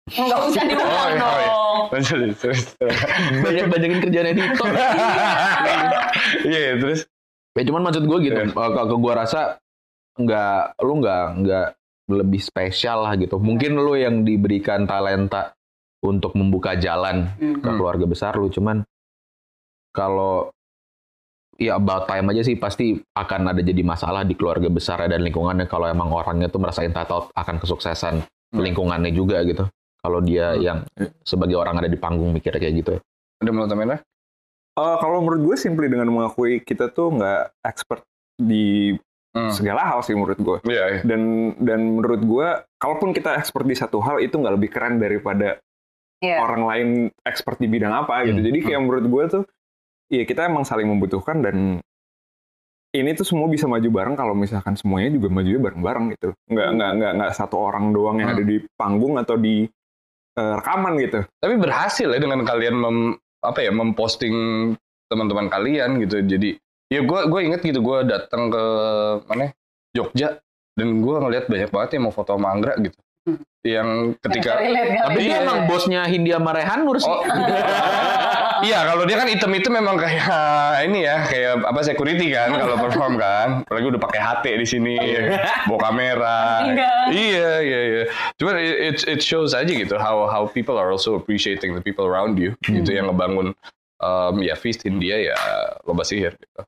Nggak 0.05 0.39
usah 0.45 0.63
diulang 0.63 0.85
Oh 0.85 1.07
iya, 1.09 1.19
oh 1.19 1.35
iya. 1.35 1.49
dong. 1.49 1.79
Lanjut, 1.91 2.19
terus. 2.37 2.61
Banyak 3.41 3.65
banyakin 3.67 3.99
kerjaan 3.99 4.27
editor. 4.29 4.67
Iya, 6.45 6.59
iya, 6.61 6.73
terus. 6.77 6.99
ya 7.55 7.63
cuman 7.63 7.81
maksud 7.83 8.03
gua 8.05 8.19
gitu. 8.19 8.35
Iya. 8.35 8.51
uh, 8.51 8.69
Kalau 8.71 8.97
gua 8.97 9.13
rasa 9.17 9.57
nggak 10.15 10.79
lu 10.79 10.93
nggak 11.01 11.23
nggak 11.43 11.67
lebih 12.05 12.39
spesial 12.39 13.03
lah 13.03 13.13
gitu. 13.15 13.35
Mungkin 13.35 13.75
lu 13.75 13.97
yang 13.97 14.21
diberikan 14.21 14.85
talenta 14.85 15.51
untuk 15.99 16.37
membuka 16.37 16.77
jalan 16.77 17.25
Hmm. 17.35 17.59
ke 17.59 17.69
keluarga 17.71 18.05
besar 18.05 18.37
lu 18.37 18.47
cuman 18.47 18.85
kalau 19.89 20.51
ya 21.55 21.75
about 21.75 22.03
time 22.05 22.27
aja 22.29 22.41
sih 22.41 22.55
pasti 22.55 22.95
akan 23.11 23.49
ada 23.49 23.61
jadi 23.61 23.79
masalah 23.79 24.21
di 24.21 24.35
keluarga 24.35 24.67
besar 24.67 25.07
dan 25.07 25.19
lingkungannya 25.19 25.65
kalau 25.65 25.87
emang 25.87 26.11
orangnya 26.11 26.47
tuh 26.47 26.59
merasa 26.59 26.83
entitled 26.83 27.31
akan 27.31 27.55
kesuksesan 27.57 28.15
Hmm. 28.53 28.61
lingkungannya 28.61 29.09
juga 29.09 29.41
gitu 29.41 29.65
kalau 29.97 30.19
dia 30.19 30.53
Hmm. 30.53 30.61
yang 30.61 30.77
sebagai 31.21 31.55
orang 31.55 31.79
ada 31.79 31.87
di 31.87 31.97
panggung 31.97 32.29
mikirnya 32.29 32.61
kayak 32.61 32.75
gitu 32.77 32.89
ya. 32.95 33.01
Ada 33.41 33.49
mau 33.51 33.65
tambahin 33.65 33.89
lah? 33.89 34.01
Eh, 34.75 34.97
kalau 34.99 35.17
menurut 35.19 35.41
gue 35.43 35.55
simply 35.57 35.87
dengan 35.87 36.07
mengakui 36.07 36.59
kita 36.59 36.87
tuh 36.87 37.11
nggak 37.11 37.41
expert 37.63 38.03
di 38.35 38.95
Hmm. 39.31 39.51
segala 39.51 39.83
hal 39.85 39.99
sih 39.99 40.15
menurut 40.15 40.39
gue 40.39 40.57
Iya, 40.63 40.83
iya. 40.89 41.01
dan 41.03 41.21
dan 41.57 41.79
menurut 41.91 42.21
gue 42.21 42.47
kalaupun 42.77 43.11
kita 43.11 43.35
expert 43.35 43.63
di 43.63 43.75
satu 43.75 43.99
hal 43.99 44.19
itu 44.19 44.31
nggak 44.31 44.55
lebih 44.55 44.69
keren 44.69 44.95
daripada 44.95 45.59
Iya. 46.19 46.39
orang 46.39 46.63
lain 46.63 46.89
expert 47.19 47.59
di 47.59 47.67
bidang 47.67 47.91
apa 47.91 48.23
gitu 48.23 48.39
Hmm. 48.39 48.47
jadi 48.47 48.59
kayak 48.61 48.79
menurut 48.79 49.05
gue 49.05 49.23
tuh 49.27 49.43
ya 50.09 50.23
kita 50.23 50.45
emang 50.45 50.63
saling 50.63 50.85
membutuhkan 50.85 51.41
dan 51.41 51.81
ini 52.95 53.11
tuh 53.11 53.27
semua 53.27 53.51
bisa 53.51 53.67
maju 53.67 53.89
bareng 53.91 54.15
kalau 54.15 54.31
misalkan 54.31 54.79
semuanya 54.79 55.19
juga 55.19 55.27
majunya 55.27 55.59
bareng-bareng 55.59 56.05
gitu 56.15 56.29
nggak 56.47 56.69
nggak 56.79 56.91
nggak 56.95 57.11
nggak 57.19 57.31
satu 57.35 57.55
orang 57.59 57.91
doang 57.91 58.23
yang 58.23 58.31
Hmm. 58.31 58.39
ada 58.39 58.43
di 58.47 58.57
panggung 58.79 59.19
atau 59.19 59.35
di 59.35 59.67
eh, 60.35 60.53
rekaman 60.59 60.99
gitu 60.99 61.19
Tapi 61.39 61.53
berhasil 61.55 62.07
ya 62.11 62.19
dengan 62.19 62.43
kalian 62.43 62.75
mem, 62.75 62.97
apa 63.39 63.59
ya 63.63 63.71
memposting 63.71 64.35
teman-teman 65.07 65.47
kalian 65.47 66.01
gitu. 66.03 66.19
Jadi 66.27 66.59
ya 66.91 67.01
gue 67.07 67.19
gue 67.31 67.39
inget 67.39 67.61
gitu 67.63 67.79
gue 67.79 68.03
datang 68.03 68.51
ke 68.51 68.63
mana 69.31 69.53
Jogja 69.95 70.35
dan 70.75 70.87
gue 70.99 71.15
ngeliat 71.23 71.47
banyak 71.47 71.69
banget 71.71 71.89
yang 71.95 72.03
mau 72.09 72.13
foto 72.15 72.35
sama 72.35 72.51
Anggra 72.51 72.75
gitu. 72.83 72.97
Hmm. 73.25 73.39
Yang 73.63 73.89
ketika. 74.27 74.51
Tapi 75.07 75.19
dia 75.23 75.39
emang 75.39 75.59
bosnya 75.71 76.01
Hindia 76.03 76.37
Marehanur 76.37 76.99
sih. 76.99 77.07
Oh. 77.07 77.23
Iya, 78.61 78.79
kalau 78.85 79.03
dia 79.03 79.17
kan 79.17 79.27
item-item 79.27 79.73
memang 79.73 79.95
kayak 79.97 80.23
ini 80.87 81.03
ya, 81.03 81.25
kayak 81.25 81.65
apa 81.65 81.79
security 81.81 82.29
kan 82.29 82.53
kalau 82.53 82.77
perform 82.77 83.17
kan. 83.17 83.47
Apalagi 83.65 83.87
udah 83.91 84.01
pakai 84.01 84.19
HT 84.21 84.45
di 84.55 84.67
sini, 84.67 84.95
bawa 85.65 85.79
kamera. 85.81 86.39
Iya, 87.09 87.51
iya, 87.59 87.79
iya. 87.81 88.03
Cuma 88.37 88.55
it 88.55 89.03
it 89.03 89.19
shows 89.19 89.51
aja 89.51 89.67
gitu 89.67 89.97
how 89.97 90.29
how 90.29 90.45
people 90.45 90.75
are 90.75 90.87
also 90.87 91.15
appreciating 91.15 91.73
the 91.73 91.81
people 91.81 92.05
around 92.05 92.37
you. 92.37 92.53
Gitu 92.61 92.91
yang 92.91 93.09
ngebangun 93.09 93.51
um, 93.99 94.35
ya 94.39 94.53
feast 94.53 94.83
in 94.83 94.99
dia 94.99 95.33
ya 95.33 95.37
lomba 95.83 96.03
sihir 96.03 96.35
gitu. 96.35 96.61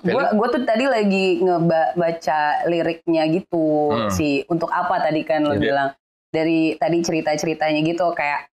Gue 0.00 0.22
gue 0.22 0.48
tuh 0.50 0.62
tadi 0.62 0.84
lagi 0.86 1.42
ngebaca 1.42 2.40
liriknya 2.64 3.26
gitu 3.28 3.90
Hmm. 3.90 4.10
sih. 4.10 4.46
Untuk 4.46 4.70
apa 4.70 5.00
tadi 5.00 5.22
kan 5.22 5.42
lo 5.42 5.54
Iya. 5.54 5.60
bilang 5.60 5.88
dari 6.30 6.78
tadi 6.78 6.98
cerita 7.02 7.34
ceritanya 7.34 7.82
gitu 7.82 8.06
kayak 8.12 8.49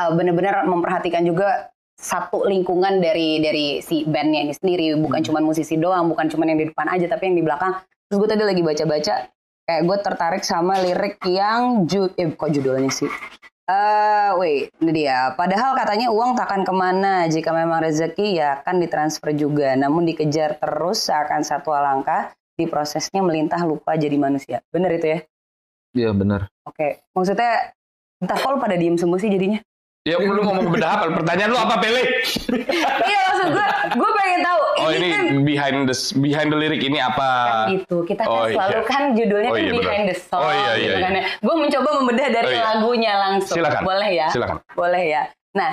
uh, 0.00 0.12
bener-bener 0.14 0.64
memperhatikan 0.64 1.24
juga 1.24 1.72
satu 1.96 2.44
lingkungan 2.44 3.00
dari 3.00 3.40
dari 3.40 3.66
si 3.80 4.04
bandnya 4.04 4.44
ini 4.44 4.52
sendiri 4.52 5.00
bukan 5.00 5.24
Hmm. 5.24 5.28
cuma 5.32 5.40
musisi 5.40 5.80
doang 5.80 6.12
bukan 6.12 6.28
cuma 6.28 6.44
yang 6.44 6.60
di 6.60 6.68
depan 6.68 6.92
aja 6.92 7.08
tapi 7.08 7.32
yang 7.32 7.36
di 7.40 7.44
belakang 7.44 7.72
terus 8.06 8.16
gue 8.20 8.28
tadi 8.28 8.44
lagi 8.44 8.60
baca-baca 8.60 9.14
kayak 9.66 9.82
gue 9.82 9.96
tertarik 10.04 10.44
sama 10.44 10.76
lirik 10.78 11.16
yang 11.24 11.88
ju 11.88 12.12
eh 12.20 12.28
kok 12.36 12.52
judulnya 12.52 12.92
sih 12.92 13.08
Eh, 13.66 14.30
wait, 14.38 14.70
ini 14.78 15.02
dia. 15.02 15.34
Padahal 15.34 15.74
katanya 15.74 16.06
uang 16.14 16.38
takkan 16.38 16.62
ke 16.62 16.70
mana 16.70 17.26
jika 17.26 17.50
memang 17.50 17.82
rezeki 17.82 18.38
ya 18.38 18.62
akan 18.62 18.78
ditransfer 18.78 19.34
juga. 19.34 19.74
Namun 19.74 20.06
dikejar 20.06 20.62
terus 20.62 21.02
seakan 21.10 21.42
satu 21.42 21.74
alangkah, 21.74 22.30
di 22.54 22.70
prosesnya 22.70 23.26
melintah 23.26 23.58
lupa 23.66 23.98
jadi 23.98 24.14
manusia. 24.14 24.62
Bener 24.70 24.94
itu 24.94 25.06
ya? 25.10 25.18
Iya 25.98 26.10
benar. 26.14 26.46
Oke, 26.62 27.02
maksudnya 27.10 27.74
entah 28.22 28.38
kok 28.38 28.54
pada 28.62 28.78
diem 28.78 28.94
semua 28.94 29.18
sih 29.18 29.34
jadinya. 29.34 29.58
Ya 30.06 30.22
lu 30.22 30.38
ngomong 30.38 30.70
beda 30.70 30.86
apa? 30.86 31.10
Pertanyaan 31.10 31.50
lu 31.50 31.58
apa, 31.58 31.82
Pele? 31.82 31.98
iya 33.10 33.18
maksud 33.26 33.48
gue, 33.50 33.68
gue 33.98 34.10
pengen 34.14 34.40
tahu. 34.46 34.60
Oh 34.78 34.90
ini, 34.94 34.98
ini 35.02 35.08
kan 35.10 35.26
behind 35.42 35.76
the 35.90 35.96
behind 36.22 36.48
the 36.54 36.58
lyric 36.62 36.78
ini 36.78 37.02
apa? 37.02 37.30
gitu. 37.74 38.06
Kita 38.06 38.22
kan 38.22 38.30
Oh, 38.30 38.46
selalu 38.46 38.78
iya. 38.78 38.86
kan 38.86 39.02
judulnya 39.18 39.50
Oh, 39.50 39.58
kan 39.58 39.66
iya, 39.66 39.72
behind 39.74 40.04
the 40.06 40.14
song. 40.14 40.46
Oh, 40.46 40.52
iya, 40.54 40.62
iya, 40.62 40.70
gitu 40.78 40.94
iya. 40.94 41.02
kan 41.02 41.10
ya. 41.10 41.22
Gue 41.42 41.54
mencoba 41.58 41.88
membedah 41.98 42.28
dari 42.30 42.46
Oh, 42.46 42.54
iya. 42.54 42.62
lagunya 42.70 43.12
langsung. 43.18 43.56
Silakan. 43.58 43.82
Boleh 43.82 44.10
ya? 44.14 44.26
Silakan. 44.30 44.56
Boleh 44.78 45.02
ya. 45.10 45.22
Nah, 45.58 45.70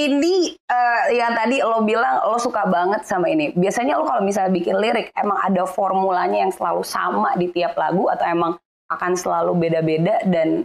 ini 0.00 0.34
eh, 0.56 1.02
yang 1.20 1.32
tadi 1.36 1.56
lo 1.60 1.84
bilang 1.84 2.24
lo 2.24 2.40
suka 2.40 2.64
banget 2.64 3.04
sama 3.04 3.28
ini. 3.28 3.52
Biasanya 3.52 4.00
lo 4.00 4.08
kalau 4.08 4.24
misalnya 4.24 4.48
bikin 4.48 4.80
lirik, 4.80 5.12
emang 5.12 5.36
ada 5.44 5.68
formulanya 5.68 6.40
yang 6.40 6.52
selalu 6.56 6.80
sama 6.88 7.36
di 7.36 7.52
tiap 7.52 7.76
lagu 7.76 8.08
atau 8.08 8.24
emang 8.24 8.56
akan 8.88 9.12
selalu 9.12 9.52
beda-beda 9.60 10.24
dan 10.24 10.64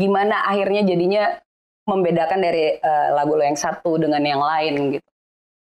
gimana 0.00 0.40
akhirnya 0.48 0.88
jadinya 0.88 1.36
membedakan 1.86 2.38
dari 2.38 2.76
eh, 2.76 3.08
lagu 3.10 3.32
lo 3.32 3.42
yang 3.42 3.56
satu 3.56 3.96
dengan 3.96 4.20
yang 4.20 4.38
lain 4.38 4.74
gitu. 4.92 5.08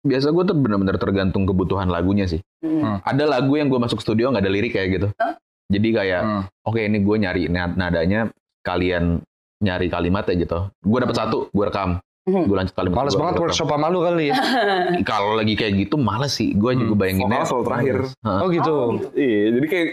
biasa 0.03 0.31
gue 0.31 0.45
tuh 0.45 0.57
benar-benar 0.57 0.99
tergantung 0.99 1.47
kebutuhan 1.47 1.87
lagunya 1.87 2.27
sih. 2.27 2.43
Hmm. 2.59 2.99
Ada 3.01 3.23
lagu 3.23 3.55
yang 3.55 3.67
gue 3.67 3.79
masuk 3.79 3.99
studio 3.99 4.31
nggak 4.31 4.43
ada 4.43 4.51
lirik 4.51 4.73
kayak 4.73 4.89
gitu. 4.93 5.09
Hah? 5.15 5.39
Jadi 5.69 5.89
kayak 5.89 6.21
Hmm. 6.21 6.43
oke 6.61 6.81
ini 6.81 6.99
gue 6.99 7.17
nyari 7.17 7.43
na- 7.47 7.71
nadanya 7.71 8.27
kalian 8.61 9.23
nyari 9.59 9.87
kalimatnya 9.87 10.35
gitu. 10.37 10.59
Gue 10.81 10.99
dapet 10.99 11.15
Hmm. 11.15 11.23
satu, 11.23 11.39
gue 11.49 11.65
rekam. 11.65 11.91
Hmm. 12.23 12.45
Gue 12.45 12.57
lanjut 12.57 12.75
kalimat. 12.75 12.97
Males 12.97 13.15
gua, 13.15 13.21
banget 13.21 13.35
workshop 13.41 13.67
sama 13.69 13.87
lu 13.89 14.03
kali 14.03 14.31
ya. 14.31 14.35
Kalau 15.07 15.35
lagi 15.35 15.55
kayak 15.55 15.75
gitu 15.81 15.95
males 15.97 16.31
sih. 16.33 16.51
Gue 16.53 16.75
juga 16.75 16.95
Hmm, 16.95 17.01
bayanginnya. 17.01 17.39
vokal 17.39 17.47
solo 17.49 17.63
terakhir. 17.65 17.97
Heeh. 18.17 18.39
Oh 18.39 18.49
gitu. 18.49 18.75
Oh, 18.75 18.87
gitu. 18.93 19.07
Iya, 19.15 19.43
jadi 19.53 19.67
kayak 19.69 19.89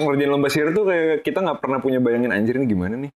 ngerjain 0.00 0.30
lomba 0.30 0.48
sihir 0.48 0.68
tuh 0.70 0.84
kayak 0.86 1.20
kita 1.20 1.38
nggak 1.38 1.58
pernah 1.58 1.78
punya 1.78 2.00
bayangin 2.00 2.32
anjir 2.32 2.56
ini 2.56 2.64
gimana 2.64 2.96
nih 2.96 3.12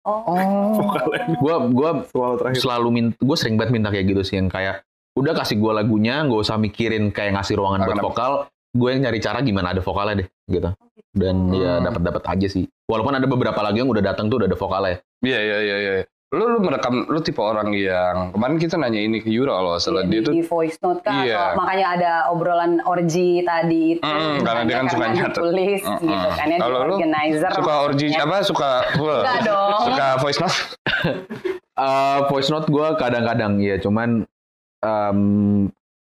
Oh. 0.00 0.80
vokalnya 0.80 1.36
Gue 1.36 1.54
gue 1.70 1.90
selalu 2.08 2.34
terakhir. 2.40 2.58
selalu 2.58 2.88
minta, 2.88 3.14
gue 3.16 3.36
sering 3.36 3.56
banget 3.60 3.72
minta 3.72 3.88
kayak 3.92 4.06
gitu 4.08 4.22
sih 4.24 4.36
yang 4.36 4.48
kayak 4.48 4.80
udah 5.12 5.32
kasih 5.34 5.60
gue 5.60 5.72
lagunya, 5.74 6.24
nggak 6.24 6.40
usah 6.40 6.56
mikirin 6.56 7.12
kayak 7.12 7.36
ngasih 7.36 7.60
ruangan 7.60 7.84
buat 7.84 8.00
vokal. 8.00 8.32
Gue 8.70 8.94
yang 8.94 9.02
nyari 9.02 9.18
cara 9.18 9.42
gimana 9.42 9.74
ada 9.74 9.82
vokalnya 9.82 10.24
deh, 10.24 10.28
gitu. 10.46 10.70
Dan 11.10 11.50
ya 11.50 11.76
Hmm. 11.76 11.84
dapat 11.84 12.00
dapat 12.06 12.22
aja 12.24 12.46
sih. 12.46 12.64
Walaupun 12.86 13.12
ada 13.12 13.26
beberapa 13.26 13.58
lagu 13.60 13.76
yang 13.76 13.90
udah 13.90 14.00
datang 14.00 14.30
tuh 14.30 14.38
udah 14.40 14.48
ada 14.48 14.54
vokalnya. 14.54 14.96
Iya 15.20 15.38
iya 15.38 15.58
iya 15.60 15.76
iya. 15.76 15.92
Lu 16.30 16.46
lu 16.46 16.62
merekam 16.62 17.10
lu 17.10 17.18
tipe 17.18 17.38
orang 17.38 17.74
yang 17.74 18.30
kemarin 18.30 18.54
kita 18.54 18.78
nanya 18.78 19.02
ini 19.02 19.18
ke 19.18 19.26
Yura 19.26 19.50
kalau 19.52 19.74
salah 19.76 20.06
dia 20.06 20.22
tuh 20.22 20.30
di 20.30 20.40
voice 20.40 20.78
note 20.78 21.02
kan 21.02 21.26
Iya. 21.26 21.58
makanya 21.58 21.86
ada 21.90 22.12
obrolan 22.30 22.78
orgi 22.80 23.42
tadi 23.42 23.98
itu 23.98 24.00
Mm, 24.00 24.38
karena 24.40 24.62
dia 24.62 24.76
kan 24.76 24.86
suka 24.86 25.06
nyatet. 25.10 25.34
ditulis 25.34 25.82
Mm, 25.82 25.98
gitu 25.98 26.28
kan 26.30 26.46
ya 26.46 26.54
di 26.54 26.62
Kalau 26.62 26.78
lu 26.78 26.94
organizer 26.94 27.50
suka 27.50 27.74
orgi 27.82 28.06
apa 28.14 28.36
suka 28.40 28.70
Enggak 28.94 29.38
dong. 29.42 29.78
suka 29.84 30.06
voice 30.16 30.38
note? 30.38 30.58
Eh 31.80 32.18
voice 32.28 32.48
note 32.48 32.68
gue 32.68 32.86
kadang-kadang 32.94 33.56
ya, 33.58 33.74
cuman 33.76 34.22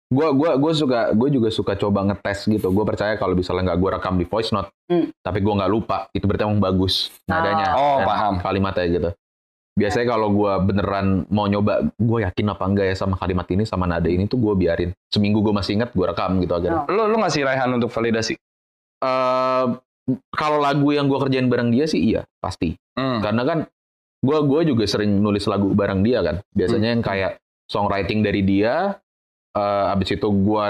gue 0.08 0.28
gua 0.34 0.50
gua 0.56 0.72
suka 0.74 1.00
gue 1.10 1.28
juga 1.30 1.48
suka 1.48 1.72
coba 1.74 2.02
ngetes 2.02 2.50
gitu. 2.50 2.68
Gue 2.68 2.82
percaya 2.82 3.14
kalau 3.14 3.32
misalnya 3.32 3.62
nggak 3.64 3.78
gue 3.78 3.90
rekam 3.92 4.14
di 4.14 4.26
voice 4.26 4.50
note, 4.50 4.68
Hmm. 4.84 5.08
tapi 5.18 5.38
gue 5.38 5.54
nggak 5.54 5.70
lupa, 5.70 6.10
itu 6.10 6.24
berarti 6.24 6.44
emang 6.44 6.58
bagus 6.58 7.08
nadanya. 7.24 7.72
Oh, 7.72 7.96
dan 7.96 8.06
paham. 8.06 8.34
Kalimatnya 8.40 8.84
gitu. 8.90 9.10
Biasanya 9.78 10.06
kalau 10.10 10.34
gue 10.34 10.52
beneran 10.66 11.22
mau 11.30 11.46
nyoba, 11.46 11.86
gue 11.94 12.18
yakin 12.26 12.50
apa 12.50 12.64
enggak 12.66 12.86
ya 12.90 12.96
sama 12.98 13.14
kalimat 13.14 13.46
ini 13.46 13.62
sama 13.62 13.86
nada 13.86 14.10
ini 14.10 14.26
tuh 14.26 14.42
gue 14.42 14.58
biarin. 14.58 14.90
Seminggu 15.06 15.38
gue 15.38 15.54
masih 15.54 15.78
ingat, 15.78 15.94
gue 15.94 16.02
rekam 16.02 16.42
gitu 16.42 16.58
akhirnya. 16.58 16.82
Oh. 16.82 16.90
Lu 16.90 17.06
lu 17.06 17.16
ngasih 17.22 17.46
Raihan 17.46 17.70
untuk 17.70 17.94
validasi? 17.94 18.34
Eh, 18.98 19.66
kalau 20.34 20.58
lagu 20.58 20.88
yang 20.90 21.06
gue 21.06 21.18
kerjain 21.22 21.46
bareng 21.46 21.70
dia 21.70 21.86
sih 21.86 22.02
iya 22.02 22.26
pasti. 22.42 22.74
Hmm. 22.98 23.22
Karena 23.22 23.46
kan 23.46 23.58
gue 24.18 24.38
gua 24.42 24.66
juga 24.66 24.82
sering 24.90 25.22
nulis 25.22 25.46
lagu 25.46 25.70
bareng 25.70 26.02
dia 26.02 26.26
kan. 26.26 26.42
Biasanya 26.50 26.88
yang 26.98 27.02
kayak 27.06 27.38
songwriting 27.70 28.26
dari 28.26 28.42
dia, 28.42 28.98
eh 29.54 29.86
abis 29.94 30.18
itu 30.18 30.26
gue 30.26 30.64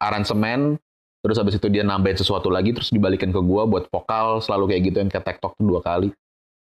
aransemen, 0.00 0.80
terus 1.20 1.36
abis 1.36 1.60
itu 1.60 1.68
dia 1.68 1.84
nambahin 1.84 2.16
sesuatu 2.16 2.48
lagi, 2.48 2.72
terus 2.72 2.88
dibalikin 2.88 3.28
ke 3.28 3.40
gue 3.44 3.62
buat 3.68 3.92
vokal, 3.92 4.40
selalu 4.40 4.72
kayak 4.72 4.82
gitu 4.88 4.96
yang 5.04 5.10
kayak 5.12 5.26
tektok 5.28 5.52
tuh 5.58 5.66
dua 5.68 5.80
kali. 5.84 6.08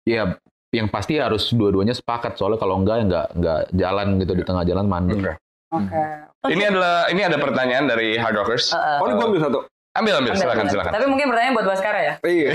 Ya, 0.03 0.41
yang 0.73 0.89
pasti 0.89 1.21
harus 1.21 1.53
dua-duanya 1.53 1.93
sepakat 1.93 2.35
soalnya 2.35 2.57
kalau 2.57 2.81
enggak 2.81 2.97
ya 2.97 3.05
enggak 3.05 3.27
enggak 3.37 3.61
jalan 3.71 4.07
gitu 4.17 4.33
di 4.33 4.43
tengah 4.43 4.65
jalan 4.65 4.85
mandek. 4.85 5.21
Oke. 5.21 5.33
Oke. 5.71 6.05
Ini 6.49 6.63
adalah 6.67 7.07
ini 7.07 7.21
ada 7.21 7.37
pertanyaan 7.37 7.85
dari 7.87 8.17
Hard 8.17 8.35
Rockers. 8.35 8.73
Heeh. 8.73 8.97
Oh, 8.99 9.07
ini 9.07 9.15
gue 9.15 9.27
ambil 9.27 9.41
satu. 9.43 9.59
Ambil 9.93 10.13
ambil 10.17 10.33
Ambil, 10.33 10.41
silakan 10.41 10.65
ambil. 10.65 10.73
silakan. 10.73 10.93
Tapi 10.97 11.07
mungkin 11.07 11.27
pertanyaan 11.29 11.53
buat 11.53 11.69
Baskara 11.69 12.01
ya. 12.01 12.15
Iya. 12.25 12.51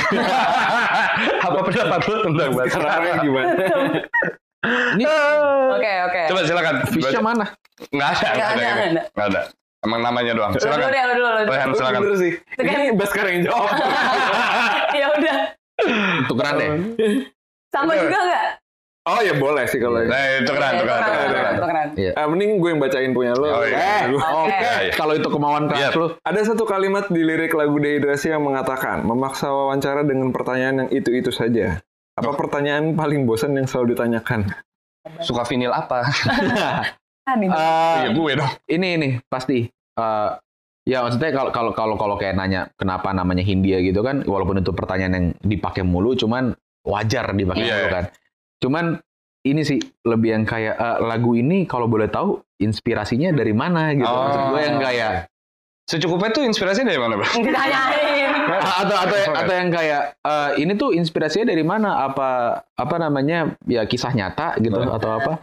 Apa 1.47 1.60
pendapat 1.62 1.99
lu 2.03 2.15
tentang? 2.25 2.49
Caranya 2.67 3.13
gimana? 3.21 3.49
Ini 4.97 5.03
Oke 5.71 5.91
oke. 6.10 6.21
Coba 6.27 6.39
silakan. 6.43 6.75
Fishnya 6.89 7.21
mana? 7.21 7.45
Enggak 7.88 8.08
ada, 8.10 8.17
Nggak 8.17 8.34
enggak 8.34 8.49
ada, 8.49 8.58
ada, 8.58 8.65
nggak 8.65 8.89
ada. 8.89 9.01
enggak 9.06 9.27
ada. 9.30 9.41
Emang 9.77 9.99
namanya 10.01 10.32
doang. 10.34 10.51
Silakan. 10.58 10.89
deh, 10.89 11.03
lu 11.06 11.13
dulu. 11.13 11.30
lu 11.30 11.41
dulu. 11.45 11.75
Silakan. 11.77 11.99
Bener 12.01 12.17
sih. 12.17 12.32
Kan- 12.58 12.65
Ini 12.65 12.86
Baskara 12.97 13.27
yang 13.30 13.41
jawab. 13.45 13.69
Ya 14.97 15.08
udah. 15.13 15.38
Tukeran 16.25 16.53
deh. 16.58 16.69
Sama 17.67 17.91
juga 17.93 18.17
enggak? 18.17 18.43
Oh 19.08 19.23
ya 19.23 19.34
boleh 19.34 19.63
sih 19.65 19.80
kalau 19.80 20.03
ini. 20.03 20.12
Nah, 20.12 20.19
itu 20.38 20.51
keren, 20.51 20.71
itu 20.73 20.84
keren, 20.84 20.99
itu 20.99 21.08
keren, 21.08 21.32
itu 21.32 21.63
keren. 21.63 21.88
keren. 21.95 22.12
Ah, 22.13 22.25
mending 22.27 22.51
gue 22.58 22.69
yang 22.69 22.82
bacain 22.82 23.12
punya 23.12 23.32
lo. 23.34 23.47
Oh, 23.47 23.63
iya. 23.63 23.75
Eh, 24.03 24.03
Oke, 24.12 24.19
Oke. 24.19 24.51
iya. 24.51 24.91
kalau 24.91 25.13
itu 25.15 25.27
kemauan 25.27 25.63
keras 25.65 25.80
Iya. 25.80 25.89
lu. 25.95 26.08
Ada 26.19 26.39
satu 26.45 26.63
kalimat 26.63 27.08
di 27.08 27.21
lirik 27.21 27.51
lagu 27.51 27.80
Dehidrasi 27.80 28.27
yang 28.30 28.43
mengatakan, 28.43 29.01
memaksa 29.01 29.47
wawancara 29.47 30.03
dengan 30.03 30.30
pertanyaan 30.30 30.75
yang 30.84 30.89
itu-itu 30.91 31.32
saja. 31.32 31.80
Apa 32.13 32.36
pertanyaan 32.36 32.93
paling 32.93 33.23
bosan 33.23 33.56
yang 33.56 33.63
selalu 33.63 33.95
ditanyakan? 33.95 34.43
Suka 35.21 35.47
vinil 35.47 35.71
apa? 35.71 36.03
Ini. 37.30 37.47
Eh, 37.47 37.95
Iya 38.01 38.10
gue 38.12 38.32
dong. 38.36 38.51
ini 38.67 38.88
ini 38.93 39.10
pasti 39.25 39.67
Eh, 39.93 40.30
ya 40.86 41.01
maksudnya 41.01 41.34
kalau 41.34 41.49
kalau 41.49 41.71
kalau 41.73 41.95
kalau 41.95 42.15
kayak 42.15 42.36
nanya 42.36 42.69
kenapa 42.75 43.10
namanya 43.12 43.41
Hindia 43.41 43.82
gitu 43.82 43.99
kan 43.99 44.21
walaupun 44.21 44.62
itu 44.62 44.69
pertanyaan 44.69 45.12
yang 45.12 45.27
dipakai 45.41 45.82
mulu 45.82 46.13
cuman 46.13 46.53
wajar 46.88 47.36
dipakai 47.36 47.67
Iya, 47.67 47.76
mulu 47.76 47.84
iya. 47.84 47.91
kan. 47.91 48.06
Cuman 48.63 48.86
ini 49.43 49.62
sih 49.67 49.80
lebih 50.08 50.30
yang 50.34 50.43
kayak 50.47 50.76
eh, 50.80 50.97
lagu 51.04 51.36
ini 51.36 51.67
kalau 51.67 51.91
boleh 51.91 52.08
tahu 52.08 52.39
inspirasinya 52.63 53.36
dari 53.36 53.52
mana 53.52 53.91
gitu. 53.93 54.08
Maksud 54.08 54.43
gue 54.56 54.62
yang 54.63 54.80
kayak 54.80 55.12
Secukupnya 55.88 56.36
tuh 56.36 56.43
inspirasinya 56.43 56.91
dari 56.91 57.00
mana, 57.00 57.15
Bro? 57.15 57.32
Ditanyain. 57.47 58.28
atau 58.84 58.97
atau 59.08 59.17
atau 59.32 59.54
yang 59.56 59.71
kayak 59.71 60.19
eh, 60.19 60.50
ini 60.60 60.76
tuh 60.76 60.91
inspirasinya 60.91 61.47
dari 61.47 61.63
mana? 61.63 62.12
Apa 62.12 62.60
apa 62.76 62.95
namanya? 63.00 63.56
Ya 63.63 63.88
kisah 63.88 64.12
nyata 64.12 64.60
gitu 64.60 64.76
atau 64.76 65.10
apa? 65.15 65.39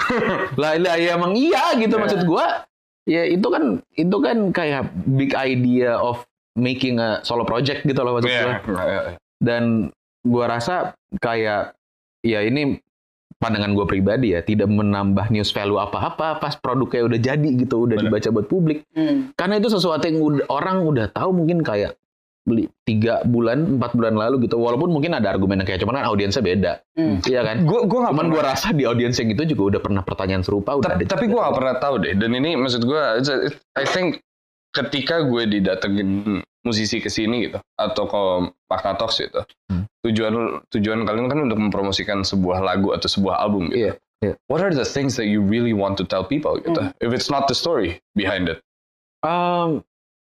Lah 0.61 0.77
lah 0.77 1.01
ya 1.01 1.17
emang 1.17 1.33
iya 1.33 1.73
gitu 1.81 1.97
maksud 1.97 2.29
gua. 2.29 2.69
Ya 3.09 3.25
itu 3.25 3.49
kan 3.49 3.81
itu 3.97 4.17
kan 4.21 4.53
kayak 4.53 4.93
big 5.17 5.33
idea 5.33 5.97
of 5.97 6.29
making 6.61 7.01
a 7.01 7.25
solo 7.25 7.49
project 7.49 7.81
gitu 7.89 8.05
loh 8.05 8.21
maksud 8.21 8.29
gua. 8.29 8.53
Iya. 8.69 9.01
dan 9.41 9.93
gua 10.25 10.45
rasa 10.51 10.75
kayak 11.17 11.77
ya 12.21 12.41
ini 12.41 12.81
pandangan 13.37 13.77
gue 13.77 13.85
pribadi 13.85 14.33
ya 14.33 14.41
tidak 14.41 14.67
menambah 14.67 15.29
news 15.29 15.53
value 15.53 15.77
apa-apa 15.77 16.39
pas 16.39 16.55
produknya 16.55 17.05
udah 17.05 17.21
jadi 17.23 17.49
gitu 17.55 17.85
udah 17.85 17.95
Bener. 17.95 18.09
dibaca 18.09 18.29
buat 18.31 18.47
publik 18.47 18.89
Hmm. 18.91 19.35
karena 19.35 19.59
itu 19.59 19.69
sesuatu 19.69 20.01
yang 20.03 20.17
udah- 20.19 20.49
orang 20.49 20.81
udah 20.81 21.07
tahu 21.11 21.35
mungkin 21.35 21.61
kayak 21.61 21.93
beli 22.41 22.69
tiga 22.83 23.21
bulan 23.23 23.77
empat 23.77 23.93
bulan 23.93 24.15
lalu 24.15 24.45
gitu 24.45 24.57
walaupun 24.57 24.89
mungkin 24.91 25.13
ada 25.13 25.29
argumen 25.29 25.61
yang 25.61 25.67
kayak 25.67 25.81
cuman 25.81 25.97
kan 25.99 26.07
audiensnya 26.07 26.41
beda 26.41 26.73
Hmm. 26.93 27.21
iya 27.23 27.41
kan 27.43 27.65
Gue 27.65 27.85
gue 27.85 27.99
nggak 27.99 28.13
cuman 28.13 28.27
gue 28.31 28.43
rasa 28.43 28.69
di 28.71 28.85
audiens 28.85 29.13
yang 29.15 29.29
itu 29.29 29.45
juga 29.47 29.63
udah 29.67 29.81
pernah 29.83 30.03
pertanyaan 30.03 30.41
serupa 30.41 30.71
udah 30.75 30.89
Ta- 30.89 30.97
ada 30.97 31.05
tapi 31.07 31.25
gue 31.27 31.37
gak 31.39 31.53
pernah 31.55 31.75
tahu 31.75 31.95
deh. 32.01 32.13
Dan 32.15 32.31
ini 32.33 32.53
maksud 32.55 32.81
gue, 32.81 33.03
I 33.75 33.85
think 33.87 34.25
ketika 34.71 35.21
gue 35.23 35.43
didatengin 35.51 36.41
musisi 36.65 36.99
ke 36.99 37.07
sini 37.07 37.47
gitu, 37.47 37.61
atau 37.77 38.05
ke 38.05 38.21
Makna 38.67 38.97
Talks 38.97 39.21
gitu, 39.21 39.45
Hmm. 39.69 39.85
tujuan 40.03 40.33
tujuan 40.69 41.05
kalian 41.05 41.29
kan 41.29 41.39
untuk 41.45 41.61
mempromosikan 41.61 42.25
sebuah 42.25 42.59
lagu 42.59 42.91
atau 42.91 43.07
sebuah 43.07 43.39
album 43.39 43.69
gitu. 43.69 43.79
Iya, 43.79 43.93
iya. 44.21 44.35
What 44.49 44.61
are 44.61 44.73
the 44.73 44.83
things 44.83 45.15
that 45.15 45.29
you 45.29 45.41
really 45.41 45.73
want 45.73 46.01
to 46.01 46.05
tell 46.05 46.25
people 46.25 46.57
gitu? 46.59 46.81
Hmm. 46.81 46.97
If 46.99 47.13
it's 47.13 47.29
not 47.29 47.47
the 47.47 47.55
story 47.55 48.01
behind 48.13 48.49
it, 48.49 48.65
Um, 49.21 49.81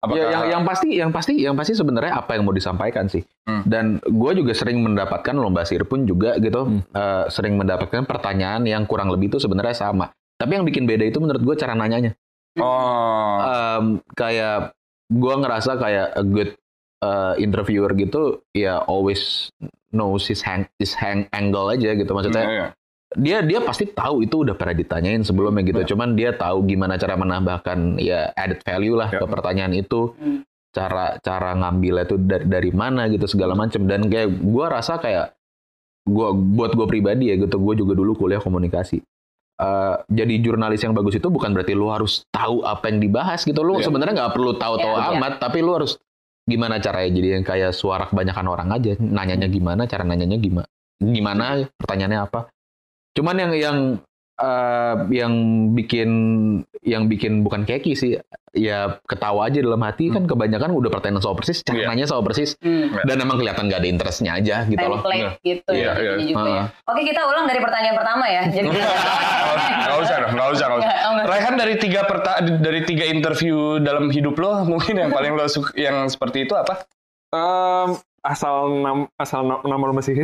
apakah 0.02 0.20
ya, 0.20 0.30
yang 0.30 0.44
yang 0.52 0.64
pasti 0.64 0.90
yang 0.94 1.10
pasti 1.10 1.34
yang 1.36 1.56
pasti 1.56 1.74
sebenarnya 1.74 2.14
apa 2.16 2.36
yang 2.36 2.44
mau 2.44 2.54
disampaikan 2.54 3.08
sih 3.08 3.26
Hmm. 3.46 3.66
dan 3.66 3.86
gue 4.00 4.32
juga 4.36 4.54
sering 4.54 4.78
mendapatkan 4.80 5.34
lomba 5.34 5.64
sir 5.64 5.82
pun 5.82 6.04
juga 6.04 6.38
gitu 6.38 6.62
Hmm. 6.62 6.82
eh, 6.88 7.26
sering 7.28 7.56
mendapatkan 7.56 8.04
pertanyaan 8.04 8.62
yang 8.64 8.86
kurang 8.86 9.10
lebih 9.10 9.30
itu 9.30 9.40
sebenarnya 9.40 9.74
sama 9.74 10.14
tapi 10.36 10.58
yang 10.58 10.64
bikin 10.64 10.86
beda 10.86 11.06
itu 11.06 11.18
menurut 11.18 11.42
gue 11.42 11.56
cara 11.56 11.74
nanyanya 11.74 12.14
oh 12.60 13.38
Em, 13.42 13.86
kayak 14.14 14.78
gue 15.14 15.34
ngerasa 15.38 15.78
kayak 15.78 16.08
a 16.18 16.24
good 16.26 16.52
uh, 17.00 17.38
interviewer 17.38 17.94
gitu 17.94 18.42
ya 18.52 18.82
always 18.86 19.54
knows 19.94 20.26
his 20.26 20.42
hang 20.42 20.66
his 20.82 20.98
hang 20.98 21.30
angle 21.30 21.70
aja 21.70 21.94
gitu 21.94 22.10
maksudnya 22.12 22.44
iya, 22.44 22.54
iya. 22.58 22.68
dia 23.14 23.38
dia 23.46 23.60
pasti 23.62 23.86
tahu 23.86 24.26
itu 24.26 24.42
udah 24.42 24.58
pernah 24.58 24.74
ditanyain 24.74 25.22
sebelumnya 25.22 25.62
gitu 25.62 25.86
Ya. 25.86 25.88
cuman 25.94 26.18
dia 26.18 26.34
tahu 26.34 26.66
gimana 26.66 26.98
cara 26.98 27.14
menambahkan 27.14 28.02
ya 28.02 28.34
added 28.34 28.66
value 28.66 28.98
lah 28.98 29.14
Ya. 29.14 29.22
ke 29.22 29.26
pertanyaan 29.30 29.74
itu 29.78 30.18
Hmm. 30.18 30.42
cara 30.74 31.22
cara 31.22 31.54
ngambil 31.54 32.10
itu 32.10 32.16
dari, 32.18 32.46
dari 32.50 32.72
mana 32.74 33.06
gitu 33.06 33.30
segala 33.30 33.54
macam 33.54 33.86
dan 33.86 34.10
kayak 34.10 34.34
gue 34.34 34.66
rasa 34.66 34.98
kayak 34.98 35.38
gua 36.04 36.34
buat 36.34 36.74
gue 36.74 36.88
pribadi 36.90 37.30
ya 37.30 37.38
gitu 37.38 37.62
gue 37.62 37.78
juga 37.78 37.94
dulu 37.94 38.18
kuliah 38.18 38.42
komunikasi 38.42 39.06
Eh, 39.54 39.96
jadi 40.10 40.34
jurnalis 40.42 40.82
yang 40.82 40.98
bagus 40.98 41.22
itu 41.22 41.30
bukan 41.30 41.54
berarti 41.54 41.78
lu 41.78 41.88
harus 41.94 42.26
tahu 42.34 42.66
apa 42.66 42.90
yang 42.90 42.98
dibahas 42.98 43.46
gitu. 43.46 43.62
Lu 43.62 43.78
Iya. 43.78 43.86
sebenarnya 43.86 44.14
nggak 44.26 44.34
perlu 44.34 44.58
tahu-tahu 44.58 44.94
Iya, 44.98 45.14
iya. 45.14 45.20
amat 45.22 45.34
tapi 45.38 45.62
lu 45.62 45.78
harus 45.78 46.02
gimana 46.44 46.82
caranya 46.82 47.10
jadi 47.14 47.28
yang 47.40 47.46
kayak 47.46 47.72
suara 47.72 48.10
kebanyakan 48.10 48.46
orang 48.50 48.70
aja? 48.74 48.98
Nanyanya 48.98 49.48
gimana? 49.48 49.86
Cara 49.86 50.04
nanyanya 50.04 50.42
gimana 50.42 50.68
gimana? 51.04 51.68
Pertanyaannya 51.78 52.20
apa? 52.24 52.50
Cuman 53.14 53.36
yang 53.38 53.52
yang 53.54 53.78
eh, 54.36 54.96
yang 55.12 55.34
bikin 55.72 56.10
yang 56.82 57.06
bikin 57.06 57.42
bukan 57.42 57.64
keki 57.64 57.94
sih 57.94 58.12
ya 58.52 59.02
ketawa 59.04 59.50
aja 59.50 59.60
dalam 59.60 59.82
hati 59.82 60.10
kan 60.10 60.24
kebanyakan 60.24 60.70
udah 60.72 60.88
pertanyaan 60.88 61.20
soal 61.20 61.34
persis 61.34 61.64
Iya. 61.64 61.90
caranya 61.90 62.06
soal 62.06 62.22
persis 62.22 62.54
Hmm. 62.60 62.94
dan 63.02 63.18
emang 63.18 63.38
kelihatan 63.38 63.66
gak 63.66 63.82
ada 63.82 63.90
interestnya 63.90 64.38
aja 64.38 64.62
gitu 64.64 64.78
loh 64.80 65.02
Template 65.02 65.42
gitu 65.42 65.70
Iya, 65.70 65.90
ya. 65.90 65.94
iya. 65.98 66.12
juga 66.22 66.42
ya. 66.46 66.64
Oke 66.86 67.02
kita 67.04 67.22
ulang 67.24 67.46
dari 67.46 67.58
pertanyaan 67.58 67.96
pertama 67.96 68.26
ya. 68.28 68.42
Jadi 68.48 68.68
Nggak 69.84 69.98
usah, 70.00 70.16
dong, 70.20 70.32
nggak 70.34 70.50
usah, 70.50 70.66
nggak 70.66 70.80
usah. 70.80 70.86
Nggak, 70.86 71.12
nggak. 71.14 71.26
Raihan 71.28 71.56
dari 71.56 71.76
tiga 71.78 72.02
perta 72.06 72.32
dari 72.42 72.82
tiga 72.84 73.06
interview 73.06 73.56
dalam 73.80 74.10
hidup 74.10 74.36
lo, 74.36 74.62
mungkin 74.64 74.96
yang 74.98 75.10
paling 75.10 75.34
lo 75.34 75.46
suka, 75.46 75.74
yang 75.76 76.06
seperti 76.06 76.46
itu 76.46 76.54
apa? 76.54 76.84
Em, 77.32 77.90
asal 78.24 78.56
nam, 78.80 78.98
asal 79.16 79.44
lo 79.44 79.60
masih 79.92 80.16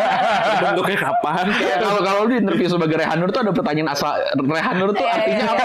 bentuknya 0.62 0.98
kapan? 1.02 1.44
Ya, 1.52 1.74
kalau 1.76 2.00
kalau 2.00 2.22
di 2.26 2.38
interview 2.38 2.68
sebagai 2.68 2.96
Rehanur 2.96 3.28
tuh 3.28 3.40
ada 3.42 3.52
pertanyaan 3.52 3.90
asal 3.90 4.14
Rehanur 4.36 4.90
tuh 4.90 5.02
Iya, 5.02 5.12
artinya 5.12 5.36
iya, 5.36 5.50
apa? 5.50 5.64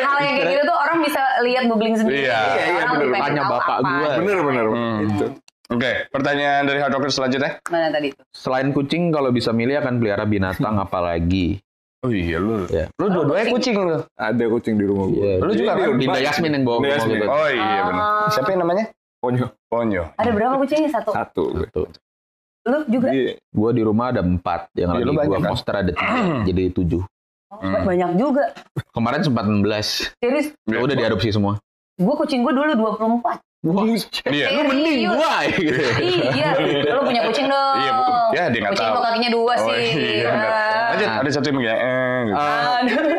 hal 0.00 0.16
yang 0.18 0.34
kayak 0.34 0.48
gitu 0.48 0.62
tuh 0.64 0.76
orang 0.76 0.98
bisa 1.00 1.22
lihat 1.40 1.62
googling 1.66 1.94
sendiri. 1.94 2.24
Iya, 2.24 2.40
iya, 2.56 2.82
lebih 2.90 3.08
bener. 3.08 3.20
Tanya 3.22 3.42
bapak 3.46 3.76
apa. 3.78 3.88
gua. 3.90 4.10
Bener 4.16 4.38
bener 4.42 4.64
Hmm. 4.68 4.96
itu. 5.04 5.26
Oke, 5.68 5.92
pertanyaan 6.08 6.64
dari 6.64 6.80
Hard 6.80 6.96
Rocker 6.96 7.12
selanjutnya. 7.12 7.60
Mana 7.68 7.92
tadi 7.92 8.08
itu? 8.08 8.20
Selain 8.32 8.72
kucing 8.72 9.12
kalau 9.12 9.28
bisa 9.28 9.52
milih 9.52 9.76
akan 9.76 10.00
pelihara 10.00 10.24
binatang 10.24 10.80
apa 10.80 10.96
lagi? 11.04 11.60
Oh 12.00 12.08
iya 12.08 12.38
lu. 12.38 12.64
Ya. 12.70 12.88
Lu 12.96 13.10
dua-duanya 13.10 13.52
kucing 13.52 13.76
lu. 13.76 14.00
Ada 14.14 14.44
kucing 14.48 14.80
di 14.80 14.86
rumah 14.86 15.04
gue. 15.06 15.20
Iya. 15.20 15.44
Lu 15.44 15.52
juga 15.52 15.72
kan? 15.74 15.98
Dinda 15.98 16.20
Yasmin 16.22 16.50
yang 16.50 16.64
bawa 16.64 16.76
Dinda 16.78 16.88
bawa 16.88 16.96
Yasmin. 16.96 17.12
gitu. 17.12 17.26
Oh 17.28 17.48
iya 17.50 17.80
benar. 17.84 18.00
Ah. 18.00 18.28
Siapa 18.32 18.48
yang 18.48 18.60
namanya? 18.62 18.84
Ponyo 19.18 19.46
Ponyo. 19.66 20.02
Ada 20.14 20.30
berapa 20.30 20.54
kucingnya? 20.56 20.90
Satu. 20.90 21.10
satu. 21.10 21.44
Satu. 21.60 21.82
Lu 22.64 22.78
juga? 22.86 23.08
Iya. 23.08 23.34
Gua 23.50 23.70
di 23.70 23.82
rumah 23.82 24.10
ada 24.10 24.20
empat, 24.20 24.70
yang 24.72 24.90
Iya, 24.90 24.94
lagi 24.94 25.04
lu 25.04 25.12
gua 25.12 25.20
banyak 25.24 25.38
kan? 25.38 25.50
poster 25.50 25.74
ada 25.74 25.90
tiga, 25.90 26.18
jadi 26.44 26.62
tujuh. 26.70 27.02
Oh, 27.48 27.56
Hmm. 27.58 27.80
Banyak 27.82 28.10
juga. 28.14 28.44
Kemarin 28.92 29.20
sempat 29.20 29.44
16, 29.44 30.12
Serius, 30.14 30.52
Ya 30.62 30.78
udah 30.78 30.94
diadopsi 30.94 31.28
semua. 31.30 31.56
gue 31.96 32.14
kucing 32.14 32.40
gue 32.40 32.52
dulu 32.52 32.70
24. 32.70 33.40
Wah, 33.64 33.82
Iya. 34.28 34.46
lu 34.54 34.62
mending 34.66 35.10
gua 35.10 35.34
gitu. 35.48 35.82
iya, 36.30 36.48
lu 36.88 37.00
punya 37.02 37.26
kucing 37.26 37.48
dong. 37.48 37.74
Iya, 37.74 37.90
Bu. 37.90 38.02
Ya, 38.30 38.44
dia 38.46 38.58
nggak 38.60 38.70
Kucing 38.70 38.86
tahu. 38.86 38.94
lo 38.94 39.00
kakinya 39.02 39.30
dua 39.32 39.50
Oh, 39.50 39.66
sih. 39.66 39.82
iya, 39.90 40.28
benar. 40.28 40.52
Lanjut, 40.90 41.08
ada 41.08 41.30
satu 41.30 41.46
yang. 41.50 41.74
Eh, 41.74 42.20
gitu. 42.24 42.36
Eh. 42.36 42.62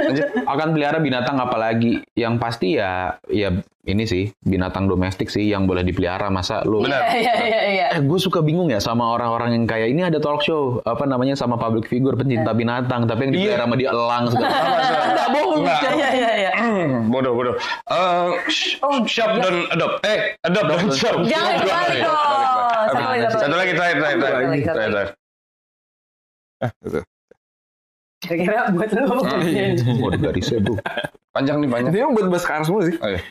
Lanjut. 0.06 0.28
akan 0.44 0.68
pelihara 0.72 0.98
binatang 0.98 1.38
apa 1.38 1.56
lagi? 1.56 2.02
Yang 2.14 2.34
pasti 2.38 2.68
ya 2.74 2.92
ya 3.26 3.50
ini 3.84 4.04
sih 4.04 4.30
binatang 4.40 4.86
domestik 4.86 5.28
sih 5.28 5.46
yang 5.46 5.66
boleh 5.66 5.82
dipelihara 5.82 6.30
masa 6.30 6.62
lu 6.62 6.82
Benar. 6.82 7.10
Iya, 7.10 7.34
iya, 7.40 7.62
iya. 7.66 7.86
Eh, 7.92 8.02
gue 8.02 8.20
suka 8.20 8.40
bingung 8.40 8.70
ya 8.70 8.78
sama 8.78 9.10
orang-orang 9.10 9.54
yang 9.54 9.66
kayak 9.66 9.90
ini 9.90 10.02
ada 10.02 10.18
talk 10.18 10.42
show 10.42 10.78
apa 10.84 11.04
namanya 11.04 11.34
sama 11.34 11.56
public 11.56 11.86
figure 11.86 12.14
pencinta 12.14 12.52
binatang 12.52 13.06
tapi 13.06 13.26
yang 13.26 13.34
dipelihara 13.34 13.66
sama 13.66 13.76
dia 13.76 13.90
elang 13.90 14.24
segala. 14.30 14.50
Nggak 15.10 15.30
bohong. 15.32 15.60
Nggak. 15.60 15.80
Iya, 15.90 16.08
iya, 16.12 16.32
iya. 16.38 16.52
Hmm, 16.54 17.10
bodoh, 17.10 17.34
bodoh. 17.34 17.56
Eh, 17.86 18.28
sh- 18.48 18.78
Oh, 18.80 19.02
shop 19.04 19.30
iya. 19.32 19.42
dan 19.42 19.56
adopt. 19.70 19.96
Eh, 20.04 20.20
adopt 20.40 20.68
dan 20.68 20.80
shop. 20.92 21.16
Jangan 21.26 21.56
balik, 21.60 22.02
dong. 22.02 22.18
Satu 22.90 23.04
lagi, 23.04 23.22
Satu 23.28 23.56
lagi, 23.56 23.72
terakhir, 23.74 23.96
terakhir, 23.98 24.18
Satu 24.18 24.24
terakhir. 24.24 24.64
Terakhir, 24.64 25.08
terakhir. 26.90 27.04
Kira-kira 28.20 28.68
buat 28.70 28.90
lu. 28.92 29.04
Waduh 30.00 30.20
garisnya 30.20 30.60
bro. 30.60 30.76
Panjang 31.30 31.58
nih, 31.60 31.70
panjang. 31.70 31.92
Ini 31.92 32.00
yang 32.02 32.12
buat 32.12 32.28
bahas 32.28 32.44
sekarang 32.44 32.64
semua 32.64 32.82
sih. 32.84 32.96
Oh, 32.96 33.08
iya. 33.08 33.22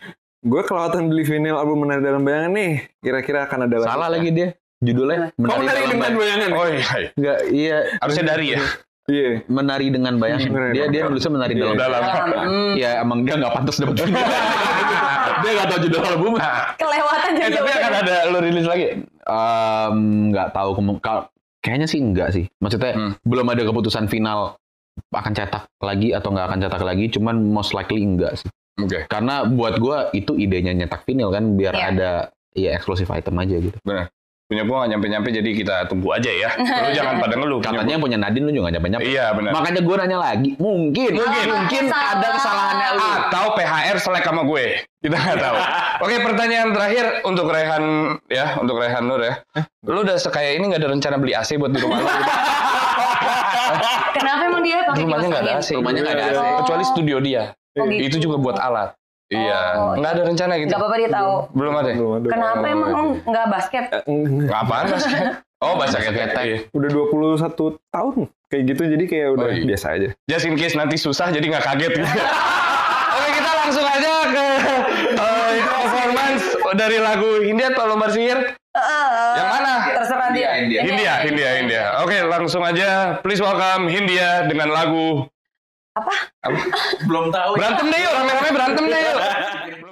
Gue 0.40 0.62
kelewatan 0.62 1.08
beli 1.08 1.22
vinyl 1.22 1.56
album 1.56 1.82
Menari 1.82 2.00
Dalam 2.00 2.22
Bayangan 2.22 2.52
nih. 2.52 2.72
Kira-kira 2.98 3.44
akan 3.44 3.66
ada 3.66 3.76
lagi. 3.76 3.88
Salah 3.88 4.08
lagi 4.08 4.28
dia. 4.30 4.48
Judulnya 4.78 5.28
Oh, 5.28 5.42
Menari 5.42 5.66
dalam 5.66 5.90
dengan 5.90 5.98
Bayang- 5.98 6.16
Bayangan. 6.16 6.50
Oh 6.52 6.66
iya, 6.66 6.78
iya. 6.94 7.08
Enggak, 7.12 7.38
iya. 7.50 7.78
Harusnya 7.98 8.24
dari 8.26 8.46
ya. 8.48 8.60
Iya. 9.08 9.30
Menari 9.44 9.86
dengan 9.88 10.14
bayangan. 10.16 10.48
Menari 10.48 10.72
Dia 10.72 10.84
dia 10.86 11.00
nulisnya 11.04 11.32
menari 11.32 11.52
Iya. 11.52 11.62
dalam. 11.64 11.76
Dalam. 11.76 12.02
Hmm, 12.38 12.72
Ya 12.74 12.90
emang 13.00 13.18
dia 13.24 13.34
nggak 13.34 13.52
pantas 13.52 13.76
dapat 13.76 13.94
judul. 13.96 14.14
dia 15.42 15.50
nggak 15.50 15.66
tahu 15.66 15.80
judul 15.82 16.02
album. 16.02 16.32
kelewatan 16.74 17.30
Eh, 17.30 17.40
jadi 17.42 17.56
tapi 17.56 17.70
akan 17.74 17.92
ada 17.98 18.14
lu 18.26 18.38
rilis 18.38 18.64
lagi. 18.64 18.86
Nggak 20.28 20.48
tahu 20.52 20.70
kemu- 20.74 21.00
kal- 21.00 21.28
kayaknya 21.58 21.86
sih 21.86 21.98
enggak 21.98 22.28
sih. 22.30 22.44
Maksudnya 22.58 22.92
Hmm. 22.94 23.12
belum 23.22 23.46
ada 23.46 23.62
keputusan 23.64 24.06
final 24.06 24.54
akan 25.08 25.32
cetak 25.32 25.64
lagi 25.78 26.10
atau 26.10 26.28
nggak 26.30 26.46
akan 26.46 26.58
cetak 26.62 26.82
lagi. 26.82 27.04
Cuman 27.08 27.36
most 27.46 27.72
likely 27.72 28.00
enggak 28.00 28.36
sih. 28.36 28.48
Oke. 28.78 29.06
Karena 29.06 29.42
buat 29.42 29.76
gua 29.76 30.12
itu 30.12 30.34
idenya 30.34 30.70
nyetak 30.70 31.02
vinyl 31.02 31.30
kan 31.30 31.54
biar 31.54 31.74
Iya. 31.74 31.86
ada 31.88 32.10
ya 32.54 32.70
eksklusif 32.72 33.06
item 33.08 33.34
aja 33.36 33.56
gitu. 33.58 33.78
Punya 34.48 34.64
gua 34.64 34.80
nggak 34.80 34.90
nyampe-nyampe 34.96 35.28
jadi 35.28 35.50
kita 35.52 35.76
tunggu 35.86 36.08
aja 36.08 36.30
ya. 36.30 36.48
Lu 36.86 36.90
jangan 36.90 37.20
pada 37.20 37.36
ngeluh. 37.36 37.58
punya 37.58 37.68
Katanya 37.74 37.92
yang 37.92 38.00
punya 38.00 38.16
Nadine 38.16 38.44
lu 38.44 38.50
juga 38.50 38.62
nggak 38.64 38.74
nyampe 38.78 38.88
nyampe. 38.88 39.04
gua. 39.04 39.12
Iya 39.12 39.26
benar. 39.36 39.50
Makanya 39.52 39.80
gua 39.84 39.96
nanya 39.98 40.18
lagi, 40.18 40.50
mungkin 40.56 41.10
Mungkin. 41.12 41.44
mungkin 41.44 41.84
Salah. 41.84 42.08
ada 42.14 42.28
kesalahannya 42.32 42.88
lu. 42.94 43.02
Atau 43.04 43.44
PHR 43.52 43.96
selek 44.00 44.24
sama 44.24 44.42
gue. 44.42 44.64
Kita 44.98 45.16
nggak 45.16 45.36
tahu. 45.36 45.56
Oke 46.06 46.14
pertanyaan 46.22 46.68
terakhir 46.72 47.04
untuk 47.22 47.46
Rehan 47.46 47.84
ya, 48.26 48.56
untuk 48.56 48.78
Rehan 48.78 49.04
Nur 49.04 49.20
ya. 49.20 49.34
Lu 49.84 50.00
udah 50.00 50.16
sekaya 50.16 50.54
ini 50.54 50.64
nggak 50.64 50.80
ada 50.80 50.90
rencana 50.90 51.16
beli 51.18 51.34
AC 51.34 51.54
buat 51.54 51.68
di 51.68 51.78
rumah 51.78 51.98
lu? 51.98 52.08
Kenapa 54.12 54.42
emang 54.44 54.62
dia 54.62 54.78
pakai 54.82 55.02
Rumahnya 55.02 55.26
nggak 55.28 55.42
ada? 55.42 55.52
AC. 55.56 55.68
Rumahnya 55.74 56.00
nggak 56.00 56.14
ada 56.14 56.24
AC. 56.26 56.40
Kecuali 56.60 56.84
studio 56.84 57.16
dia. 57.18 57.42
Oh, 57.74 57.84
gitu. 57.84 58.02
Itu 58.02 58.16
juga 58.18 58.36
buat 58.38 58.56
alat. 58.56 58.90
Iya. 59.28 59.60
Oh, 59.76 59.92
Nggak 59.94 60.10
ada 60.10 60.22
rencana 60.24 60.52
gitu. 60.56 60.68
Gak 60.68 60.80
apa-apa 60.80 60.96
dia 60.96 61.10
tahu. 61.12 61.32
Belum 61.52 61.74
ada. 61.74 61.90
Belum 61.92 62.12
ada. 62.16 62.26
Kenapa 62.28 62.58
Oh, 62.58 62.72
emang 62.72 62.90
iya. 62.90 63.28
nggak 63.28 63.46
basket? 63.46 63.84
Eh, 63.90 64.02
enggak. 64.06 64.56
Apaan 64.56 64.86
basket? 64.88 65.22
Oh 65.58 65.74
basket 65.74 66.00
Ketek. 66.06 66.38
Iya. 66.38 66.58
Udah 66.70 66.86
21 66.86 67.50
tahun 67.90 68.14
kayak 68.46 68.62
gitu 68.64 68.82
jadi 68.88 69.04
kayak 69.04 69.28
udah 69.34 69.42
Oh, 69.44 69.50
iya. 69.52 69.66
biasa 69.66 69.86
aja. 69.92 70.08
Just 70.24 70.46
in 70.46 70.54
case 70.54 70.72
nanti 70.72 70.94
susah 70.94 71.28
jadi 71.28 71.42
nggak 71.44 71.64
kaget 71.66 71.92
gitu. 71.98 72.06
Oke 73.18 73.28
kita 73.34 73.50
langsung 73.58 73.82
aja 73.82 74.12
ke 74.24 74.44
eh, 75.12 75.50
performance 75.60 76.44
dari 76.72 76.98
lagu 76.98 77.42
Hindia 77.42 77.68
atau 77.68 77.84
Lombar 77.84 78.06
Sihir. 78.08 78.54
Yang 79.34 79.48
mana? 79.48 79.72
Terserah 79.96 80.28
dia. 80.30 80.48
India, 80.62 80.80
Hindia, 80.84 81.14
Hindia, 81.24 81.50
Hindia. 81.62 81.84
Oke 82.02 82.16
langsung 82.26 82.62
aja. 82.62 83.18
Please 83.22 83.42
welcome 83.42 83.90
Hindia 83.90 84.46
dengan 84.46 84.70
lagu 84.70 85.26
Belum 87.04 87.34
tahu. 87.34 87.58
Berantem 87.58 87.86
deh 87.90 88.00
yuk, 88.00 88.12
rame-rame 88.14 88.50
berantem 88.54 88.84
deh 88.86 89.00
yuk. 89.02 89.18